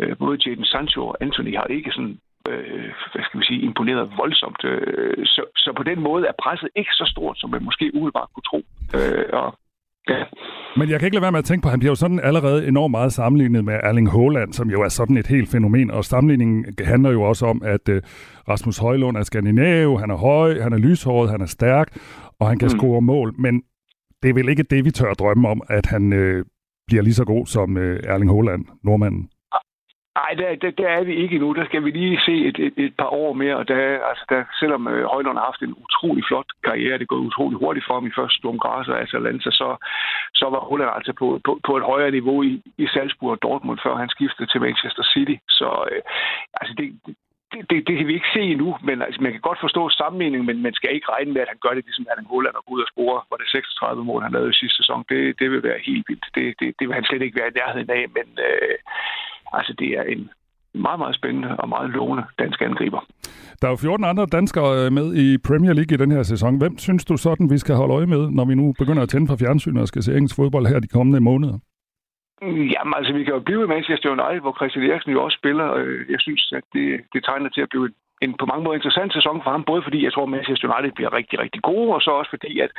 øh, 0.00 0.16
både 0.18 0.38
Jadon 0.46 0.64
Sancho 0.64 1.06
og 1.06 1.16
Anthony 1.20 1.56
har 1.56 1.64
ikke 1.64 1.92
sådan 1.92 2.18
øh, 2.48 2.92
hvad 3.12 3.24
skal 3.24 3.40
vi 3.40 3.44
sige, 3.44 3.60
imponeret 3.60 4.12
voldsomt. 4.16 4.64
Øh, 4.64 5.26
så, 5.26 5.42
så 5.56 5.72
på 5.76 5.82
den 5.82 6.00
måde 6.00 6.26
er 6.26 6.32
presset 6.42 6.68
ikke 6.76 6.92
så 6.92 7.04
stort, 7.12 7.38
som 7.38 7.50
man 7.50 7.64
måske 7.64 7.90
umiddelbart 7.94 8.28
kunne 8.34 8.48
tro. 8.50 8.60
Øh, 8.96 9.26
og 9.32 9.58
Ja. 10.08 10.24
Men 10.76 10.90
jeg 10.90 10.98
kan 10.98 11.06
ikke 11.06 11.14
lade 11.14 11.22
være 11.22 11.32
med 11.32 11.38
at 11.38 11.44
tænke 11.44 11.62
på, 11.62 11.68
at 11.68 11.70
han 11.70 11.78
bliver 11.78 11.90
jo 11.90 11.94
sådan 11.94 12.20
allerede 12.20 12.68
enormt 12.68 12.90
meget 12.90 13.12
sammenlignet 13.12 13.64
med 13.64 13.74
Erling 13.82 14.10
Haaland, 14.10 14.52
som 14.52 14.70
jo 14.70 14.82
er 14.82 14.88
sådan 14.88 15.16
et 15.16 15.26
helt 15.26 15.48
fænomen. 15.48 15.90
Og 15.90 16.04
sammenligningen 16.04 16.64
handler 16.84 17.10
jo 17.10 17.22
også 17.22 17.46
om, 17.46 17.62
at 17.64 17.88
uh, 17.88 17.96
Rasmus 18.48 18.78
Højlund 18.78 19.16
er 19.16 19.22
skandinav, 19.22 20.00
han 20.00 20.10
er 20.10 20.16
høj, 20.16 20.60
han 20.60 20.72
er 20.72 20.78
lyshåret, 20.78 21.30
han 21.30 21.40
er 21.40 21.46
stærk, 21.46 21.98
og 22.40 22.48
han 22.48 22.58
kan 22.58 22.66
mm. 22.72 22.78
score 22.78 23.02
mål. 23.02 23.34
Men 23.38 23.62
det 24.22 24.30
er 24.30 24.34
vel 24.34 24.48
ikke 24.48 24.62
det, 24.62 24.84
vi 24.84 24.90
tør 24.90 25.12
drømme 25.12 25.48
om, 25.48 25.62
at 25.68 25.86
han 25.86 26.12
uh, 26.12 26.44
bliver 26.86 27.02
lige 27.02 27.14
så 27.14 27.24
god 27.24 27.46
som 27.46 27.76
uh, 27.76 27.82
Erling 27.82 28.30
Haaland, 28.30 28.64
nordmanden. 28.84 29.28
Nej, 30.20 30.34
der, 30.38 30.54
der, 30.62 30.70
der 30.70 30.88
er 30.88 31.04
vi 31.04 31.14
ikke 31.14 31.34
endnu. 31.34 31.52
Der 31.52 31.64
skal 31.64 31.84
vi 31.84 31.90
lige 31.90 32.20
se 32.26 32.34
et, 32.48 32.58
et, 32.58 32.74
et 32.76 32.94
par 32.96 33.10
år 33.22 33.32
mere. 33.32 33.56
Og 33.56 33.68
der, 33.68 34.04
altså 34.10 34.24
der, 34.28 34.44
selvom 34.60 34.88
øh, 34.88 35.04
Højlund 35.04 35.38
har 35.38 35.44
haft 35.44 35.62
en 35.62 35.74
utrolig 35.84 36.24
flot 36.28 36.50
karriere, 36.64 36.98
det 36.98 37.08
går 37.08 37.16
utrolig 37.16 37.58
hurtigt 37.58 37.86
for 37.86 37.94
ham 37.94 38.06
i 38.06 38.16
første 38.18 38.38
Sturm 38.38 38.58
Græs 38.58 38.88
og 38.88 39.00
Atalanta, 39.00 39.50
så, 39.50 39.68
så 40.34 40.46
var 40.50 40.60
Holland 40.70 40.90
altså 40.94 41.12
på, 41.12 41.40
på, 41.44 41.60
på 41.66 41.76
et 41.76 41.82
højere 41.92 42.10
niveau 42.10 42.42
i, 42.42 42.62
i 42.78 42.86
Salzburg 42.86 43.30
og 43.30 43.42
Dortmund, 43.42 43.78
før 43.82 43.94
han 43.96 44.08
skiftede 44.08 44.48
til 44.50 44.60
Manchester 44.60 45.04
City. 45.12 45.36
Så 45.48 45.68
øh, 45.92 46.02
altså 46.60 46.74
det, 46.78 46.86
det, 47.52 47.60
det, 47.70 47.78
det 47.88 47.94
kan 47.98 48.06
vi 48.06 48.14
ikke 48.14 48.34
se 48.34 48.42
endnu, 48.54 48.76
men 48.88 49.02
altså, 49.02 49.20
man 49.22 49.32
kan 49.32 49.40
godt 49.48 49.60
forstå 49.60 49.88
sammenligningen, 49.88 50.46
men 50.46 50.62
man 50.62 50.74
skal 50.74 50.94
ikke 50.94 51.12
regne 51.14 51.32
med, 51.32 51.40
at 51.42 51.52
han 51.52 51.62
gør 51.64 51.74
det 51.74 51.84
ligesom 51.84 52.06
han 52.16 52.32
Holland 52.32 52.54
og 52.54 52.64
går 52.64 52.74
ud 52.74 52.84
og 52.86 52.90
score, 52.92 53.22
hvor 53.28 53.36
det 53.36 53.48
36 53.48 54.04
mål, 54.04 54.22
han 54.22 54.32
lavede 54.32 54.50
i 54.50 54.60
sidste 54.60 54.76
sæson. 54.76 55.04
Det, 55.08 55.38
det 55.40 55.50
vil 55.50 55.62
være 55.62 55.80
helt 55.88 56.04
vildt. 56.08 56.26
Det, 56.34 56.44
det, 56.60 56.68
det 56.78 56.84
vil 56.88 56.94
han 56.98 57.04
slet 57.04 57.22
ikke 57.22 57.40
være 57.40 57.50
i 57.52 57.58
nærheden 57.60 57.90
af, 57.90 58.04
men 58.16 58.26
øh, 58.48 58.78
Altså, 59.52 59.74
det 59.78 59.88
er 59.98 60.02
en 60.02 60.30
meget, 60.74 60.98
meget 60.98 61.14
spændende 61.14 61.56
og 61.56 61.68
meget 61.68 61.90
lovende 61.90 62.24
dansk 62.38 62.62
angriber. 62.62 63.00
Der 63.60 63.66
er 63.68 63.72
jo 63.72 63.76
14 63.76 64.04
andre 64.04 64.26
danskere 64.26 64.70
øh, 64.80 64.92
med 64.92 65.06
i 65.24 65.38
Premier 65.48 65.72
League 65.72 65.94
i 65.94 66.02
den 66.02 66.12
her 66.12 66.22
sæson. 66.22 66.58
Hvem 66.58 66.78
synes 66.78 67.04
du 67.04 67.16
sådan, 67.16 67.50
vi 67.50 67.58
skal 67.58 67.74
holde 67.74 67.94
øje 67.94 68.06
med, 68.06 68.30
når 68.30 68.44
vi 68.44 68.54
nu 68.54 68.74
begynder 68.78 69.02
at 69.02 69.08
tænde 69.08 69.28
for 69.28 69.36
fjernsynet 69.36 69.82
og 69.82 69.88
skal 69.88 70.02
se 70.02 70.12
engelsk 70.16 70.36
fodbold 70.36 70.66
her 70.66 70.80
de 70.80 70.94
kommende 70.96 71.20
måneder? 71.20 71.58
Jamen, 72.74 72.94
altså, 72.98 73.12
vi 73.12 73.24
kan 73.24 73.34
jo 73.34 73.40
blive 73.48 73.64
i 73.64 73.72
Manchester 73.76 74.08
United, 74.16 74.40
hvor 74.44 74.56
Christian 74.58 74.90
Eriksen 74.90 75.12
jo 75.12 75.24
også 75.24 75.38
spiller. 75.40 75.66
Jeg 76.14 76.20
synes, 76.26 76.42
at 76.58 76.64
det, 76.74 76.86
det 77.12 77.24
tegner 77.24 77.50
til 77.50 77.62
at 77.64 77.70
blive 77.72 77.86
en, 77.88 77.94
en 78.24 78.34
på 78.40 78.46
mange 78.46 78.64
måder 78.64 78.76
interessant 78.76 79.12
sæson 79.12 79.40
for 79.42 79.50
ham, 79.50 79.64
både 79.70 79.82
fordi 79.86 80.04
jeg 80.04 80.12
tror, 80.12 80.26
at 80.26 80.34
Manchester 80.36 80.66
United 80.68 80.92
bliver 80.96 81.12
rigtig, 81.18 81.36
rigtig 81.44 81.62
gode, 81.62 81.88
og 81.96 82.00
så 82.02 82.10
også 82.10 82.30
fordi, 82.30 82.52
at 82.66 82.70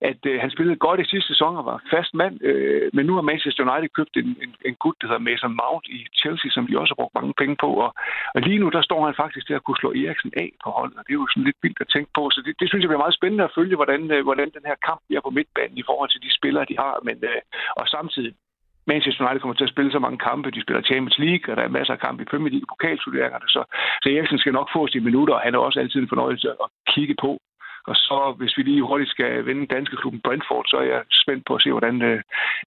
at 0.00 0.20
øh, 0.26 0.40
han 0.40 0.50
spillede 0.50 0.84
godt 0.86 1.00
i 1.00 1.10
sidste 1.10 1.28
sæson 1.28 1.56
og 1.56 1.64
var 1.64 1.82
fast 1.90 2.14
mand, 2.14 2.44
øh, 2.44 2.90
men 2.92 3.06
nu 3.06 3.14
har 3.14 3.30
Manchester 3.30 3.62
United 3.64 3.90
købt 3.98 4.16
en, 4.16 4.28
en, 4.44 4.54
en 4.68 4.74
gut, 4.74 4.96
der 5.00 5.06
hedder 5.06 5.28
Mason 5.28 5.56
Mount 5.60 5.86
i 5.96 5.98
Chelsea, 6.20 6.50
som 6.50 6.66
de 6.66 6.78
også 6.80 6.92
har 6.92 7.00
brugt 7.02 7.18
mange 7.18 7.34
penge 7.40 7.56
på, 7.64 7.70
og, 7.84 7.90
og 8.34 8.40
lige 8.40 8.58
nu 8.58 8.68
der 8.68 8.82
står 8.82 9.04
han 9.06 9.14
faktisk 9.22 9.46
til 9.46 9.58
at 9.58 9.64
kunne 9.64 9.80
slå 9.82 9.90
Eriksen 9.92 10.32
af 10.36 10.48
på 10.64 10.70
holdet, 10.70 10.98
og 10.98 11.04
det 11.04 11.12
er 11.12 11.20
jo 11.22 11.26
sådan 11.30 11.48
lidt 11.48 11.62
vildt 11.62 11.80
at 11.80 11.92
tænke 11.94 12.10
på, 12.14 12.22
så 12.30 12.38
det, 12.46 12.52
det 12.60 12.68
synes 12.68 12.82
jeg 12.82 12.90
bliver 12.90 13.04
meget 13.04 13.18
spændende 13.18 13.44
at 13.44 13.54
følge, 13.58 13.76
hvordan, 13.76 14.00
øh, 14.14 14.22
hvordan 14.28 14.48
den 14.56 14.64
her 14.70 14.76
kamp 14.88 15.00
bliver 15.06 15.22
på 15.24 15.30
midtbanen 15.36 15.78
i 15.78 15.86
forhold 15.88 16.10
til 16.10 16.22
de 16.24 16.36
spillere, 16.38 16.68
de 16.70 16.76
har, 16.82 16.94
men 17.08 17.16
øh, 17.30 17.40
og 17.80 17.84
samtidig 17.96 18.32
Manchester 18.92 19.22
United 19.24 19.40
kommer 19.40 19.58
til 19.58 19.68
at 19.68 19.74
spille 19.74 19.92
så 19.92 19.98
mange 19.98 20.18
kampe. 20.28 20.50
De 20.50 20.62
spiller 20.62 20.82
Champions 20.82 21.18
League, 21.18 21.46
og 21.50 21.56
der 21.56 21.62
er 21.64 21.76
masser 21.78 21.94
af 21.94 22.00
kampe 22.06 22.22
i 22.22 22.30
Premier 22.30 22.52
League 22.54 22.70
pokalturneringerne. 22.72 23.48
Så, 23.54 23.60
så 24.02 24.06
Eriksen 24.08 24.38
skal 24.38 24.52
nok 24.52 24.68
få 24.76 24.86
sine 24.86 25.04
minutter, 25.04 25.34
og 25.34 25.40
han 25.40 25.54
er 25.54 25.58
også 25.58 25.80
altid 25.80 26.00
en 26.00 26.12
fornøjelse 26.12 26.48
at 26.64 26.68
kigge 26.94 27.16
på. 27.24 27.30
Og 27.90 27.96
så, 27.96 28.34
hvis 28.38 28.56
vi 28.56 28.62
lige 28.62 28.88
hurtigt 28.90 29.10
skal 29.10 29.46
vende 29.46 29.74
danske 29.76 29.96
klubben 29.96 30.20
Brentford, 30.26 30.64
så 30.70 30.76
er 30.76 30.86
jeg 30.94 31.02
spændt 31.22 31.44
på 31.46 31.54
at 31.54 31.62
se, 31.62 31.70
hvordan 31.70 31.96
uh, 32.10 32.18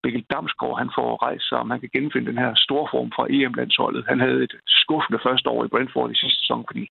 Mikkel 0.03 0.25
Damsgaard 0.31 0.77
han 0.81 0.91
får 0.97 1.09
rejst 1.27 1.45
sig, 1.49 1.57
om 1.57 1.69
han 1.69 1.79
kan 1.79 1.93
genfinde 1.95 2.29
den 2.31 2.41
her 2.43 2.51
store 2.55 2.87
form 2.93 3.09
fra 3.15 3.27
EM-landsholdet. 3.35 4.05
Han 4.11 4.19
havde 4.19 4.43
et 4.47 4.55
skuffende 4.67 5.19
første 5.27 5.49
år 5.49 5.65
i 5.65 5.71
Brentford 5.73 6.11
i 6.11 6.21
sidste 6.21 6.39
sæson, 6.41 6.65
fordi 6.69 6.85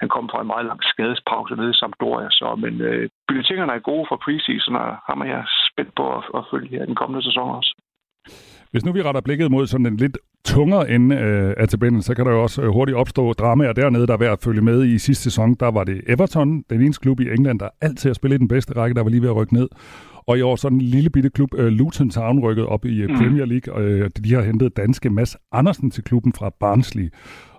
han 0.00 0.08
kom 0.08 0.28
fra 0.32 0.40
en 0.40 0.52
meget 0.52 0.66
lang 0.70 0.80
skadespause 0.92 1.54
nede 1.56 1.70
i 1.74 1.80
Sampdoria. 1.80 2.28
Så, 2.30 2.46
men 2.64 2.74
øh, 2.88 3.08
bulletinerne 3.28 3.72
er 3.72 3.88
gode 3.90 4.06
for 4.08 4.16
preseason, 4.24 4.76
og 4.76 4.90
ham 5.08 5.20
er 5.20 5.28
jeg 5.34 5.44
spændt 5.70 5.94
på 5.94 6.04
at, 6.16 6.22
at 6.38 6.46
følge 6.50 6.68
her 6.74 6.84
den 6.90 7.00
kommende 7.00 7.24
sæson 7.28 7.50
også. 7.58 7.72
Hvis 8.76 8.84
nu 8.84 8.92
vi 8.92 9.02
retter 9.02 9.20
blikket 9.20 9.50
mod 9.50 9.66
sådan 9.66 9.86
en 9.86 9.96
lidt 9.96 10.18
tungere 10.44 10.90
ende 10.90 11.16
øh, 11.16 11.54
af 11.56 11.68
tabellen, 11.68 12.02
så 12.02 12.14
kan 12.14 12.26
der 12.26 12.32
jo 12.32 12.42
også 12.42 12.62
øh, 12.62 12.68
hurtigt 12.68 12.96
opstå 12.96 13.32
dramaer 13.32 13.72
dernede, 13.72 14.06
der 14.06 14.12
er 14.12 14.18
værd 14.18 14.32
at 14.32 14.42
følge 14.42 14.60
med 14.60 14.84
i 14.84 14.98
sidste 14.98 15.24
sæson. 15.24 15.54
Der 15.54 15.70
var 15.70 15.84
det 15.84 16.00
Everton, 16.06 16.64
den 16.70 16.80
eneste 16.80 17.00
klub 17.00 17.20
i 17.20 17.30
England, 17.30 17.58
der 17.58 17.68
altid 17.80 18.08
har 18.08 18.14
spillet 18.14 18.36
i 18.36 18.38
den 18.38 18.48
bedste 18.48 18.76
række, 18.76 18.94
der 18.94 19.02
var 19.02 19.10
lige 19.10 19.22
ved 19.22 19.28
at 19.28 19.36
rykke 19.36 19.54
ned. 19.54 19.68
Og 20.26 20.38
i 20.38 20.42
år 20.42 20.56
sådan 20.56 20.78
en 20.78 20.82
lille 20.82 21.10
bitte 21.10 21.30
klub, 21.30 21.54
uh, 21.54 21.64
Luton 21.64 22.10
Town, 22.10 22.40
rykket 22.40 22.66
op 22.66 22.84
i 22.84 23.04
uh, 23.04 23.16
Premier 23.18 23.44
League, 23.44 23.74
og 23.74 23.84
uh, 23.84 24.06
de 24.24 24.34
har 24.34 24.42
hentet 24.42 24.76
danske 24.76 25.10
Mads 25.10 25.36
Andersen 25.52 25.90
til 25.90 26.04
klubben 26.04 26.32
fra 26.32 26.50
Barnsley. 26.60 27.12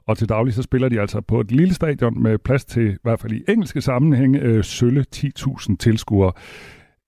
Og 0.07 0.17
til 0.17 0.29
daglig 0.29 0.53
så 0.53 0.61
spiller 0.61 0.89
de 0.89 1.01
altså 1.01 1.21
på 1.21 1.39
et 1.39 1.51
lille 1.51 1.73
stadion 1.73 2.23
med 2.23 2.37
plads 2.37 2.65
til, 2.65 2.91
i 2.91 2.97
hvert 3.03 3.19
fald 3.19 3.33
i 3.33 3.43
engelske 3.49 3.81
sammenhæng, 3.81 4.35
uh, 4.35 4.63
sølle 4.63 5.05
10.000 5.15 5.75
tilskuere. 5.79 6.31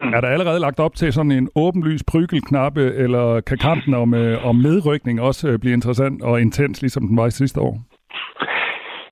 Mm. 0.02 0.14
Er 0.14 0.22
der 0.22 0.28
allerede 0.28 0.60
lagt 0.60 0.80
op 0.80 0.96
til 0.96 1.14
sådan 1.14 1.32
en 1.32 1.50
åbenlys 1.56 2.04
prygelknappe, 2.04 2.84
eller 3.04 3.42
kan 3.42 3.58
kampen 3.58 3.94
om, 3.94 4.14
øh, 4.14 4.46
om 4.46 4.56
nedrykning 4.56 5.22
også 5.22 5.50
øh, 5.50 5.60
blive 5.60 5.74
interessant 5.74 6.22
og 6.22 6.42
intens, 6.42 6.82
ligesom 6.82 7.08
den 7.08 7.18
var 7.18 7.28
i 7.28 7.32
sidste 7.32 7.60
år? 7.62 7.74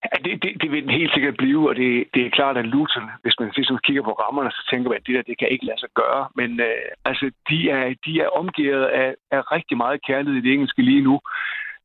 Ja, 0.03 0.17
det, 0.25 0.43
det, 0.43 0.51
det 0.61 0.71
vil 0.71 0.83
den 0.83 0.99
helt 0.99 1.13
sikkert 1.13 1.37
blive, 1.37 1.69
og 1.69 1.75
det, 1.75 1.91
det 2.13 2.25
er 2.25 2.29
klart, 2.29 2.57
at 2.57 2.65
Luton, 2.65 3.05
hvis 3.21 3.35
man 3.39 3.51
ligesom 3.55 3.77
kigger 3.83 4.03
på 4.03 4.11
rammerne, 4.11 4.51
så 4.51 4.67
tænker 4.71 4.89
man, 4.89 4.97
at 4.97 5.07
det 5.07 5.15
der, 5.15 5.21
det 5.21 5.39
kan 5.39 5.47
ikke 5.51 5.65
lade 5.65 5.79
sig 5.79 5.89
gøre. 6.01 6.27
Men 6.35 6.59
øh, 6.59 6.87
altså, 7.05 7.25
de 7.49 7.69
er, 7.69 7.83
de 8.05 8.13
er 8.23 8.29
omgivet 8.41 8.85
af, 9.03 9.15
af 9.31 9.41
rigtig 9.55 9.77
meget 9.77 10.05
kærlighed 10.07 10.37
i 10.37 10.45
det 10.45 10.53
engelske 10.53 10.81
lige 10.81 11.01
nu 11.09 11.19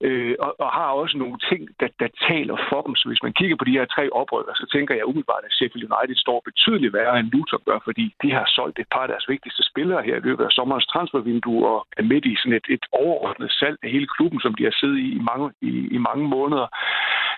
øh, 0.07 0.35
og, 0.45 0.51
og 0.65 0.71
har 0.79 0.91
også 1.03 1.17
nogle 1.19 1.39
ting, 1.51 1.61
der, 1.81 1.89
der 2.03 2.09
taler 2.29 2.57
for 2.71 2.81
dem. 2.87 2.95
Så 3.01 3.05
hvis 3.09 3.23
man 3.27 3.33
kigger 3.39 3.57
på 3.57 3.65
de 3.65 3.79
her 3.79 3.85
tre 3.85 4.05
oprør, 4.21 4.55
så 4.61 4.67
tænker 4.75 4.95
jeg 4.95 5.09
umiddelbart, 5.11 5.45
at 5.47 5.53
Sheffield 5.57 5.89
United 5.91 6.17
står 6.17 6.39
betydeligt 6.49 6.95
værre 6.99 7.19
end 7.21 7.33
Luton 7.33 7.63
gør, 7.69 7.79
fordi 7.85 8.05
de 8.23 8.33
har 8.33 8.47
solgt 8.57 8.79
et 8.79 8.93
par 8.95 9.03
af 9.07 9.09
deres 9.09 9.29
vigtigste 9.29 9.63
spillere 9.71 10.03
her 10.09 10.17
i 10.17 10.27
løbet 10.29 10.45
af 10.45 10.53
sommerens 10.59 10.87
transfervindue 10.87 11.69
og 11.73 11.87
er 11.97 12.03
midt 12.03 12.25
i 12.25 12.37
sådan 12.37 12.59
et, 12.61 12.67
et 12.77 12.85
overordnet 12.93 13.51
salg 13.61 13.79
af 13.83 13.91
hele 13.91 14.09
klubben, 14.17 14.41
som 14.41 14.55
de 14.55 14.65
har 14.65 14.75
siddet 14.81 14.99
i 14.99 15.09
i 15.19 15.23
mange, 15.31 15.47
i, 15.61 15.73
i 15.97 15.99
mange 16.09 16.25
måneder. 16.29 16.67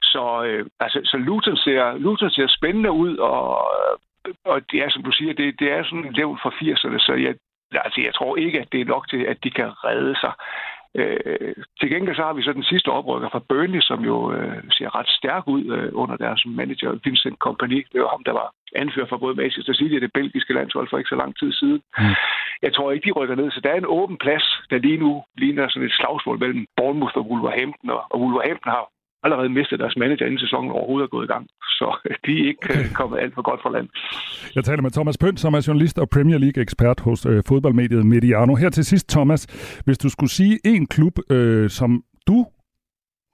Så, 0.03 0.25
øh, 0.47 0.67
altså, 0.81 1.01
så 1.05 1.17
Luton, 1.17 1.57
ser, 1.57 1.99
Luton 1.99 2.31
ser 2.31 2.47
spændende 2.47 2.93
ud, 2.93 3.17
og 3.17 3.41
og 4.45 4.71
det 4.71 4.79
er, 4.85 4.91
som 4.91 5.03
du 5.03 5.13
siger, 5.13 5.33
det, 5.35 5.61
det 5.61 5.73
er 5.73 5.85
sådan 5.85 6.05
en 6.07 6.13
levn 6.13 6.39
fra 6.43 6.51
80'erne, 6.51 6.99
så 6.99 7.13
jeg, 7.13 7.35
altså, 7.85 8.01
jeg 8.01 8.15
tror 8.15 8.37
ikke, 8.37 8.61
at 8.61 8.69
det 8.73 8.81
er 8.81 8.85
nok 8.85 9.09
til, 9.09 9.23
at 9.33 9.39
de 9.45 9.51
kan 9.51 9.71
redde 9.85 10.17
sig. 10.21 10.33
Øh, 11.01 11.55
til 11.81 11.89
gengæld 11.91 12.17
så 12.17 12.23
har 12.23 12.33
vi 12.33 12.43
så 12.43 12.53
den 12.53 12.71
sidste 12.73 12.89
oprykker 12.89 13.29
fra 13.29 13.45
Burnley, 13.49 13.81
som 13.81 14.01
jo 14.05 14.33
øh, 14.33 14.63
ser 14.71 14.99
ret 14.99 15.09
stærk 15.09 15.45
ud 15.47 15.65
øh, 15.77 15.91
under 16.03 16.17
deres 16.17 16.43
manager, 16.47 16.99
Vincent 17.05 17.39
Kompany. 17.39 17.87
Det 17.93 18.01
var 18.01 18.09
ham, 18.09 18.25
der 18.25 18.33
var 18.33 18.49
anfører 18.83 19.07
for 19.09 19.17
både 19.17 19.35
Manchester 19.35 19.75
City 19.75 19.95
og 19.95 20.01
det 20.01 20.13
belgiske 20.13 20.53
landshold 20.55 20.89
for 20.89 20.99
ikke 20.99 21.15
så 21.15 21.21
lang 21.23 21.39
tid 21.39 21.53
siden. 21.53 21.81
Mm. 21.99 22.15
Jeg 22.63 22.75
tror 22.75 22.93
ikke, 22.93 23.07
de 23.07 23.17
rykker 23.19 23.35
ned, 23.35 23.51
så 23.51 23.61
der 23.61 23.71
er 23.71 23.79
en 23.79 23.95
åben 23.99 24.17
plads, 24.25 24.47
der 24.71 24.79
lige 24.79 25.03
nu 25.05 25.25
ligner 25.37 25.69
sådan 25.69 25.89
et 25.89 25.99
slagsmål 25.99 26.39
mellem 26.39 26.67
Bournemouth 26.77 27.17
og 27.17 27.27
Wolverhampton, 27.31 27.91
og, 27.91 28.21
Wolverhampton 28.23 28.73
har 28.73 28.85
allerede 29.25 29.49
mistet 29.49 29.79
deres 29.79 29.97
manager, 29.97 30.27
inden 30.27 30.39
sæsonen 30.39 30.71
overhovedet 30.71 31.07
er 31.07 31.13
gået 31.17 31.25
i 31.25 31.33
gang. 31.35 31.45
Så 31.79 31.89
de 32.27 32.33
er 32.41 32.47
ikke 32.51 32.67
okay. 32.71 32.89
kommet 33.01 33.19
alt 33.23 33.35
for 33.35 33.43
godt 33.43 33.61
fra 33.63 33.71
land. 33.77 33.89
Jeg 34.55 34.65
taler 34.65 34.83
med 34.83 34.91
Thomas 34.91 35.19
Pønt, 35.19 35.41
som 35.41 35.55
er 35.55 35.65
journalist 35.67 35.99
og 35.99 36.09
Premier 36.09 36.39
League-ekspert 36.39 37.01
hos 37.01 37.27
øh, 37.27 37.43
fodboldmediet 37.49 38.07
Mediano. 38.07 38.55
Her 38.55 38.71
til 38.71 38.85
sidst, 38.85 39.09
Thomas, 39.09 39.43
hvis 39.85 39.99
du 39.99 40.09
skulle 40.09 40.31
sige 40.31 40.59
en 40.65 40.87
klub, 40.87 41.15
øh, 41.31 41.71
som 41.71 42.03
du 42.29 42.47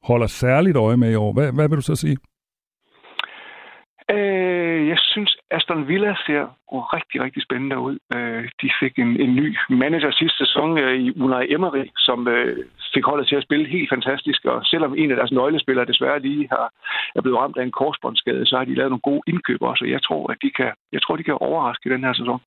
holder 0.03 0.27
særligt 0.27 0.77
øje 0.77 0.97
med 0.97 1.13
i 1.13 1.15
år, 1.15 1.33
hvad, 1.33 1.53
hvad 1.53 1.69
vil 1.69 1.77
du 1.77 1.83
så 1.83 1.95
sige? 1.95 2.17
Øh, 4.15 4.89
jeg 4.89 4.99
synes, 5.13 5.37
Aston 5.51 5.89
Villa 5.89 6.15
ser 6.27 6.43
rigtig, 6.97 7.19
rigtig 7.25 7.43
spændende 7.43 7.79
ud. 7.79 7.97
Øh, 8.15 8.45
de 8.63 8.69
fik 8.81 8.95
en, 8.99 9.11
en 9.25 9.33
ny 9.41 9.57
manager 9.83 10.11
sidste 10.11 10.39
sæson 10.39 10.79
øh, 10.79 10.95
i 11.05 11.21
Unai 11.23 11.53
Emery, 11.55 11.85
som 11.97 12.29
øh, 12.29 12.65
fik 12.95 13.05
holdet 13.05 13.27
til 13.29 13.37
at 13.37 13.43
spille 13.43 13.67
helt 13.77 13.91
fantastisk. 13.95 14.45
Og 14.45 14.59
selvom 14.65 14.95
en 14.99 15.11
af 15.11 15.17
deres 15.17 15.33
nøglespillere 15.33 15.91
desværre 15.93 16.21
lige 16.21 16.49
har, 16.55 16.67
er 17.17 17.21
blevet 17.23 17.39
ramt 17.39 17.57
af 17.57 17.65
en 17.65 17.77
korsbåndsskade, 17.81 18.47
så 18.47 18.57
har 18.57 18.65
de 18.65 18.75
lavet 18.75 18.91
nogle 18.91 19.09
gode 19.11 19.23
indkøb 19.27 19.63
også. 19.63 19.85
Jeg 19.85 20.03
tror, 20.03 20.31
at 20.33 20.39
de 20.43 20.51
kan, 20.59 20.71
jeg 20.93 21.03
tror, 21.03 21.17
de 21.17 21.23
kan 21.23 21.39
overraske 21.41 21.89
i 21.89 21.93
den 21.93 22.05
her 22.05 22.13
sæson. 22.13 22.41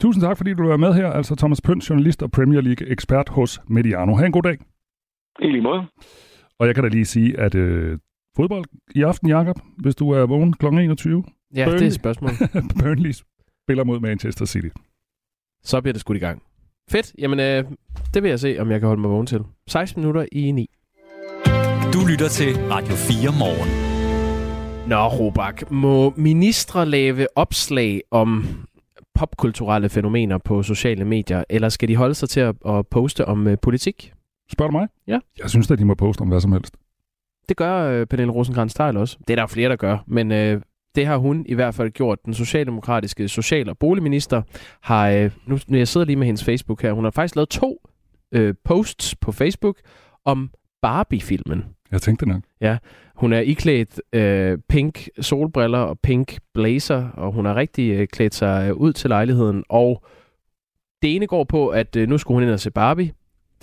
Tusind 0.00 0.22
tak, 0.22 0.36
fordi 0.36 0.54
du 0.54 0.66
var 0.68 0.76
med 0.76 0.92
her. 0.94 1.08
Altså 1.12 1.36
Thomas 1.36 1.60
Pønt, 1.66 1.90
journalist 1.90 2.22
og 2.22 2.30
Premier 2.30 2.60
League-ekspert 2.60 3.28
hos 3.28 3.60
Mediano. 3.68 4.14
Ha' 4.14 4.26
en 4.26 4.32
god 4.32 4.42
dag. 4.42 4.56
I 5.40 5.50
lige 5.50 5.62
måde. 5.62 5.86
Og 6.58 6.66
jeg 6.66 6.74
kan 6.74 6.84
da 6.84 6.90
lige 6.90 7.04
sige, 7.04 7.40
at 7.40 7.54
øh, 7.54 7.98
fodbold 8.36 8.64
i 8.94 9.02
aften, 9.02 9.28
Jakob, 9.28 9.56
hvis 9.76 9.94
du 9.94 10.10
er 10.10 10.26
vågen 10.26 10.52
kl. 10.52 10.66
21. 10.66 11.24
Ja, 11.54 11.64
Burnley. 11.64 11.78
det 11.78 11.82
er 11.82 11.86
et 11.86 11.94
spørgsmål. 11.94 12.30
Burnley 12.80 13.12
spiller 13.64 13.84
mod 13.84 14.00
Manchester 14.00 14.44
City. 14.44 14.68
Så 15.62 15.80
bliver 15.80 15.92
det 15.92 16.00
skudt 16.00 16.16
i 16.16 16.20
gang. 16.20 16.42
Fedt. 16.90 17.12
Jamen, 17.18 17.40
øh, 17.40 17.64
det 18.14 18.22
vil 18.22 18.28
jeg 18.28 18.40
se, 18.40 18.56
om 18.58 18.70
jeg 18.70 18.80
kan 18.80 18.86
holde 18.86 19.00
mig 19.02 19.10
vågen 19.10 19.26
til. 19.26 19.40
16 19.68 20.00
minutter 20.00 20.26
i 20.32 20.50
9. 20.50 20.70
Du 21.92 21.98
lytter 22.10 22.28
til 22.28 22.56
Radio 22.70 22.94
4 22.94 23.32
morgen. 23.38 23.94
Nå, 24.88 25.08
Robak, 25.08 25.70
må 25.70 26.12
ministre 26.16 26.86
lave 26.86 27.26
opslag 27.36 28.02
om 28.10 28.46
popkulturelle 29.14 29.88
fænomener 29.88 30.38
på 30.38 30.62
sociale 30.62 31.04
medier, 31.04 31.44
eller 31.50 31.68
skal 31.68 31.88
de 31.88 31.96
holde 31.96 32.14
sig 32.14 32.28
til 32.28 32.40
at, 32.40 32.54
at 32.66 32.86
poste 32.86 33.24
om 33.24 33.46
uh, 33.46 33.54
politik? 33.62 34.12
Spørger 34.52 34.70
du 34.70 34.78
mig? 34.78 34.88
Ja. 35.06 35.18
Jeg 35.38 35.50
synes 35.50 35.70
at 35.70 35.78
de 35.78 35.84
må 35.84 35.94
poste 35.94 36.22
om 36.22 36.28
hvad 36.28 36.40
som 36.40 36.52
helst. 36.52 36.76
Det 37.48 37.56
gør 37.56 37.90
øh, 37.90 38.06
Pernille 38.06 38.32
rosenkrantz 38.32 38.74
teil 38.74 38.96
også. 38.96 39.18
Det 39.28 39.30
er 39.30 39.42
der 39.42 39.46
flere, 39.46 39.68
der 39.68 39.76
gør, 39.76 39.98
men 40.06 40.32
øh, 40.32 40.60
det 40.94 41.06
har 41.06 41.16
hun 41.16 41.44
i 41.48 41.54
hvert 41.54 41.74
fald 41.74 41.90
gjort. 41.90 42.18
Den 42.24 42.34
socialdemokratiske 42.34 43.28
social- 43.28 43.68
og 43.68 43.78
boligminister 43.78 44.42
har, 44.82 45.10
øh, 45.10 45.30
nu, 45.46 45.58
nu 45.68 45.78
jeg 45.78 45.88
sidder 45.88 46.06
lige 46.06 46.16
med 46.16 46.26
hendes 46.26 46.44
Facebook 46.44 46.82
her, 46.82 46.92
hun 46.92 47.04
har 47.04 47.10
faktisk 47.10 47.36
lavet 47.36 47.48
to 47.48 47.88
øh, 48.32 48.54
posts 48.64 49.14
på 49.16 49.32
Facebook 49.32 49.76
om 50.24 50.50
Barbie-filmen. 50.82 51.64
Jeg 51.90 52.02
tænkte 52.02 52.28
nok. 52.28 52.42
Ja, 52.60 52.78
hun 53.16 53.32
er 53.32 53.40
iklædt 53.40 54.00
øh, 54.12 54.58
pink 54.68 55.08
solbriller 55.20 55.78
og 55.78 55.98
pink 55.98 56.38
blazer, 56.54 57.08
og 57.08 57.32
hun 57.32 57.44
har 57.44 57.54
rigtig 57.54 57.90
øh, 57.90 58.06
klædt 58.06 58.34
sig 58.34 58.68
øh, 58.68 58.76
ud 58.76 58.92
til 58.92 59.10
lejligheden. 59.10 59.64
Og 59.68 60.04
det 61.02 61.16
ene 61.16 61.26
går 61.26 61.44
på, 61.44 61.68
at 61.68 61.96
øh, 61.96 62.08
nu 62.08 62.18
skulle 62.18 62.36
hun 62.36 62.42
ind 62.42 62.52
og 62.52 62.60
se 62.60 62.70
Barbie. 62.70 63.12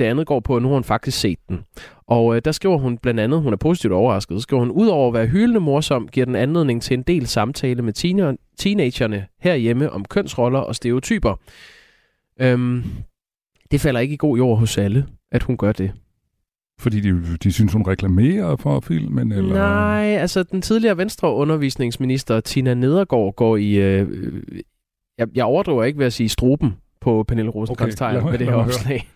Det 0.01 0.05
andet 0.05 0.27
går 0.27 0.39
på, 0.39 0.55
at 0.55 0.61
nu 0.61 0.67
har 0.67 0.73
hun 0.73 0.83
faktisk 0.83 1.19
set 1.19 1.39
den. 1.49 1.59
Og 2.07 2.35
øh, 2.35 2.41
der 2.45 2.51
skriver 2.51 2.77
hun 2.77 2.97
blandt 2.97 3.19
andet, 3.19 3.41
hun 3.41 3.53
er 3.53 3.57
positivt 3.57 3.93
overrasket, 3.93 4.37
så 4.37 4.41
skriver 4.41 4.59
hun, 4.59 4.71
udover 4.71 5.07
at 5.07 5.13
være 5.13 5.27
hyldende 5.27 5.59
morsom, 5.59 6.07
giver 6.07 6.25
den 6.25 6.35
anledning 6.35 6.81
til 6.81 6.93
en 6.93 7.03
del 7.03 7.27
samtale 7.27 7.81
med 7.81 7.93
teener, 7.93 8.35
teenagerne 8.57 9.27
herhjemme 9.39 9.89
om 9.89 10.05
kønsroller 10.05 10.59
og 10.59 10.75
stereotyper. 10.75 11.35
Øhm, 12.41 12.83
det 13.71 13.81
falder 13.81 13.99
ikke 13.99 14.13
i 14.13 14.17
god 14.17 14.37
jord 14.37 14.59
hos 14.59 14.77
alle, 14.77 15.05
at 15.31 15.43
hun 15.43 15.57
gør 15.57 15.71
det. 15.71 15.91
Fordi 16.79 16.99
de, 16.99 17.37
de 17.43 17.51
synes, 17.51 17.73
hun 17.73 17.87
reklamerer 17.87 18.55
for 18.55 18.79
filmen? 18.79 19.31
Eller? 19.31 19.55
Nej, 19.55 20.03
altså 20.03 20.43
den 20.43 20.61
tidligere 20.61 20.97
venstre 20.97 21.33
undervisningsminister 21.33 22.39
Tina 22.39 22.73
Nedergaard 22.73 23.35
går 23.35 23.57
i... 23.57 23.73
Øh, 23.73 24.07
jeg, 25.17 25.27
jeg 25.35 25.45
overdriver 25.45 25.83
ikke 25.83 25.99
ved 25.99 26.05
at 26.05 26.13
sige 26.13 26.29
struben 26.29 26.73
på 27.01 27.23
Pernille 27.27 27.51
rosenkrantz 27.51 28.01
okay, 28.01 28.23
med 28.23 28.37
det 28.37 28.47
her 28.47 28.53
opslag. 28.53 29.09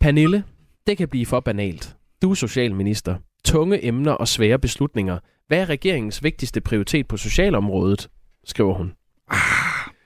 Pernille, 0.00 0.44
det 0.86 0.96
kan 0.96 1.08
blive 1.08 1.26
for 1.26 1.40
banalt. 1.40 1.96
Du 2.22 2.30
er 2.30 2.34
socialminister. 2.34 3.14
Tunge 3.44 3.86
emner 3.86 4.12
og 4.12 4.28
svære 4.28 4.58
beslutninger. 4.58 5.18
Hvad 5.48 5.60
er 5.60 5.66
regeringens 5.66 6.22
vigtigste 6.22 6.60
prioritet 6.60 7.08
på 7.08 7.16
socialområdet? 7.16 8.08
skriver 8.44 8.74
hun. 8.74 8.92
Ah, 9.30 9.38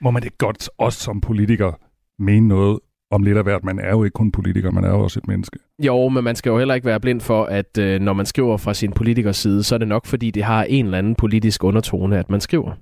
må 0.00 0.10
man 0.10 0.22
det 0.22 0.38
godt, 0.38 0.70
også 0.78 1.00
som 1.00 1.20
politiker, 1.20 1.72
mene 2.18 2.48
noget 2.48 2.78
om 3.10 3.22
lidt 3.22 3.38
af 3.38 3.44
hvert. 3.44 3.64
Man 3.64 3.78
er 3.78 3.90
jo 3.90 4.04
ikke 4.04 4.14
kun 4.14 4.32
politiker, 4.32 4.70
man 4.70 4.84
er 4.84 4.90
jo 4.90 5.00
også 5.00 5.20
et 5.20 5.28
menneske. 5.28 5.58
Jo, 5.78 6.08
men 6.08 6.24
man 6.24 6.36
skal 6.36 6.50
jo 6.50 6.58
heller 6.58 6.74
ikke 6.74 6.86
være 6.86 7.00
blind 7.00 7.20
for, 7.20 7.44
at 7.44 7.78
øh, 7.78 8.00
når 8.00 8.12
man 8.12 8.26
skriver 8.26 8.56
fra 8.56 8.74
sin 8.74 8.92
politikers 8.92 9.36
side, 9.36 9.62
så 9.62 9.74
er 9.74 9.78
det 9.78 9.88
nok, 9.88 10.06
fordi 10.06 10.30
det 10.30 10.44
har 10.44 10.64
en 10.64 10.84
eller 10.84 10.98
anden 10.98 11.14
politisk 11.14 11.64
undertone, 11.64 12.18
at 12.18 12.30
man 12.30 12.40
skriver. 12.40 12.72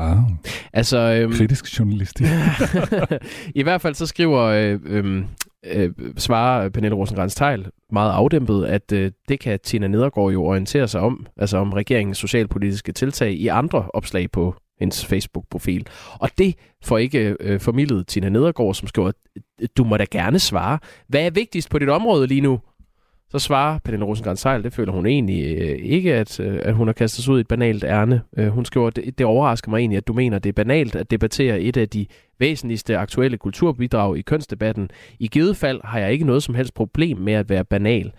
Ah, 0.00 0.16
altså, 0.72 0.98
øhm, 0.98 1.32
kritisk 1.32 1.78
journalistik. 1.78 2.26
I 3.60 3.62
hvert 3.62 3.80
fald 3.80 3.94
så 3.94 4.06
skriver, 4.06 4.40
øh, 4.40 4.80
øh, 4.84 5.24
øh, 5.66 5.90
svarer 6.16 6.68
Pernille 6.68 6.96
rosenkrantz 6.96 7.34
teil 7.34 7.66
meget 7.92 8.12
afdæmpet, 8.12 8.64
at 8.64 8.92
øh, 8.92 9.12
det 9.28 9.40
kan 9.40 9.58
Tina 9.64 9.88
Nedergaard 9.88 10.32
jo 10.32 10.44
orientere 10.44 10.88
sig 10.88 11.00
om, 11.00 11.26
altså 11.36 11.58
om 11.58 11.72
regeringens 11.72 12.18
socialpolitiske 12.18 12.92
tiltag 12.92 13.32
i 13.32 13.46
andre 13.46 13.86
opslag 13.94 14.30
på 14.30 14.54
hendes 14.80 15.06
Facebook-profil. 15.06 15.86
Og 16.12 16.30
det 16.38 16.54
får 16.82 16.98
ikke 16.98 17.36
øh, 17.40 17.60
formidlet 17.60 18.06
Tina 18.06 18.28
Nedergaard, 18.28 18.74
som 18.74 18.88
skriver, 18.88 19.12
du 19.76 19.84
må 19.84 19.96
da 19.96 20.06
gerne 20.10 20.38
svare. 20.38 20.78
Hvad 21.08 21.26
er 21.26 21.30
vigtigst 21.30 21.70
på 21.70 21.78
dit 21.78 21.88
område 21.88 22.26
lige 22.26 22.40
nu? 22.40 22.60
Så 23.30 23.38
svarer 23.38 23.78
Pernille 23.78 24.06
rosenkrantz 24.06 24.42
teil 24.42 24.64
det 24.64 24.72
føler 24.72 24.92
hun 24.92 25.06
egentlig 25.06 25.58
øh, 25.58 25.78
ikke, 25.82 26.14
at, 26.14 26.40
øh, 26.40 26.60
at 26.62 26.74
hun 26.74 26.88
har 26.88 26.92
kastet 26.92 27.24
sig 27.24 27.34
ud 27.34 27.38
i 27.38 27.40
et 27.40 27.48
banalt 27.48 27.84
ærne. 27.84 28.22
Øh, 28.36 28.48
hun 28.48 28.64
skriver, 28.64 28.90
det, 28.90 29.18
det 29.18 29.26
overrasker 29.26 29.70
mig 29.70 29.78
egentlig, 29.78 29.96
at 29.96 30.06
du 30.06 30.12
mener, 30.12 30.38
det 30.38 30.48
er 30.48 30.52
banalt 30.52 30.96
at 30.96 31.10
debattere 31.10 31.60
et 31.60 31.76
af 31.76 31.88
de 31.88 32.06
væsentligste 32.38 32.98
aktuelle 32.98 33.38
kulturbidrag 33.38 34.16
i 34.16 34.22
kønsdebatten. 34.22 34.90
I 35.18 35.28
givet 35.28 35.56
fald 35.56 35.80
har 35.84 35.98
jeg 35.98 36.12
ikke 36.12 36.24
noget 36.24 36.42
som 36.42 36.54
helst 36.54 36.74
problem 36.74 37.18
med 37.18 37.32
at 37.32 37.50
være 37.50 37.64
banal. 37.64 38.12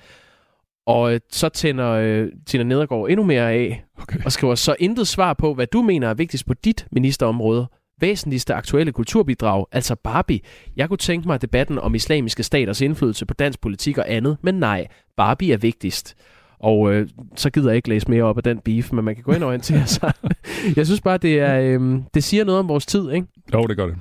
Og 0.86 1.14
øh, 1.14 1.20
så 1.30 1.50
tænder 1.50 1.90
øh, 1.90 2.28
Tina 2.46 2.64
Nedergaard 2.64 3.10
endnu 3.10 3.26
mere 3.26 3.52
af, 3.52 3.84
okay. 4.02 4.20
og 4.26 4.32
skriver 4.32 4.56
så 4.56 4.76
intet 4.80 5.08
svar 5.08 5.34
på, 5.34 5.54
hvad 5.54 5.68
du 5.68 5.82
mener 5.82 6.10
er 6.10 6.14
vigtigst 6.14 6.46
på 6.46 6.54
dit 6.54 6.88
ministerområde. 6.92 7.68
Væsentligste 8.02 8.54
aktuelle 8.54 8.92
kulturbidrag, 8.92 9.66
altså 9.72 9.96
Barbie. 9.96 10.40
Jeg 10.76 10.88
kunne 10.88 10.98
tænke 10.98 11.28
mig 11.28 11.42
debatten 11.42 11.80
om 11.80 11.96
islamiske 11.96 12.44
staters 12.44 12.82
indflydelse 12.82 13.26
på 13.26 13.34
dansk 13.34 13.62
politik 13.62 13.98
og 13.98 14.06
andet, 14.12 14.38
men 14.42 14.56
nej, 14.56 14.88
Barbie 15.18 15.54
er 15.54 15.58
vigtigst. 15.58 16.16
Og 16.60 16.94
øh, 16.94 17.10
så 17.36 17.50
gider 17.50 17.70
jeg 17.70 17.76
ikke 17.76 17.90
læse 17.90 18.10
mere 18.10 18.24
op 18.24 18.38
af 18.38 18.44
den 18.44 18.60
beef, 18.60 18.92
men 18.92 19.06
man 19.06 19.16
kan 19.16 19.24
gå 19.24 19.32
ind 19.32 19.44
og 19.44 19.48
orientere 19.48 19.88
sig. 19.88 20.14
jeg 20.78 20.86
synes 20.86 21.02
bare, 21.02 21.18
det, 21.18 21.40
er, 21.40 21.60
øh, 21.60 22.00
det 22.14 22.24
siger 22.24 22.44
noget 22.44 22.60
om 22.60 22.68
vores 22.68 22.86
tid, 22.86 23.12
ikke? 23.12 23.28
Jo, 23.54 23.62
det 23.68 23.78
gør 23.78 23.86
det 23.86 23.98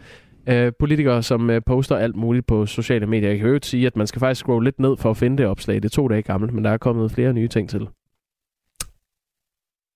øh, 0.46 0.72
politikere, 0.78 1.22
som 1.22 1.50
øh, 1.50 1.62
poster 1.66 1.96
alt 1.96 2.16
muligt 2.16 2.46
på 2.46 2.66
sociale 2.66 3.06
medier. 3.06 3.30
Jeg 3.30 3.38
kan 3.38 3.48
jo 3.48 3.58
sige, 3.62 3.86
at 3.86 3.96
man 3.96 4.06
skal 4.06 4.20
faktisk 4.20 4.38
scrolle 4.38 4.64
lidt 4.64 4.78
ned 4.78 4.96
for 4.96 5.10
at 5.10 5.16
finde 5.16 5.38
det 5.38 5.46
opslag. 5.46 5.76
Det 5.76 5.84
er 5.84 5.88
to 5.88 6.08
dage 6.08 6.22
gammelt, 6.22 6.52
men 6.52 6.64
der 6.64 6.70
er 6.70 6.78
kommet 6.78 7.10
flere 7.12 7.32
nye 7.32 7.48
ting 7.48 7.68
til. 7.68 7.88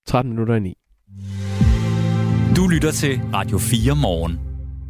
13 0.07 0.31
minutter 0.31 0.55
i 0.55 0.59
9. 0.59 0.77
Du 2.55 2.67
lytter 2.67 2.91
til 2.91 3.21
Radio 3.33 3.57
4 3.57 3.95
morgen. 3.95 4.39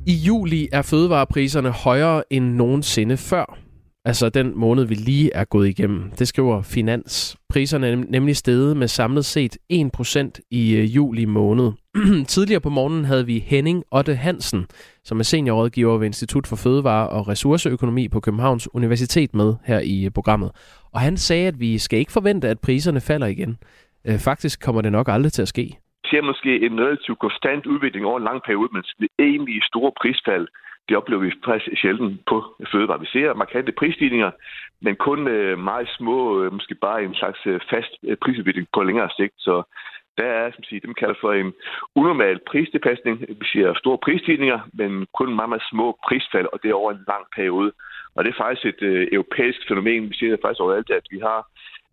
I 0.07 0.13
juli 0.13 0.68
er 0.72 0.82
fødevarepriserne 0.82 1.70
højere 1.70 2.24
end 2.30 2.45
nogensinde 2.45 3.18
før. 3.18 3.57
Altså 4.05 4.30
den 4.30 4.59
måned, 4.59 4.86
vi 4.86 4.95
lige 4.95 5.34
er 5.34 5.45
gået 5.45 5.68
igennem. 5.68 6.11
Det 6.20 6.28
skriver 6.28 6.61
Finans. 6.61 7.38
Priserne 7.49 7.88
er 7.88 7.95
nemlig 8.09 8.38
steget 8.38 8.78
med 8.78 8.88
samlet 8.88 9.26
set 9.26 9.57
1% 9.74 10.47
i 10.51 10.76
øh, 10.76 10.95
juli 10.95 11.26
måned. 11.26 11.72
Tidligere 12.28 12.61
på 12.61 12.70
morgenen 12.70 13.05
havde 13.05 13.26
vi 13.26 13.39
Henning 13.39 13.84
Otte 13.91 14.16
Hansen, 14.16 14.66
som 15.03 15.20
er 15.20 15.24
seniorrådgiver 15.24 15.97
ved 15.97 16.05
Institut 16.05 16.47
for 16.47 16.55
Fødevare 16.55 17.09
og 17.09 17.28
Ressourceøkonomi 17.28 18.07
på 18.07 18.20
Københavns 18.20 18.74
Universitet 18.74 19.36
med 19.36 19.53
her 19.63 19.80
i 19.80 20.05
øh, 20.05 20.11
programmet. 20.11 20.51
Og 20.91 20.99
han 20.99 21.18
sagde, 21.18 21.47
at 21.47 21.59
vi 21.59 21.78
skal 21.78 21.99
ikke 21.99 22.11
forvente, 22.11 22.49
at 22.49 22.59
priserne 22.59 23.01
falder 23.01 23.28
igen. 23.28 23.57
Øh, 24.05 24.20
faktisk 24.20 24.59
kommer 24.59 24.82
det 24.82 24.91
nok 24.91 25.07
aldrig 25.09 25.34
til 25.34 25.41
at 25.41 25.47
ske. 25.47 25.78
Ser 26.10 26.22
måske 26.22 26.66
en 26.66 26.80
relativt 26.80 27.20
konstant 27.20 27.66
udvikling 27.66 28.06
over 28.06 28.18
en 28.18 28.24
lang 28.24 28.41
periode, 28.43 28.70
men 28.74 28.84
det 28.99 29.10
egentlige 29.20 29.62
store 29.72 29.91
prisfald, 30.01 30.47
det 30.89 30.97
oplever 30.97 31.22
vi 31.22 31.32
faktisk 31.45 31.82
sjældent 31.82 32.26
på 32.26 32.56
fødevarer. 32.72 32.99
Vi 32.99 33.06
ser 33.06 33.34
markante 33.34 33.72
prisstigninger, 33.72 34.32
men 34.82 34.95
kun 34.95 35.28
øh, 35.28 35.60
meget 35.60 35.89
små, 35.97 36.43
øh, 36.43 36.53
måske 36.53 36.76
bare 36.76 37.03
en 37.03 37.16
slags 37.16 37.39
øh, 37.45 37.60
fast 37.70 37.91
prisudvikling 38.22 38.68
på 38.74 38.84
længere 38.84 39.10
sigt. 39.18 39.34
Så 39.38 39.64
der 40.18 40.24
er, 40.24 40.51
som 40.51 40.64
siger, 40.64 40.80
dem 40.80 40.93
kalder 40.93 41.16
for 41.22 41.34
en 41.34 41.53
unormal 41.95 42.39
pristilpasning. 42.47 43.20
Vi 43.41 43.45
siger 43.51 43.74
store 43.74 43.97
prisstigninger, 43.97 44.60
men 44.74 45.08
kun 45.18 45.36
meget, 45.36 45.49
meget 45.49 45.70
små 45.72 45.97
prisfald, 46.08 46.47
og 46.53 46.60
det 46.64 46.70
er 46.70 46.82
over 46.82 46.91
en 46.91 47.03
lang 47.08 47.26
periode. 47.36 47.72
Og 48.16 48.26
det 48.26 48.32
er 48.32 48.43
faktisk 48.43 48.66
et 48.66 48.82
øh, 48.82 49.08
europæisk 49.12 49.60
fænomen. 49.68 50.10
Vi 50.10 50.16
siger 50.16 50.38
faktisk 50.41 50.62
overalt, 50.62 50.89
at 50.89 51.08
vi 51.12 51.20
har 51.20 51.39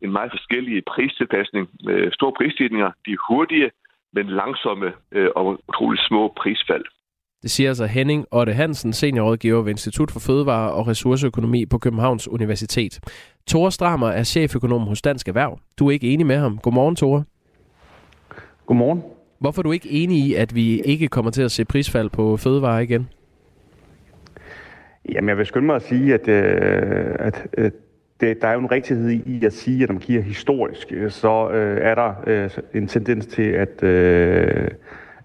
en 0.04 0.12
meget 0.12 0.30
forskellig 0.30 0.84
pristilpasning. 0.84 1.70
Øh, 1.88 2.12
store 2.12 2.32
prisstigninger, 2.32 2.90
de 3.06 3.12
er 3.12 3.24
hurtige, 3.28 3.70
men 4.12 4.26
langsomme 4.26 4.92
øh, 5.12 5.28
og 5.36 5.60
utroligt 5.68 6.02
små 6.08 6.32
prisfald. 6.36 6.84
Det 7.42 7.50
siger 7.50 7.70
altså 7.70 7.86
Henning 7.86 8.26
Otte 8.32 8.52
Hansen, 8.52 8.92
seniorrådgiver 8.92 9.62
ved 9.62 9.70
Institut 9.70 10.10
for 10.10 10.20
Fødevare 10.20 10.72
og 10.72 10.86
Ressourceøkonomi 10.86 11.66
på 11.66 11.78
Københavns 11.78 12.28
Universitet. 12.28 13.00
Tore 13.46 13.72
Stramer 13.72 14.08
er 14.08 14.22
cheføkonom 14.22 14.82
hos 14.82 15.02
Dansk 15.02 15.28
Erhverv. 15.28 15.58
Du 15.78 15.86
er 15.86 15.90
ikke 15.90 16.12
enig 16.12 16.26
med 16.26 16.36
ham. 16.36 16.58
Godmorgen, 16.58 16.96
Tore. 16.96 17.24
Godmorgen. 18.66 19.02
Hvorfor 19.38 19.60
er 19.60 19.62
du 19.62 19.72
ikke 19.72 19.90
enig 19.90 20.18
i, 20.18 20.34
at 20.34 20.54
vi 20.54 20.80
ikke 20.80 21.08
kommer 21.08 21.30
til 21.30 21.42
at 21.42 21.50
se 21.50 21.64
prisfald 21.64 22.10
på 22.10 22.36
fødevarer 22.36 22.80
igen? 22.80 23.08
Jamen, 25.12 25.28
jeg 25.28 25.38
vil 25.38 25.46
skynde 25.46 25.66
mig 25.66 25.76
at 25.76 25.82
sige, 25.82 26.14
at, 26.14 26.28
øh, 26.28 27.16
at 27.18 27.46
øh, 27.58 27.70
det, 28.22 28.42
der 28.42 28.48
er 28.48 28.52
jo 28.52 28.58
en 28.58 28.70
rigtighed 28.70 29.10
i 29.10 29.44
at 29.44 29.52
sige, 29.52 29.82
at 29.82 29.88
når 29.88 29.92
man 29.92 30.00
kigger 30.00 30.22
historisk, 30.22 30.92
øh, 30.92 31.10
så 31.10 31.50
øh, 31.50 31.78
er 31.80 31.94
der 31.94 32.14
øh, 32.26 32.50
en 32.74 32.86
tendens 32.86 33.26
til, 33.26 33.42
at, 33.42 33.82
øh, 33.82 34.68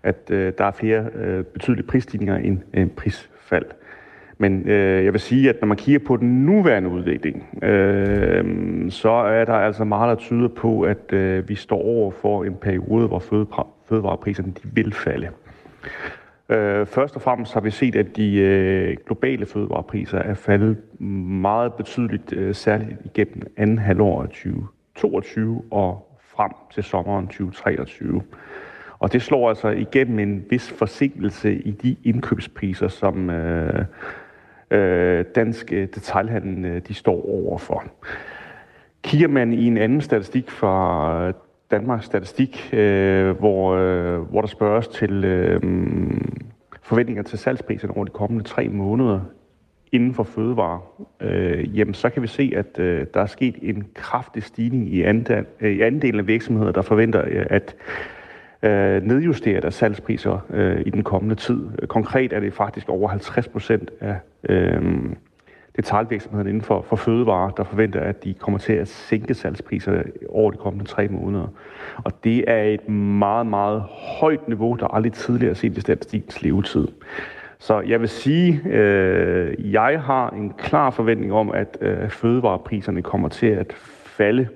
at 0.04 0.30
øh, 0.30 0.54
der 0.58 0.66
er 0.66 0.72
flere 0.72 1.06
øh, 1.16 1.43
betydelige 1.43 1.88
prisstigninger 1.88 2.38
end 2.38 2.60
øh, 2.74 2.88
prisfald. 2.88 3.66
Men 4.38 4.70
øh, 4.70 5.06
jeg 5.06 5.14
vil 5.14 5.22
sige, 5.22 5.50
at 5.50 5.56
når 5.62 5.68
man 5.68 5.78
kigger 5.78 6.00
på 6.08 6.18
den 6.18 6.45
nuværende 6.45 6.89
udvikling, 6.89 7.64
øh, 7.64 8.45
så 8.91 9.10
er 9.10 9.45
der 9.45 9.54
altså 9.54 9.84
meget, 9.84 10.10
der 10.10 10.24
tyder 10.24 10.48
på, 10.48 10.82
at 10.82 11.14
øh, 11.14 11.50
vi 11.50 11.56
står 11.56 11.82
over 11.82 12.12
for 12.12 12.43
en 12.43 12.56
periode, 12.62 13.08
hvor 13.08 13.20
fødevarepriserne 13.89 14.52
de 14.52 14.70
vil 14.74 14.93
falde. 14.93 15.30
Øh, 16.50 16.86
først 16.86 17.16
og 17.16 17.22
fremmest 17.22 17.54
har 17.54 17.62
vi 17.62 17.72
set, 17.72 17.95
at 17.95 18.16
de 18.16 18.36
øh, 18.36 18.98
globale 19.06 19.45
fødevarepriser 19.45 20.18
er 20.18 20.34
faldet 20.34 20.78
meget 21.41 21.74
betydeligt, 21.74 22.34
øh, 22.34 22.56
særligt 22.56 22.98
igennem 23.06 23.54
anden 23.58 23.78
halvår 23.78 24.24
af 24.24 24.30
2022 24.30 25.64
og 25.72 26.20
frem 26.22 26.52
til 26.74 26.84
sommeren 26.84 27.28
2023. 27.28 28.22
Og 29.00 29.14
det 29.14 29.22
slår 29.22 29.50
altså 29.50 29.68
igennem 29.68 30.20
en 30.20 30.45
vis 30.50 30.72
forsinkelse 30.72 31.56
i 31.56 31.72
de 31.72 31.95
indkøbspriser, 32.04 32.88
som 32.88 33.30
øh, 33.30 33.86
øh, 34.72 35.26
dansk 35.36 35.74
øh, 35.74 35.88
detaljhandel 35.95 36.66
øh, 36.66 36.82
de 36.88 36.93
står 36.93 37.30
overfor. 37.30 37.84
Kigger 39.02 39.28
man 39.28 39.54
i 39.54 39.68
en 39.68 39.78
anden 39.78 40.02
statistik 40.02 40.52
fra 40.52 41.28
øh, 41.28 41.34
Danmarks 41.72 42.05
Statistik, 42.05 42.70
øh, 42.74 43.38
hvor, 43.39 43.76
øh, 43.76 44.20
hvor 44.20 44.41
der 44.41 44.47
spørges 44.47 44.88
til 44.88 45.26
øh, 45.26 45.61
forventninger 46.84 47.24
til 47.24 47.39
salgspriserne 47.39 47.95
over 47.95 48.05
de 48.05 48.11
kommende 48.11 48.43
tre 48.43 48.68
måneder, 48.68 49.20
inden 49.91 50.13
for 50.13 50.24
fødevare, 50.24 50.80
øh, 51.22 51.78
jamen 51.78 51.93
så 51.93 52.09
kan 52.09 52.22
vi 52.22 52.28
se, 52.28 52.53
at 52.55 52.80
øh, 52.80 53.05
der 53.13 53.22
er 53.22 53.26
sket 53.26 53.55
en 53.61 53.84
kraftig 53.93 54.43
stigning 54.43 54.93
i, 54.93 55.01
andel, 55.01 55.45
øh, 55.61 55.72
i 55.72 55.82
andelen 55.82 56.20
af 56.20 56.28
virksomheder, 56.28 56.72
der 56.72 56.82
forventer 56.82 57.24
øh, 57.28 57.45
at 57.49 57.76
øh, 58.63 59.03
nedjustere 59.03 59.61
deres 59.61 59.76
salgspriser 59.76 60.45
øh, 60.49 60.82
i 60.86 60.89
den 60.89 61.03
kommende 61.03 61.36
tid. 61.36 61.88
Konkret 61.88 62.34
er 62.34 62.39
det 62.39 62.53
faktisk 62.53 62.89
over 62.89 63.09
50 63.09 63.47
procent 63.47 63.91
af 64.01 64.15
øh, 64.49 64.82
detaljvirksomheden 65.78 66.47
inden 66.47 66.61
for, 66.61 66.82
for 66.82 66.95
fødevarer, 66.95 67.51
der 67.51 67.63
forventer, 67.63 68.01
at 68.01 68.23
de 68.23 68.34
kommer 68.34 68.57
til 68.59 68.73
at 68.73 68.88
sænke 68.88 69.34
salgspriserne 69.34 70.03
over 70.30 70.51
de 70.51 70.57
kommende 70.57 70.86
tre 70.86 71.07
måneder. 71.07 71.47
Og 72.03 72.23
det 72.23 72.43
er 72.47 72.63
et 72.63 72.89
meget, 72.89 73.47
meget 73.47 73.84
højt 74.19 74.47
niveau, 74.47 74.75
der 74.75 74.88
aldrig 74.88 75.13
tidligere 75.13 75.51
er 75.51 75.55
set 75.55 75.78
i 75.78 75.82
statistikens 75.82 76.41
levetid. 76.41 76.88
Så 77.59 77.80
jeg 77.80 78.01
vil 78.01 78.09
sige, 78.09 78.61
øh, 78.65 79.71
jeg 79.73 80.01
har 80.01 80.30
en 80.30 80.53
klar 80.57 80.89
forventning 80.89 81.34
om, 81.34 81.51
at 81.51 81.78
øh, 81.82 82.09
fødevarepriserne 82.09 83.01
kommer 83.01 83.30
til 83.30 83.47
at 83.47 83.73
falde. 84.05 84.47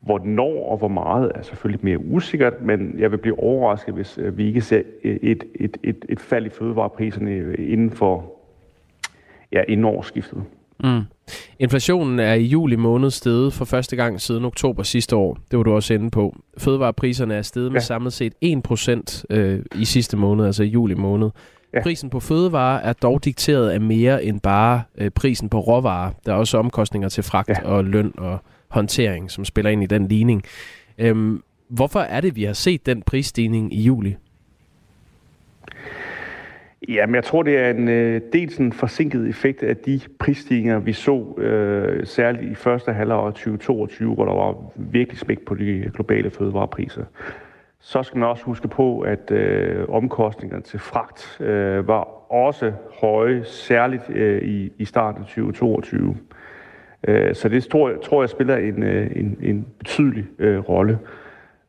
Hvornår 0.00 0.70
og 0.70 0.78
hvor 0.78 0.88
meget 0.88 1.32
er 1.34 1.42
selvfølgelig 1.42 1.84
mere 1.84 1.98
usikkert, 1.98 2.62
men 2.62 2.94
jeg 2.98 3.10
vil 3.10 3.18
blive 3.18 3.38
overrasket, 3.38 3.94
hvis 3.94 4.18
øh, 4.18 4.38
vi 4.38 4.46
ikke 4.46 4.60
ser 4.60 4.82
et, 5.02 5.44
et, 5.54 5.76
et, 5.82 6.04
et 6.08 6.20
fald 6.20 6.46
i 6.46 6.48
fødevarepriserne 6.48 7.54
inden 7.54 7.90
for 7.90 8.35
ja, 9.52 9.62
inden 9.68 9.84
årsskiftet. 9.84 10.42
Mm. 10.84 11.02
Inflationen 11.58 12.18
er 12.18 12.34
i 12.34 12.42
juli 12.42 12.76
måned 12.76 13.10
steget 13.10 13.52
for 13.52 13.64
første 13.64 13.96
gang 13.96 14.20
siden 14.20 14.44
oktober 14.44 14.82
sidste 14.82 15.16
år. 15.16 15.38
Det 15.50 15.56
var 15.56 15.62
du 15.62 15.72
også 15.72 15.94
inde 15.94 16.10
på. 16.10 16.36
Fødevarepriserne 16.58 17.34
er 17.34 17.42
steget 17.42 17.68
ja. 17.68 17.72
med 17.72 17.80
samlet 17.80 18.12
set 18.12 18.32
1% 18.44 19.22
øh, 19.30 19.60
i 19.74 19.84
sidste 19.84 20.16
måned, 20.16 20.46
altså 20.46 20.62
i 20.62 20.66
juli 20.66 20.94
måned. 20.94 21.30
Ja. 21.74 21.82
Prisen 21.82 22.10
på 22.10 22.20
fødevarer 22.20 22.80
er 22.80 22.92
dog 22.92 23.24
dikteret 23.24 23.70
af 23.70 23.80
mere 23.80 24.24
end 24.24 24.40
bare 24.40 24.82
øh, 24.98 25.10
prisen 25.10 25.48
på 25.48 25.60
råvarer. 25.60 26.12
Der 26.26 26.32
er 26.32 26.36
også 26.36 26.58
omkostninger 26.58 27.08
til 27.08 27.22
fragt 27.22 27.48
ja. 27.48 27.64
og 27.64 27.84
løn 27.84 28.12
og 28.18 28.38
håndtering, 28.68 29.30
som 29.30 29.44
spiller 29.44 29.70
ind 29.70 29.82
i 29.82 29.86
den 29.86 30.08
ligning. 30.08 30.44
Øhm, 30.98 31.42
hvorfor 31.68 32.00
er 32.00 32.20
det, 32.20 32.36
vi 32.36 32.44
har 32.44 32.52
set 32.52 32.86
den 32.86 33.02
prisstigning 33.02 33.74
i 33.74 33.82
juli? 33.82 34.16
Jamen, 36.88 37.14
jeg 37.14 37.24
tror, 37.24 37.42
det 37.42 37.58
er 37.58 37.70
en 37.70 37.88
øh, 37.88 38.20
dels 38.32 38.56
en 38.56 38.72
forsinket 38.72 39.28
effekt 39.28 39.62
af 39.62 39.76
de 39.76 40.00
prisstigninger, 40.18 40.78
vi 40.78 40.92
så 40.92 41.34
øh, 41.38 42.06
særligt 42.06 42.52
i 42.52 42.54
første 42.54 42.92
halvår 42.92 43.30
2022, 43.30 44.14
hvor 44.14 44.24
der 44.24 44.34
var 44.34 44.56
virkelig 44.76 45.18
smæk 45.18 45.40
på 45.40 45.54
de 45.54 45.90
globale 45.94 46.30
fødevarepriser. 46.30 47.04
Så 47.80 48.02
skal 48.02 48.18
man 48.18 48.28
også 48.28 48.44
huske 48.44 48.68
på, 48.68 49.00
at 49.00 49.30
øh, 49.30 49.88
omkostningerne 49.88 50.62
til 50.62 50.78
fragt 50.78 51.40
øh, 51.40 51.88
var 51.88 52.32
også 52.32 52.72
høje, 53.00 53.44
særligt 53.44 54.10
øh, 54.10 54.42
i, 54.42 54.72
i 54.78 54.84
starten 54.84 55.22
af 55.22 55.26
2022. 55.26 56.16
Øh, 57.08 57.34
så 57.34 57.48
det 57.48 57.64
tror, 57.64 57.92
tror 58.02 58.22
jeg 58.22 58.28
spiller 58.28 58.56
en, 58.56 58.82
øh, 58.82 59.10
en, 59.16 59.38
en 59.42 59.66
betydelig 59.78 60.24
øh, 60.38 60.58
rolle. 60.58 60.98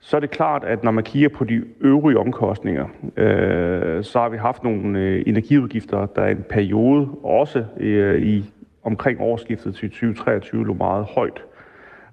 Så 0.08 0.16
er 0.16 0.20
det 0.20 0.30
klart, 0.30 0.64
at 0.64 0.84
når 0.84 0.92
man 0.92 1.04
kigger 1.04 1.30
på 1.30 1.44
de 1.44 1.64
øvrige 1.82 2.20
omkostninger, 2.20 2.88
øh, 3.18 4.04
så 4.04 4.20
har 4.20 4.30
vi 4.30 4.38
haft 4.38 4.64
nogle 4.64 5.00
øh, 5.00 5.24
energiudgifter, 5.26 6.06
der 6.06 6.22
er 6.22 6.30
en 6.30 6.44
periode 6.50 7.10
også 7.24 7.66
øh, 7.78 8.22
i 8.22 8.46
omkring 8.84 9.22
årsskiftet 9.22 9.76
til 9.76 9.90
2023 9.90 10.68
lå 10.68 10.74
meget 10.74 11.06
højt. 11.06 11.44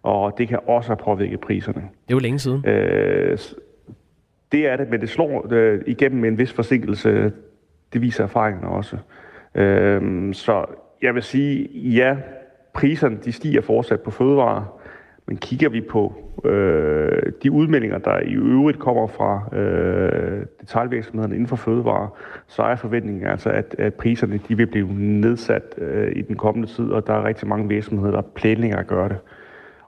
Og 0.02 0.38
det 0.38 0.48
kan 0.48 0.58
også 0.66 0.88
have 0.88 0.96
påvirket 0.96 1.40
priserne. 1.40 1.80
Det 1.80 2.14
er 2.14 2.14
jo 2.14 2.18
længe 2.18 2.38
siden. 2.38 2.66
Øh, 2.66 3.38
det 4.52 4.66
er 4.68 4.76
det, 4.76 4.90
men 4.90 5.00
det 5.00 5.08
slår 5.08 5.46
øh, 5.50 5.80
igennem 5.86 6.20
med 6.20 6.28
en 6.28 6.38
vis 6.38 6.52
forsinkelse. 6.52 7.32
Det 7.92 8.00
viser 8.00 8.24
erfaringerne 8.24 8.68
også. 8.68 8.96
Øh, 9.54 10.34
så 10.34 10.64
jeg 11.02 11.14
vil 11.14 11.22
sige, 11.22 11.68
ja, 11.74 12.16
priserne 12.72 13.18
de 13.24 13.32
stiger 13.32 13.60
fortsat 13.60 14.00
på 14.00 14.10
fødevarer, 14.10 14.83
men 15.26 15.36
kigger 15.36 15.68
vi 15.68 15.80
på 15.80 16.14
øh, 16.44 17.32
de 17.42 17.52
udmeldinger, 17.52 17.98
der 17.98 18.20
i 18.20 18.34
øvrigt 18.34 18.78
kommer 18.78 19.06
fra 19.06 19.56
øh, 19.58 20.46
detaljvirksomhederne 20.60 21.34
inden 21.34 21.48
for 21.48 21.56
fødevarer, 21.56 22.08
så 22.46 22.62
er 22.62 22.76
forventningen 22.76 23.26
altså, 23.26 23.50
at, 23.50 23.74
at 23.78 23.94
priserne 23.94 24.40
de 24.48 24.56
vil 24.56 24.66
blive 24.66 24.92
nedsat 24.92 25.74
øh, 25.78 26.12
i 26.16 26.22
den 26.22 26.36
kommende 26.36 26.68
tid, 26.68 26.90
og 26.90 27.06
der 27.06 27.12
er 27.12 27.24
rigtig 27.24 27.48
mange 27.48 27.68
virksomheder, 27.68 28.12
der 28.12 28.22
planlægger 28.22 28.76
at 28.76 28.86
gøre 28.86 29.08
det. 29.08 29.18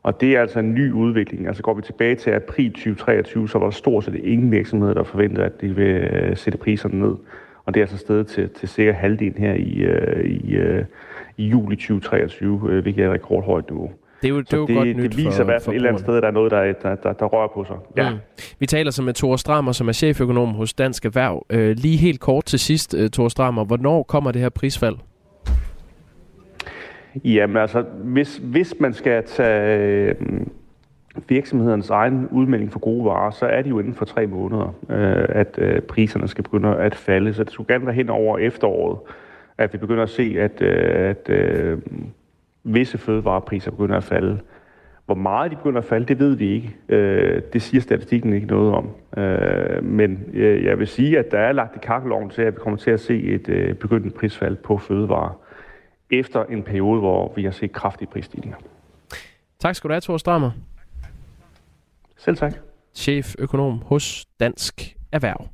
Og 0.03 0.20
det 0.20 0.37
er 0.37 0.41
altså 0.41 0.59
en 0.59 0.74
ny 0.74 0.93
udvikling. 0.93 1.47
Altså 1.47 1.62
går 1.62 1.74
vi 1.74 1.82
tilbage 1.82 2.14
til 2.14 2.30
april 2.30 2.72
2023, 2.72 3.49
så 3.49 3.59
var 3.59 3.66
der 3.66 3.70
stort 3.70 4.05
set 4.05 4.14
ingen 4.14 4.51
virksomheder, 4.51 4.95
der 4.95 5.03
forventede, 5.03 5.45
at 5.47 5.61
de 5.61 5.76
vil 5.76 5.95
øh, 5.95 6.37
sætte 6.37 6.59
priserne 6.59 7.01
ned. 7.01 7.14
Og 7.64 7.74
det 7.74 7.80
er 7.80 7.84
altså 7.84 7.99
stedet 7.99 8.26
til, 8.26 8.51
til 8.51 8.68
cirka 8.68 8.93
halvdelen 8.93 9.39
her 9.39 9.55
i, 9.55 9.78
øh, 9.78 10.24
i, 10.24 10.57
øh, 10.57 10.84
i 11.37 11.47
juli 11.49 11.76
2023, 11.76 12.61
øh, 12.68 12.82
hvilket 12.82 13.05
er 13.05 13.09
et 13.09 13.14
rekordhøjt 13.14 13.70
niveau. 13.70 13.91
Det 14.26 14.32
er 14.32 14.36
jo, 14.36 14.40
det 14.40 14.52
er 14.52 14.56
jo 14.56 14.66
det, 14.66 14.76
godt 14.76 14.96
nyt 14.96 15.10
det 15.10 15.16
viser 15.16 15.30
for, 15.30 15.42
i 15.42 15.44
hvert 15.44 15.62
fald 15.62 15.74
et 15.74 15.76
eller 15.76 15.88
andet 15.88 16.02
sted, 16.02 16.16
at 16.16 16.22
der 16.22 16.28
er 16.28 16.32
noget, 16.32 16.50
der, 16.50 16.72
der, 16.72 16.94
der, 16.94 17.12
der 17.12 17.26
rører 17.26 17.48
på 17.54 17.64
sig. 17.64 17.76
Ja. 17.96 18.10
Mm. 18.10 18.16
Vi 18.58 18.66
taler 18.66 18.90
så 18.90 19.02
med 19.02 19.14
Thor 19.14 19.36
Strammer, 19.36 19.72
som 19.72 19.88
er 19.88 19.92
cheføkonom 19.92 20.48
hos 20.48 20.74
Dansk 20.74 21.04
Erhverv. 21.04 21.46
Øh, 21.50 21.76
lige 21.76 21.96
helt 21.96 22.20
kort 22.20 22.44
til 22.44 22.58
sidst, 22.58 22.94
uh, 22.94 23.06
Thor 23.12 23.28
Strammer, 23.28 23.64
hvornår 23.64 24.02
kommer 24.02 24.32
det 24.32 24.42
her 24.42 24.48
prisfald? 24.48 24.96
Jamen 27.24 27.56
altså, 27.56 27.84
hvis, 28.04 28.40
hvis 28.42 28.74
man 28.80 28.94
skal 28.94 29.24
tage 29.24 30.08
øh, 30.08 30.14
virksomhedernes 31.28 31.90
egen 31.90 32.28
udmelding 32.30 32.72
for 32.72 32.78
gode 32.78 33.04
varer, 33.04 33.30
så 33.30 33.46
er 33.46 33.62
det 33.62 33.70
jo 33.70 33.78
inden 33.78 33.94
for 33.94 34.04
tre 34.04 34.26
måneder, 34.26 34.74
øh, 34.90 35.26
at 35.28 35.58
øh, 35.58 35.80
priserne 35.80 36.28
skal 36.28 36.44
begynde 36.44 36.76
at 36.76 36.94
falde. 36.94 37.34
Så 37.34 37.44
det 37.44 37.52
skulle 37.52 37.74
gerne 37.74 37.86
være 37.86 37.94
hen 37.94 38.10
over 38.10 38.38
efteråret, 38.38 38.98
at 39.58 39.72
vi 39.72 39.78
begynder 39.78 40.02
at 40.02 40.10
se, 40.10 40.36
at, 40.38 40.62
øh, 40.62 41.10
at 41.10 41.30
øh, 41.30 41.78
visse 42.66 42.98
fødevarepriser 42.98 43.70
begynder 43.70 43.96
at 43.96 44.04
falde. 44.04 44.40
Hvor 45.06 45.14
meget 45.14 45.50
de 45.50 45.56
begynder 45.56 45.78
at 45.78 45.84
falde, 45.84 46.06
det 46.06 46.18
ved 46.18 46.34
vi 46.34 46.50
ikke. 46.50 46.76
Øh, 46.88 47.42
det 47.52 47.62
siger 47.62 47.80
statistikken 47.80 48.32
ikke 48.32 48.46
noget 48.46 48.74
om. 48.74 48.90
Øh, 49.16 49.84
men 49.84 50.24
øh, 50.32 50.64
jeg 50.64 50.78
vil 50.78 50.86
sige, 50.86 51.18
at 51.18 51.30
der 51.30 51.38
er 51.38 51.52
lagt 51.52 51.76
i 51.76 51.78
kakkeloven 51.82 52.30
til, 52.30 52.42
at 52.42 52.54
vi 52.54 52.58
kommer 52.58 52.78
til 52.78 52.90
at 52.90 53.00
se 53.00 53.22
et 53.22 53.48
øh, 53.48 53.74
begyndende 53.74 54.14
prisfald 54.14 54.56
på 54.56 54.78
fødevarer 54.78 55.38
efter 56.10 56.44
en 56.44 56.62
periode, 56.62 57.00
hvor 57.00 57.32
vi 57.36 57.44
har 57.44 57.50
set 57.50 57.72
kraftige 57.72 58.08
prisstigninger. 58.08 58.56
Tak 59.60 59.74
skal 59.74 59.88
du 59.88 59.92
have, 59.92 60.00
Thor 60.00 60.16
Strammer. 60.16 60.50
Selv 62.16 62.36
tak. 62.36 62.54
Chef 62.94 63.34
økonom 63.38 63.82
hos 63.84 64.26
Dansk 64.40 64.96
Erhverv. 65.12 65.46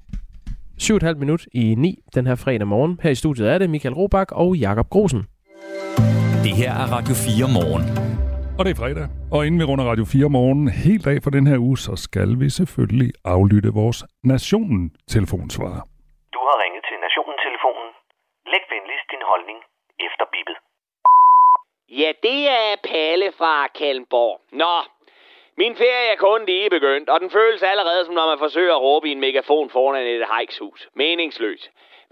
7,5 0.82 1.14
minut 1.14 1.46
i 1.52 1.74
9 1.74 2.02
den 2.14 2.26
her 2.26 2.34
fredag 2.34 2.66
morgen. 2.66 3.00
Her 3.02 3.10
i 3.10 3.14
studiet 3.14 3.50
er 3.50 3.58
det 3.58 3.70
Michael 3.70 3.94
Robach 3.94 4.32
og 4.32 4.56
Jakob 4.56 4.88
Grosen. 4.90 5.26
Det 6.46 6.54
her 6.62 6.72
er 6.82 6.86
Radio 6.96 7.14
4 7.26 7.48
morgen. 7.58 7.84
Og 8.58 8.62
det 8.64 8.70
er 8.74 8.78
fredag, 8.82 9.06
og 9.34 9.40
inden 9.46 9.58
vi 9.60 9.66
runder 9.70 9.86
Radio 9.92 10.04
4 10.14 10.28
morgen 10.38 10.62
helt 10.84 11.06
af 11.12 11.18
for 11.24 11.32
den 11.36 11.44
her 11.50 11.58
uge, 11.66 11.78
så 11.86 11.92
skal 12.06 12.30
vi 12.42 12.48
selvfølgelig 12.60 13.10
aflytte 13.34 13.70
vores 13.80 13.98
Nationen-telefonsvarer. 14.32 15.82
Du 16.34 16.40
har 16.48 16.56
ringet 16.64 16.82
til 16.88 16.96
Nationen-telefonen. 17.06 17.88
Læg 18.52 18.64
venligst 18.74 19.06
din 19.14 19.24
holdning 19.30 19.58
efter 20.06 20.24
bippet. 20.34 20.56
Ja, 22.00 22.10
det 22.26 22.40
er 22.60 22.70
Palle 22.90 23.28
fra 23.40 23.54
Kalmborg. 23.78 24.36
Nå, 24.62 24.74
min 25.62 25.74
ferie 25.82 26.08
er 26.14 26.18
kun 26.26 26.40
lige 26.50 26.70
begyndt, 26.76 27.08
og 27.12 27.18
den 27.22 27.30
føles 27.38 27.62
allerede 27.72 28.02
som 28.04 28.14
når 28.18 28.26
man 28.32 28.42
forsøger 28.44 28.74
at 28.76 28.84
råbe 28.88 29.04
i 29.08 29.12
en 29.16 29.24
megafon 29.26 29.68
foran 29.76 30.06
et 30.06 30.26
hejkshus. 30.34 30.80
Meningsløs. 31.02 31.62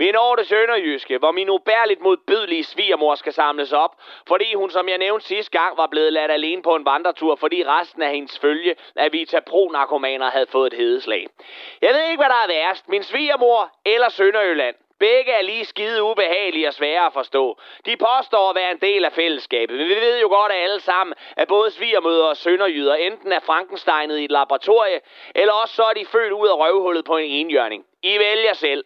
Vi 0.01 0.13
når 0.13 0.37
det 0.37 0.47
sønderjyske, 0.47 1.19
hvor 1.19 1.33
min 1.33 1.51
ubærligt 1.51 2.01
modbydelige 2.01 2.65
svigermor 2.65 3.15
skal 3.15 3.33
samles 3.33 3.73
op, 3.73 3.95
fordi 4.29 4.55
hun, 4.55 4.71
som 4.71 4.89
jeg 4.89 4.99
nævnte 4.99 5.27
sidste 5.27 5.59
gang, 5.59 5.77
var 5.77 5.87
blevet 5.87 6.13
ladt 6.13 6.31
alene 6.31 6.63
på 6.63 6.75
en 6.75 6.85
vandretur, 6.85 7.37
fordi 7.37 7.65
resten 7.67 8.03
af 8.03 8.11
hendes 8.11 8.39
følge 8.39 8.77
af 8.97 9.13
Vita 9.13 9.41
Pro-narkomaner 9.41 10.31
havde 10.31 10.47
fået 10.47 10.73
et 10.73 10.79
hedeslag. 10.79 11.27
Jeg 11.83 11.95
ved 11.95 12.05
ikke, 12.11 12.17
hvad 12.17 12.29
der 12.29 12.43
er 12.45 12.47
værst, 12.49 12.89
min 12.89 13.03
svigermor 13.03 13.73
eller 13.85 14.09
Sønderjylland. 14.09 14.77
Begge 14.99 15.33
er 15.33 15.43
lige 15.43 15.65
skide 15.65 16.03
ubehagelige 16.03 16.69
og 16.69 16.75
svære 16.75 17.07
at 17.07 17.13
forstå. 17.13 17.59
De 17.87 17.97
påstår 17.97 18.51
at 18.51 18.57
være 18.57 18.71
en 18.71 18.81
del 18.81 19.05
af 19.05 19.13
fællesskabet, 19.13 19.79
men 19.79 19.89
vi 19.89 19.95
ved 19.95 20.21
jo 20.21 20.29
godt 20.29 20.53
at 20.53 20.63
alle 20.63 20.81
sammen, 20.81 21.15
at 21.37 21.49
både 21.49 21.71
svigermøder 21.71 22.25
og 22.25 22.37
sønderjyder 22.37 22.95
enten 22.95 23.33
er 23.33 23.41
Frankensteinet 23.41 24.19
i 24.19 24.25
et 24.25 24.31
laboratorie, 24.31 25.01
eller 25.35 25.53
også 25.53 25.75
så 25.75 25.83
er 25.83 25.93
de 25.93 26.07
født 26.07 26.33
ud 26.33 26.49
af 26.49 26.59
røvhullet 26.59 27.05
på 27.05 27.17
en 27.17 27.31
enhjørning. 27.31 27.85
I 28.03 28.19
vælger 28.19 28.53
selv. 28.53 28.85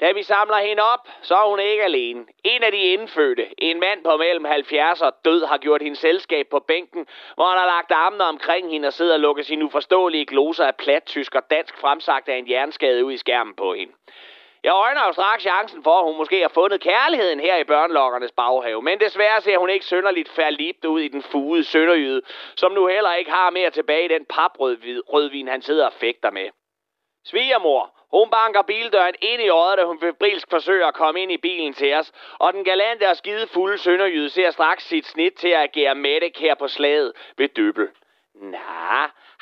Da 0.00 0.12
vi 0.12 0.22
samler 0.22 0.56
hende 0.56 0.82
op, 0.82 1.08
så 1.22 1.34
er 1.34 1.48
hun 1.50 1.60
ikke 1.60 1.84
alene. 1.84 2.24
En 2.44 2.62
af 2.62 2.72
de 2.72 2.78
indfødte, 2.78 3.46
en 3.58 3.80
mand 3.80 4.04
på 4.04 4.16
mellem 4.16 4.44
70 4.44 5.02
og 5.02 5.12
død, 5.24 5.44
har 5.44 5.58
gjort 5.58 5.82
hendes 5.82 5.98
selskab 5.98 6.46
på 6.50 6.60
bænken, 6.68 7.06
hvor 7.34 7.48
han 7.48 7.58
har 7.58 7.66
lagt 7.66 7.92
armene 7.92 8.24
omkring 8.24 8.70
hende 8.70 8.86
og 8.86 8.92
sidder 8.92 9.14
og 9.14 9.20
lukker 9.20 9.42
sine 9.42 9.64
uforståelige 9.64 10.26
gloser 10.26 10.66
af 10.66 10.76
plat 10.76 11.04
tysk 11.04 11.34
og 11.34 11.50
dansk 11.50 11.78
fremsagt 11.78 12.28
af 12.28 12.36
en 12.36 12.50
jernskade 12.50 13.04
ud 13.04 13.12
i 13.12 13.16
skærmen 13.16 13.54
på 13.54 13.74
hende. 13.74 13.92
Jeg 14.64 14.72
øjner 14.72 15.06
jo 15.06 15.12
straks 15.12 15.42
chancen 15.42 15.82
for, 15.82 15.98
at 15.98 16.04
hun 16.04 16.16
måske 16.16 16.40
har 16.40 16.48
fundet 16.48 16.80
kærligheden 16.80 17.40
her 17.40 17.56
i 17.56 17.64
børnelokkernes 17.64 18.32
baghave, 18.32 18.82
men 18.82 19.00
desværre 19.00 19.40
ser 19.40 19.58
hun 19.58 19.70
ikke 19.70 19.84
synderligt 19.84 20.28
færdigt 20.28 20.84
ud 20.84 21.00
i 21.00 21.08
den 21.08 21.22
fugede 21.22 21.64
sønderjyde, 21.64 22.22
som 22.56 22.72
nu 22.72 22.86
heller 22.86 23.14
ikke 23.14 23.30
har 23.30 23.50
mere 23.50 23.70
tilbage 23.70 24.04
i 24.04 24.08
den 24.08 24.24
paprødvin, 24.24 25.48
han 25.48 25.62
sidder 25.62 25.86
og 25.86 25.92
fægter 25.92 26.30
med. 26.30 26.48
Svigermor, 27.24 28.03
hun 28.16 28.30
banker 28.30 28.62
bildøren 28.62 29.14
ind 29.20 29.42
i 29.42 29.48
øjet, 29.48 29.78
da 29.78 29.84
hun 29.84 30.00
febrilsk 30.00 30.46
forsøger 30.50 30.86
at 30.86 30.94
komme 30.94 31.20
ind 31.22 31.32
i 31.32 31.36
bilen 31.36 31.72
til 31.74 31.94
os. 31.94 32.12
Og 32.38 32.52
den 32.52 32.64
galante 32.64 33.08
og 33.08 33.16
skide 33.16 33.46
fulde 33.46 33.78
sønderjyde 33.78 34.30
ser 34.30 34.50
straks 34.50 34.84
sit 34.88 35.06
snit 35.06 35.34
til 35.34 35.48
at 35.48 35.62
agere 35.62 35.94
medic 35.94 36.36
her 36.38 36.54
på 36.54 36.68
slaget 36.68 37.12
ved 37.38 37.48
Døbel. 37.48 37.88
Nå, 38.34 38.58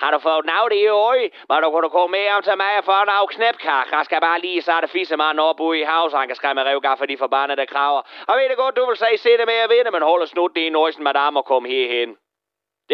har 0.02 0.10
du 0.10 0.18
fået 0.18 0.44
navn 0.44 0.70
det 0.70 0.76
i 0.76 0.86
øje? 0.86 1.30
Må 1.48 1.60
du 1.60 1.70
kunne 1.70 1.90
komme 1.90 2.12
med 2.18 2.28
om 2.36 2.42
til 2.42 2.56
mig 2.56 2.78
og 2.78 2.84
få 2.84 2.92
af 2.92 3.28
knæpkar? 3.28 3.88
Jeg 3.92 4.04
skal 4.04 4.20
bare 4.20 4.40
lige 4.40 4.62
starte 4.62 4.86
det 4.86 4.90
fisse 4.90 5.16
mig 5.16 5.40
op 5.40 5.60
ude 5.60 5.78
i 5.78 5.82
havs, 5.82 6.12
han 6.12 6.26
kan 6.26 6.36
skræmme 6.36 6.64
revgar 6.64 6.96
for 6.96 7.06
de 7.06 7.16
forbandede 7.18 7.66
kraver. 7.66 8.02
Og 8.28 8.36
ved 8.38 8.48
det 8.48 8.56
godt, 8.56 8.76
du 8.76 8.86
vil 8.86 8.96
sige, 8.96 9.18
se 9.18 9.30
det 9.38 9.46
med 9.46 9.54
at 9.54 9.70
vinde, 9.70 9.90
men 9.90 10.02
hold 10.02 10.26
snut 10.26 10.54
det 10.54 10.60
i 10.60 10.68
nøjsen, 10.68 11.04
madame, 11.04 11.38
og 11.38 11.44
kom 11.44 11.64
herhen. 11.64 12.16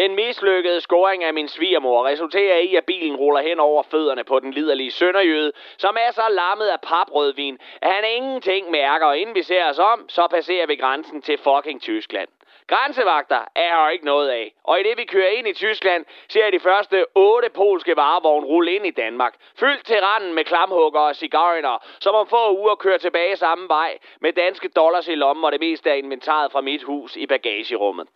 Den 0.03 0.14
mislykkede 0.14 0.80
scoring 0.80 1.24
af 1.24 1.34
min 1.34 1.49
svigermor 1.49 2.07
resulterer 2.07 2.59
i, 2.59 2.74
at 2.74 2.84
bilen 2.84 3.16
ruller 3.16 3.40
hen 3.40 3.61
over 3.61 3.82
fødderne 3.82 4.24
på 4.24 4.40
den 4.40 4.51
liderlige 4.51 4.90
sønderjøde, 4.90 5.53
som 5.78 5.96
er 6.01 6.11
så 6.12 6.22
lammet 6.30 6.66
af 6.66 6.80
paprødvin, 6.80 7.59
at 7.82 7.92
han 7.92 8.05
ingenting 8.16 8.70
mærker, 8.70 9.07
og 9.07 9.18
inden 9.18 9.34
vi 9.34 9.42
ser 9.42 9.64
os 9.70 9.78
om, 9.78 10.09
så 10.09 10.26
passerer 10.30 10.66
vi 10.66 10.76
grænsen 10.76 11.22
til 11.22 11.38
fucking 11.38 11.82
Tyskland. 11.82 12.28
Grænsevagter 12.66 13.40
er 13.57 13.82
her 13.82 13.88
ikke 13.88 14.05
noget 14.05 14.28
af, 14.28 14.55
og 14.64 14.80
i 14.80 14.82
det 14.82 14.99
vi 14.99 15.05
kører 15.05 15.28
ind 15.28 15.49
i 15.49 15.53
Tyskland, 15.53 16.05
ser 16.28 16.44
jeg 16.44 16.53
de 16.53 16.61
første 16.61 17.07
otte 17.14 17.49
polske 17.51 17.96
varevogne 17.96 18.46
rulle 18.46 18.72
ind 18.72 18.86
i 18.86 18.90
Danmark, 18.90 19.34
fyldt 19.61 19.84
til 19.86 20.01
randen 20.01 20.34
med 20.34 20.44
klamhugger 20.44 21.01
og 21.01 21.16
cigariner, 21.16 21.78
som 22.01 22.14
om 22.14 22.26
få 22.26 22.59
uger 22.59 22.74
kører 22.74 22.99
tilbage 22.99 23.36
samme 23.36 23.68
vej, 23.68 23.99
med 24.20 24.32
danske 24.32 24.68
dollars 24.68 25.09
i 25.09 25.14
lommen 25.14 25.44
og 25.44 25.53
det 25.53 25.61
meste 25.61 25.90
af 25.90 25.96
inventaret 25.96 26.53
fra 26.53 26.61
mit 26.61 26.82
hus 26.82 27.16
i 27.16 27.26
bagagerummet. 27.26 28.09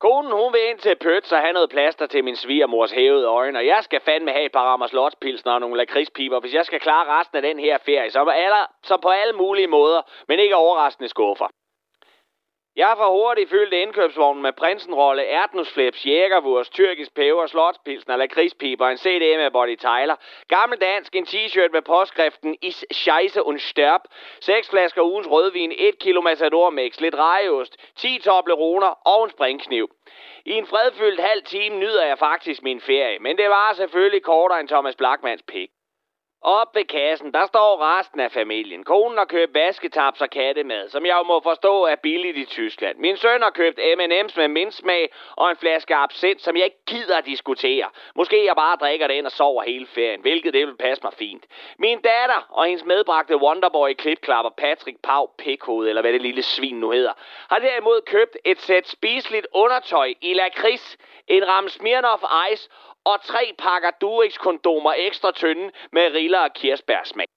Konen, 0.00 0.32
hun 0.32 0.52
vil 0.52 0.68
ind 0.70 0.78
til 0.78 0.96
Pøt, 0.96 1.26
så 1.26 1.36
have 1.36 1.52
noget 1.52 1.70
plaster 1.70 2.06
til 2.06 2.24
min 2.24 2.36
svigermors 2.36 2.92
hævede 2.92 3.26
øjne, 3.26 3.58
og 3.58 3.66
jeg 3.66 3.84
skal 3.84 4.00
fandme 4.00 4.30
have 4.30 4.44
et 4.44 4.52
par 4.52 4.64
rammer 4.64 4.86
slotspilsner 4.86 5.52
og 5.52 5.60
nogle 5.60 5.76
lakridspiber, 5.76 6.40
hvis 6.40 6.54
jeg 6.54 6.66
skal 6.66 6.80
klare 6.80 7.20
resten 7.20 7.36
af 7.36 7.42
den 7.42 7.58
her 7.58 7.78
ferie, 7.78 8.10
som, 8.10 8.28
alle, 8.28 8.56
som 8.82 9.00
på 9.00 9.08
alle 9.08 9.32
mulige 9.32 9.66
måder, 9.66 10.02
men 10.28 10.38
ikke 10.38 10.56
overraskende 10.56 11.08
skuffer. 11.08 11.46
Jeg 12.76 12.94
får 12.96 13.10
hurtigt 13.10 13.50
fyldt 13.50 13.74
indkøbsvognen 13.74 14.42
med 14.42 14.52
prinsenrolle, 14.52 15.22
ærtnusflips, 15.22 16.06
jægervurs, 16.06 16.68
tyrkisk 16.70 17.14
peber, 17.14 17.46
slotspilsen 17.46 18.12
eller 18.12 18.24
lakridspiber, 18.24 18.88
en 18.88 18.96
CD 18.96 19.36
med 19.36 19.50
Body 19.50 19.76
Tyler, 19.76 20.16
gammel 20.48 20.80
dansk, 20.80 21.16
en 21.16 21.26
t-shirt 21.26 21.72
med 21.72 21.82
påskriften 21.82 22.56
Is 22.62 22.84
Scheisse 22.92 23.42
und 23.42 23.58
Sterb, 23.58 24.00
seks 24.40 24.70
flasker 24.70 25.02
ugens 25.02 25.30
rødvin, 25.30 25.72
et 25.78 25.98
kilo 25.98 26.20
Matador 26.20 26.70
Mix, 26.70 27.00
lidt 27.00 27.14
rejeost, 27.14 27.76
10 27.96 28.18
Tobleroner 28.18 29.08
og 29.08 29.24
en 29.24 29.30
springkniv. 29.30 29.88
I 30.44 30.52
en 30.52 30.66
fredfyldt 30.66 31.20
halv 31.20 31.42
time 31.42 31.76
nyder 31.76 32.06
jeg 32.06 32.18
faktisk 32.18 32.62
min 32.62 32.80
ferie, 32.80 33.18
men 33.18 33.38
det 33.38 33.48
var 33.48 33.72
selvfølgelig 33.76 34.22
kortere 34.22 34.60
end 34.60 34.68
Thomas 34.68 34.96
Blackmans 34.96 35.42
pik. 35.42 35.70
Op 36.46 36.74
ved 36.74 36.84
kassen, 36.84 37.32
der 37.32 37.46
står 37.46 37.98
resten 37.98 38.20
af 38.20 38.32
familien. 38.32 38.84
Konen 38.84 39.18
har 39.18 39.24
købt 39.24 39.54
vasketaps 39.54 40.20
og 40.20 40.30
kattemad, 40.30 40.88
som 40.88 41.06
jeg 41.06 41.16
jo 41.18 41.22
må 41.22 41.40
forstå 41.40 41.84
er 41.84 41.96
billigt 41.96 42.36
i 42.36 42.44
Tyskland. 42.44 42.98
Min 42.98 43.16
søn 43.16 43.42
har 43.42 43.50
købt 43.50 43.78
M&M's 43.78 44.36
med 44.36 44.48
mindsmag 44.48 45.12
og 45.36 45.50
en 45.50 45.56
flaske 45.56 45.94
absint, 45.94 46.42
som 46.42 46.56
jeg 46.56 46.64
ikke 46.64 46.84
gider 46.86 47.16
at 47.18 47.26
diskutere. 47.26 47.88
Måske 48.14 48.46
jeg 48.46 48.56
bare 48.56 48.76
drikker 48.76 49.06
den 49.06 49.26
og 49.26 49.32
sover 49.32 49.62
hele 49.62 49.86
ferien, 49.86 50.20
hvilket 50.20 50.54
det 50.54 50.66
vil 50.66 50.76
passe 50.76 51.02
mig 51.04 51.12
fint. 51.12 51.44
Min 51.78 52.00
datter 52.00 52.46
og 52.50 52.66
hendes 52.66 52.84
medbragte 52.84 53.36
Wonderboy 53.36 53.94
klipklapper 53.94 54.50
Patrick 54.50 54.98
Pau 55.02 55.26
Pikhoved, 55.38 55.88
eller 55.88 56.02
hvad 56.02 56.12
det 56.12 56.22
lille 56.22 56.42
svin 56.42 56.80
nu 56.80 56.90
hedder, 56.90 57.12
har 57.50 57.58
derimod 57.58 58.00
købt 58.06 58.36
et 58.44 58.60
sæt 58.60 58.88
spiseligt 58.88 59.46
undertøj 59.52 60.14
i 60.20 60.34
lakrids, 60.34 60.96
en 61.28 61.48
ramme 61.48 61.70
Smirnoff 61.70 62.22
Ice 62.52 62.68
og 63.04 63.22
tre 63.22 63.54
pakker 63.58 63.90
Durex-kondomer 64.00 64.94
ekstra 65.06 65.32
tynde 65.32 65.70
med 65.92 66.14
riller 66.14 66.38
og 66.38 66.52
kirsebærsmag. 66.54 67.33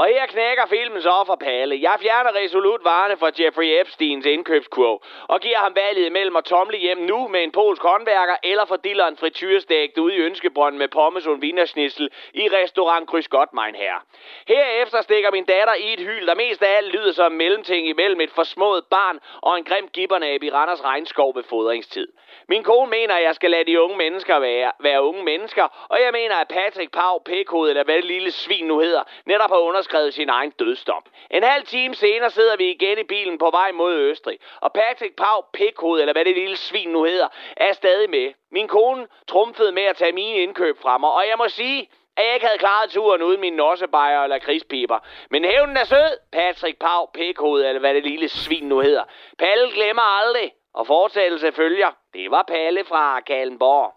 Og 0.00 0.06
her 0.06 0.26
knækker 0.26 0.66
filmen 0.66 1.02
så 1.02 1.22
for 1.26 1.34
Palle. 1.34 1.78
Jeg 1.82 1.96
fjerner 2.00 2.34
resolut 2.34 2.84
varerne 2.84 3.16
fra 3.16 3.30
Jeffrey 3.38 3.80
Epsteins 3.80 4.26
indkøbskurv 4.26 5.02
og 5.28 5.40
giver 5.40 5.58
ham 5.58 5.76
valget 5.76 6.12
mellem 6.12 6.36
at 6.36 6.44
tomle 6.44 6.78
hjem 6.78 6.98
nu 6.98 7.28
med 7.28 7.42
en 7.42 7.52
polsk 7.52 7.82
håndværker 7.82 8.36
eller 8.44 8.64
for 8.64 8.76
dilleren 8.76 9.16
frityrestegt 9.16 9.98
ude 9.98 10.14
i 10.14 10.18
Ønskebrønden 10.18 10.78
med 10.78 10.88
pommes 10.88 11.26
og 11.26 11.42
vinersnissel 11.42 12.10
i 12.34 12.48
restaurant 12.48 13.08
Kryds 13.08 13.28
mein 13.52 13.74
herre. 13.74 14.00
Herefter 14.48 15.00
stikker 15.00 15.30
min 15.30 15.44
datter 15.44 15.74
i 15.74 15.92
et 15.92 16.00
hyl, 16.00 16.26
der 16.26 16.34
mest 16.34 16.62
af 16.62 16.76
alt 16.76 16.92
lyder 16.92 17.12
som 17.12 17.32
mellemting 17.32 17.88
imellem 17.88 18.20
et 18.20 18.30
forsmået 18.30 18.84
barn 18.90 19.20
og 19.42 19.58
en 19.58 19.64
grim 19.64 19.88
gibbernab 19.88 20.42
i 20.42 20.50
Randers 20.50 20.84
regnskov 20.84 21.36
ved 21.36 21.42
fodringstid. 21.42 22.08
Min 22.48 22.62
kone 22.62 22.90
mener, 22.90 23.14
at 23.14 23.22
jeg 23.22 23.34
skal 23.34 23.50
lade 23.50 23.64
de 23.64 23.80
unge 23.80 23.96
mennesker 23.96 24.38
være, 24.38 24.72
være 24.80 25.02
unge 25.02 25.24
mennesker, 25.24 25.86
og 25.88 25.98
jeg 26.00 26.12
mener, 26.12 26.36
at 26.36 26.48
Patrick 26.48 26.92
Pau 26.92 27.18
Pikhoved, 27.18 27.70
eller 27.70 27.84
hvad 27.84 27.96
det 27.96 28.04
lille 28.04 28.30
svin 28.30 28.66
nu 28.66 28.78
hedder, 28.78 29.02
netop 29.26 29.50
har 29.50 29.58
underskrevet 29.86 30.14
sin 30.14 30.28
egen 30.28 30.50
dødsdom. 30.50 31.02
En 31.30 31.42
halv 31.42 31.66
time 31.66 31.94
senere 31.94 32.30
sidder 32.30 32.56
vi 32.56 32.70
igen 32.70 32.98
i 32.98 33.02
bilen 33.02 33.38
på 33.38 33.50
vej 33.50 33.72
mod 33.72 33.94
Østrig, 33.94 34.38
og 34.60 34.72
Patrick 34.72 35.16
Pau 35.16 35.40
Pikhoved, 35.52 36.00
eller 36.00 36.12
hvad 36.12 36.24
det 36.24 36.36
lille 36.36 36.56
svin 36.56 36.88
nu 36.88 37.04
hedder, 37.04 37.28
er 37.56 37.72
stadig 37.72 38.10
med. 38.10 38.32
Min 38.50 38.68
kone 38.68 39.06
trumfede 39.28 39.72
med 39.72 39.82
at 39.82 39.96
tage 39.96 40.12
mine 40.12 40.38
indkøb 40.38 40.78
fra 40.82 40.98
mig, 40.98 41.10
og 41.10 41.24
jeg 41.28 41.34
må 41.38 41.48
sige, 41.48 41.90
at 42.16 42.24
jeg 42.26 42.34
ikke 42.34 42.46
havde 42.46 42.58
klaret 42.58 42.90
turen 42.90 43.22
uden 43.22 43.40
min 43.40 43.52
nossebejer 43.52 44.22
eller 44.22 44.38
krispiber. 44.38 44.98
Men 45.30 45.44
hævnen 45.44 45.76
er 45.76 45.84
sød, 45.84 46.18
Patrick 46.32 46.78
Pau 46.78 47.06
Pikhoved, 47.14 47.64
eller 47.64 47.80
hvad 47.80 47.94
det 47.94 48.02
lille 48.02 48.28
svin 48.28 48.68
nu 48.68 48.80
hedder. 48.80 49.04
Palle 49.38 49.70
glemmer 49.74 50.02
aldrig, 50.02 50.52
og 50.74 50.86
fortællelse 50.86 51.52
følger. 51.52 51.90
Det 52.14 52.30
var 52.30 52.42
Palle 52.42 52.84
fra 52.84 53.20
Kallenborg. 53.20 53.92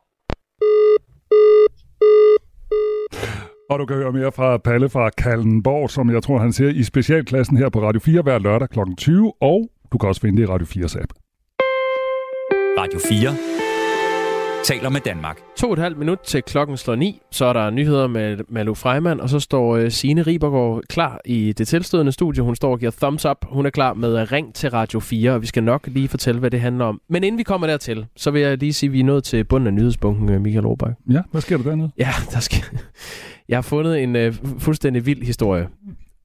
Og 3.70 3.80
du 3.80 3.86
kan 3.86 3.95
høre 3.95 4.11
mere 4.11 4.32
fra 4.32 4.57
Palle 4.57 4.89
fra 4.89 5.09
Kallenborg, 5.09 5.89
som 5.89 6.09
jeg 6.09 6.24
tror, 6.24 6.39
han 6.39 6.53
ser 6.53 6.70
i 6.70 6.84
specialklassen 6.84 7.57
her 7.57 7.70
på 7.70 7.82
Radio 7.82 7.99
4 7.99 8.22
hver 8.22 8.39
lørdag 8.39 8.70
kl. 8.70 8.80
20, 8.97 9.34
og 9.41 9.70
du 9.91 9.97
kan 9.97 10.09
også 10.09 10.22
finde 10.22 10.41
det 10.41 10.47
i 10.47 10.51
Radio 10.51 10.65
4's 10.65 11.01
app. 11.01 11.13
Radio 12.80 12.99
4 13.09 13.59
taler 14.63 14.89
med 14.89 15.01
Danmark. 15.01 15.39
To 15.57 15.67
og 15.67 15.74
et 15.74 15.80
halvt 15.80 15.97
minut 15.97 16.20
til 16.20 16.43
klokken 16.43 16.78
slår 16.78 16.95
ni, 16.95 17.22
så 17.32 17.45
er 17.45 17.53
der 17.53 17.70
nyheder 17.70 18.07
med 18.07 18.38
Malu 18.49 18.74
Freiman, 18.74 19.20
og 19.20 19.30
så 19.30 19.39
står 19.39 19.78
uh, 19.78 19.89
Signe 19.89 20.22
Ribergaard 20.22 20.82
klar 20.89 21.20
i 21.26 21.53
det 21.53 21.67
tilstødende 21.67 22.11
studie. 22.11 22.43
Hun 22.43 22.55
står 22.55 22.72
og 22.72 22.80
giver 22.80 22.91
thumbs 22.91 23.26
up. 23.26 23.45
Hun 23.49 23.65
er 23.65 23.70
klar 23.70 23.93
med 23.93 24.15
at 24.15 24.32
ring 24.32 24.53
til 24.53 24.70
Radio 24.70 24.99
4, 24.99 25.32
og 25.32 25.41
vi 25.41 25.47
skal 25.47 25.63
nok 25.63 25.88
lige 25.88 26.07
fortælle, 26.07 26.39
hvad 26.39 26.51
det 26.51 26.61
handler 26.61 26.86
om. 26.86 27.01
Men 27.09 27.24
inden 27.24 27.38
vi 27.38 27.43
kommer 27.43 27.67
dertil, 27.67 28.05
så 28.15 28.32
vil 28.32 28.41
jeg 28.41 28.57
lige 28.57 28.74
sige, 28.74 28.88
at 28.88 28.93
vi 28.93 28.99
er 28.99 29.03
nået 29.03 29.24
til 29.24 29.43
bunden 29.43 29.67
af 29.67 29.74
nyhedspunkten, 29.74 30.30
øh, 30.32 30.41
Michael 30.41 30.67
Robach. 30.67 30.93
Ja, 31.11 31.22
hvad 31.32 31.41
sker 31.41 31.57
der 31.57 31.63
dernede? 31.63 31.91
Ja, 31.97 32.09
der 32.34 32.39
skal... 32.39 32.63
jeg 33.50 33.58
har 33.58 33.62
fundet 33.62 34.04
en 34.04 34.16
uh, 34.16 34.34
fuldstændig 34.60 35.06
vild 35.06 35.24
historie. 35.24 35.68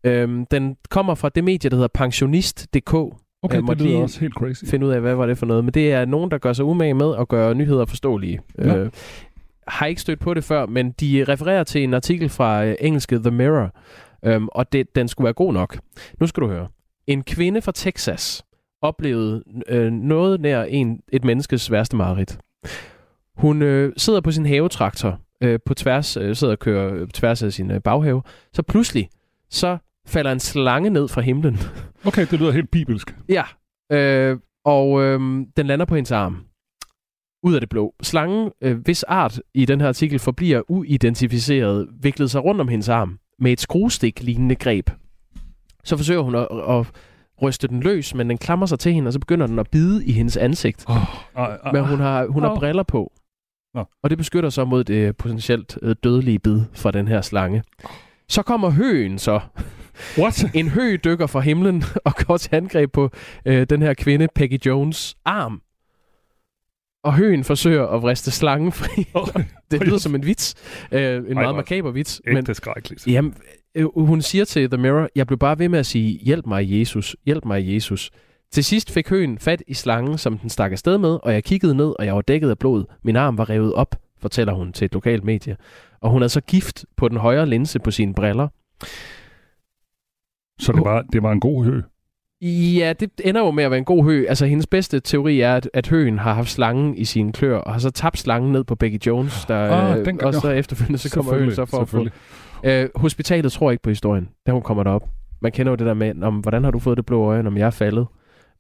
Øhm, 0.05 0.47
den 0.47 0.77
kommer 0.91 1.15
fra 1.15 1.29
det 1.29 1.45
medie, 1.45 1.71
der 1.71 1.77
hedder 1.77 1.89
pensionist.dk. 1.95 2.95
Okay, 2.95 3.13
Jeg 3.43 3.51
det 3.53 3.65
måtte 3.65 3.85
lyder 3.85 3.99
også 3.99 4.21
helt 4.21 4.35
crazy. 4.35 4.65
finde 4.65 4.87
ud 4.87 4.91
af, 4.91 5.01
hvad 5.01 5.15
var 5.15 5.27
det 5.27 5.39
for 5.39 5.47
noget. 5.47 5.65
Men 5.65 5.75
det 5.75 5.93
er 5.93 6.05
nogen, 6.05 6.31
der 6.31 6.39
gør 6.39 6.53
sig 6.53 6.65
umage 6.65 6.95
med 6.95 7.15
at 7.19 7.29
gøre 7.29 7.55
nyheder 7.55 7.85
forståelige. 7.85 8.41
Ja. 8.59 8.77
Øh, 8.77 8.91
har 9.69 9.87
ikke 9.87 10.01
stødt 10.01 10.21
på 10.21 10.35
det 10.35 10.45
før, 10.45 10.67
men 10.67 10.91
de 10.91 11.25
refererer 11.29 11.65
til 11.65 11.83
en 11.85 11.95
artikel 11.95 12.29
fra 12.29 12.65
øh, 12.65 12.75
engelske 12.81 13.19
The 13.19 13.31
Mirror, 13.31 13.71
øhm, 14.25 14.49
og 14.49 14.73
det, 14.73 14.97
den 14.97 15.09
skulle 15.09 15.25
være 15.25 15.33
god 15.35 15.53
nok. 15.53 15.79
Nu 16.21 16.27
skal 16.27 16.41
du 16.43 16.49
høre. 16.49 16.69
En 17.07 17.23
kvinde 17.23 17.63
fra 17.63 17.73
Texas 17.75 18.45
oplevede 18.83 19.43
øh, 19.69 19.93
noget 19.93 20.41
nær 20.41 20.63
en, 20.63 21.01
et 21.13 21.25
menneskes 21.25 21.71
værste 21.71 21.97
mareridt. 21.97 22.39
Hun 23.37 23.63
øh, 23.63 23.93
sidder 23.97 24.21
på 24.21 24.31
sin 24.31 24.47
havetraktor 24.47 25.19
øh, 25.45 25.59
på 25.67 25.75
tværs, 25.75 26.17
øh, 26.17 26.37
sidder 26.37 26.53
og 26.53 26.59
kører 26.59 27.07
på 27.07 27.13
tværs 27.13 27.43
af 27.43 27.53
sin 27.53 27.71
øh, 27.71 27.81
baghave. 27.81 28.23
Så 28.53 28.63
pludselig, 28.63 29.09
så 29.51 29.79
falder 30.07 30.33
en 30.33 30.41
slange 30.41 30.91
ned 30.91 31.09
fra 31.09 31.21
himlen. 31.21 31.59
Okay, 32.07 32.27
det 32.31 32.41
lyder 32.41 32.51
helt 32.51 32.71
bibelsk. 32.71 33.15
Ja, 33.29 33.43
øh, 33.93 34.39
og 34.65 35.03
øh, 35.03 35.21
den 35.57 35.67
lander 35.67 35.85
på 35.85 35.95
hendes 35.95 36.13
arm. 36.13 36.45
Ud 37.43 37.55
af 37.55 37.61
det 37.61 37.69
blå. 37.69 37.95
Slangen, 38.03 38.51
øh, 38.61 38.79
hvis 38.79 39.03
art 39.03 39.41
i 39.55 39.65
den 39.65 39.81
her 39.81 39.89
artikel 39.89 40.19
forbliver 40.19 40.63
uidentificeret, 40.69 41.89
viklede 42.03 42.29
sig 42.29 42.45
rundt 42.45 42.61
om 42.61 42.69
hendes 42.69 42.89
arm 42.89 43.19
med 43.39 43.53
et 43.53 43.61
skruestik-lignende 43.61 44.55
greb. 44.55 44.91
Så 45.85 45.97
forsøger 45.97 46.21
hun 46.21 46.35
at, 46.35 46.49
at 46.69 46.87
ryste 47.43 47.69
den 47.69 47.81
løs, 47.81 48.15
men 48.15 48.31
den 48.31 48.39
klamrer 48.39 48.67
sig 48.67 48.79
til 48.79 48.93
hende, 48.93 49.09
og 49.09 49.13
så 49.13 49.19
begynder 49.19 49.47
den 49.47 49.59
at 49.59 49.71
bide 49.71 50.07
i 50.07 50.13
hendes 50.13 50.37
ansigt. 50.37 50.85
Oh, 50.89 50.97
ej, 51.37 51.59
ej, 51.65 51.73
Men 51.73 51.85
hun 51.85 52.01
har, 52.01 52.27
hun 52.27 52.43
har 52.43 52.55
briller 52.55 52.83
på. 52.83 53.13
Nå. 53.75 53.85
Og 54.03 54.11
det 54.11 54.19
beskytter 54.19 54.51
så 54.51 54.65
mod 54.65 54.85
det 54.85 55.17
potentielt 55.17 55.79
øh, 55.83 55.97
dødelige 56.05 56.39
bid 56.39 56.61
fra 56.73 56.91
den 56.91 57.09
her 57.09 57.21
slange. 57.21 57.63
Så 58.29 58.43
kommer 58.43 58.71
høen 58.71 59.19
så. 59.19 59.41
What? 60.19 60.45
En 60.55 60.69
hø 60.69 60.97
dykker 61.05 61.27
fra 61.27 61.41
himlen 61.41 61.85
og 62.05 62.15
går 62.15 62.37
til 62.37 62.55
angreb 62.55 62.93
på 62.93 63.11
øh, 63.47 63.67
den 63.71 63.83
her 63.83 63.95
kvinde, 63.95 64.29
Peggy 64.35 64.67
Jones, 64.67 65.17
arm. 65.25 65.61
Og 67.05 67.15
høen 67.17 67.45
forsøger 67.45 67.87
at 67.87 68.03
vriste 68.03 68.31
slangen 68.31 68.73
fri. 68.73 69.07
det 69.71 69.81
lyder 69.87 69.99
som 69.99 70.15
en 70.15 70.27
vits. 70.27 70.55
Øh, 70.93 71.17
en 71.17 71.27
Ej, 71.27 71.43
meget 71.43 71.57
makaber 71.57 71.91
vits. 71.91 72.23
ægte 72.27 72.55
skrækkeligt. 72.55 73.07
Jamen, 73.07 73.35
øh, 73.75 73.87
hun 73.97 74.23
siger 74.23 74.45
til 74.45 74.71
The 74.71 74.79
Mirror, 74.83 75.09
jeg 75.17 75.27
blev 75.27 75.39
bare 75.39 75.59
ved 75.59 75.69
med 75.69 75.79
at 75.79 75.87
sige, 75.87 76.19
hjælp 76.19 76.47
mig 76.47 76.79
Jesus, 76.81 77.17
hjælp 77.27 77.45
mig 77.45 77.75
Jesus. 77.75 78.11
Til 78.55 78.65
sidst 78.65 78.91
fik 78.91 79.09
høen 79.09 79.39
fat 79.39 79.63
i 79.67 79.75
slangen, 79.75 80.19
som 80.19 80.39
den 80.39 80.51
stak 80.51 80.73
afsted 80.73 80.99
med, 80.99 81.19
og 81.23 81.33
jeg 81.33 81.45
kiggede 81.45 81.75
ned, 81.75 81.95
og 81.99 82.07
jeg 82.07 82.15
var 82.15 82.21
dækket 82.21 82.51
af 82.51 82.59
blod. 82.59 82.85
Min 83.03 83.17
arm 83.17 83.39
var 83.39 83.51
revet 83.51 83.73
op 83.73 83.97
fortæller 84.19 84.53
hun 84.53 84.73
til 84.73 84.85
et 84.85 84.93
lokalt 84.95 85.25
medie. 85.25 85.57
Og 86.01 86.11
hun 86.11 86.23
er 86.23 86.29
så 86.29 86.41
gift 86.41 86.85
på 86.97 87.09
den 87.09 87.17
højre 87.17 87.47
linse 87.47 87.79
på 87.79 87.91
sine 87.91 88.15
briller. 88.15 88.49
Så 90.61 90.73
det 90.73 90.85
var, 90.85 91.03
det 91.13 91.23
var 91.23 91.33
en 91.33 91.41
god 91.41 91.65
hø? 91.65 91.81
Ja, 92.77 92.93
det 93.01 93.11
ender 93.25 93.41
jo 93.41 93.51
med 93.51 93.65
at 93.65 93.71
være 93.71 93.79
en 93.79 93.85
god 93.85 94.05
hø. 94.05 94.25
Altså, 94.29 94.47
hendes 94.47 94.67
bedste 94.67 95.01
teori 95.01 95.41
er, 95.41 95.57
at, 95.57 95.71
at 95.73 95.89
høen 95.89 96.19
har 96.19 96.35
haft 96.35 96.51
slangen 96.51 96.97
i 96.97 97.05
sine 97.05 97.33
klør, 97.33 97.57
og 97.57 97.73
har 97.73 97.81
så 97.81 97.91
tabt 97.91 98.19
slangen 98.19 98.53
ned 98.53 98.65
på 98.65 98.75
Becky 98.75 99.07
Jones, 99.07 99.45
der 99.45 99.57
Ah, 99.57 99.99
øh, 99.99 100.05
den 100.05 100.19
gør- 100.19 100.27
og 100.27 100.35
så 100.35 100.51
efterfølgende, 100.51 100.99
så 100.99 101.15
kommer 101.15 101.35
høen 101.35 101.55
så 101.55 101.65
for 101.65 101.79
at 101.79 101.89
få... 101.89 102.07
Øh, 102.65 102.89
hospitalet 102.95 103.53
tror 103.53 103.71
ikke 103.71 103.83
på 103.83 103.91
historien, 103.91 104.29
da 104.47 104.53
hun 104.53 104.63
kommer 104.63 104.83
derop. 104.83 105.09
Man 105.41 105.53
kender 105.53 105.73
jo 105.73 105.77
det 105.77 105.87
der 105.87 105.95
med, 105.95 106.23
om, 106.23 106.39
hvordan 106.39 106.65
har 106.65 106.71
du 106.71 106.79
fået 106.79 106.97
det 106.97 107.07
blå 107.07 107.25
øje, 107.25 107.47
om 107.47 107.57
jeg 107.57 107.67
er 107.67 107.71
faldet? 107.71 108.07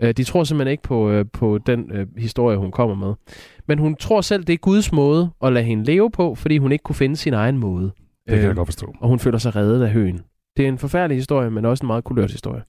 Øh, 0.04 0.12
de 0.16 0.24
tror 0.24 0.44
simpelthen 0.44 0.70
ikke 0.72 0.82
på, 0.82 1.10
øh, 1.10 1.24
på 1.32 1.58
den 1.58 1.90
øh, 1.92 2.06
historie, 2.18 2.56
hun 2.56 2.70
kommer 2.70 2.96
med. 2.96 3.14
Men 3.68 3.78
hun 3.78 3.96
tror 3.96 4.20
selv, 4.20 4.44
det 4.44 4.52
er 4.52 4.56
Guds 4.56 4.92
måde 4.92 5.30
at 5.44 5.52
lade 5.52 5.64
hende 5.64 5.84
leve 5.84 6.10
på, 6.10 6.34
fordi 6.34 6.58
hun 6.58 6.72
ikke 6.72 6.82
kunne 6.82 6.96
finde 6.96 7.16
sin 7.16 7.34
egen 7.34 7.58
måde. 7.58 7.84
Det 7.84 7.92
kan 8.28 8.38
jeg 8.38 8.50
Øh, 8.50 8.56
godt 8.56 8.68
forstå. 8.68 8.94
Og 9.00 9.08
hun 9.08 9.18
føler 9.18 9.38
sig 9.38 9.56
reddet 9.56 9.82
af 9.82 9.90
høen. 9.90 10.20
Det 10.56 10.64
er 10.64 10.68
en 10.68 10.78
forfærdelig 10.78 11.16
historie, 11.16 11.50
men 11.50 11.64
også 11.64 11.84
en 11.84 11.86
meget 11.86 12.04
kulørt 12.04 12.30
historie. 12.30 12.62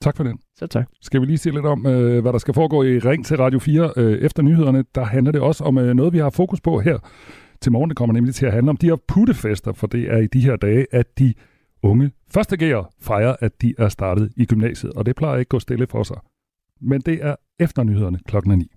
Tak 0.00 0.16
for 0.16 0.24
den. 0.24 0.38
Så 0.56 0.66
tak. 0.66 0.88
Skal 1.02 1.20
vi 1.20 1.26
lige 1.26 1.38
sige 1.38 1.52
lidt 1.52 1.66
om, 1.66 1.86
øh, 1.86 2.22
hvad 2.22 2.32
der 2.32 2.38
skal 2.38 2.54
foregå 2.54 2.82
i 2.82 2.98
Ring 2.98 3.26
til 3.26 3.36
Radio 3.36 3.58
4 3.58 3.90
øh, 3.96 4.18
efter 4.18 4.42
nyhederne. 4.42 4.84
Der 4.94 5.04
handler 5.04 5.32
det 5.32 5.40
også 5.40 5.64
om 5.64 5.78
øh, 5.78 5.94
noget, 5.94 6.12
vi 6.12 6.18
har 6.18 6.30
fokus 6.30 6.60
på 6.60 6.80
her 6.80 6.98
til 7.60 7.72
morgen. 7.72 7.90
Det 7.90 7.96
kommer 7.96 8.12
nemlig 8.12 8.34
til 8.34 8.46
at 8.46 8.52
handle 8.52 8.70
om 8.70 8.76
de 8.76 8.86
her 8.86 8.96
puttefester, 9.08 9.72
for 9.72 9.86
det 9.86 10.12
er 10.12 10.18
i 10.18 10.26
de 10.26 10.40
her 10.40 10.56
dage, 10.56 10.86
at 10.90 11.18
de 11.18 11.34
unge 11.82 12.10
førstegærer 12.34 12.84
fejrer, 13.00 13.36
at 13.40 13.62
de 13.62 13.74
er 13.78 13.88
startet 13.88 14.32
i 14.36 14.44
gymnasiet. 14.46 14.92
Og 14.92 15.06
det 15.06 15.16
plejer 15.16 15.38
ikke 15.38 15.48
at 15.48 15.48
gå 15.48 15.58
stille 15.60 15.86
for 15.86 16.02
sig. 16.02 16.16
Men 16.82 17.00
det 17.00 17.24
er 17.24 17.36
efter 17.58 17.82
nyhederne 17.82 18.18
klokken 18.26 18.52
er 18.52 18.56
9. 18.56 18.68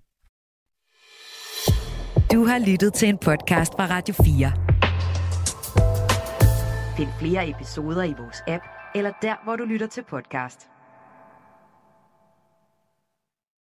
Du 2.32 2.44
har 2.44 2.70
lyttet 2.70 2.94
til 2.94 3.08
en 3.08 3.18
podcast 3.18 3.72
fra 3.72 3.86
Radio 3.86 4.14
4. 4.14 4.52
Find 6.96 7.08
flere 7.20 7.50
episoder 7.50 8.02
i 8.02 8.14
vores 8.18 8.42
app, 8.48 8.64
eller 8.94 9.12
der, 9.22 9.44
hvor 9.44 9.56
du 9.56 9.64
lytter 9.64 9.86
til 9.86 10.04
podcast. 10.08 10.75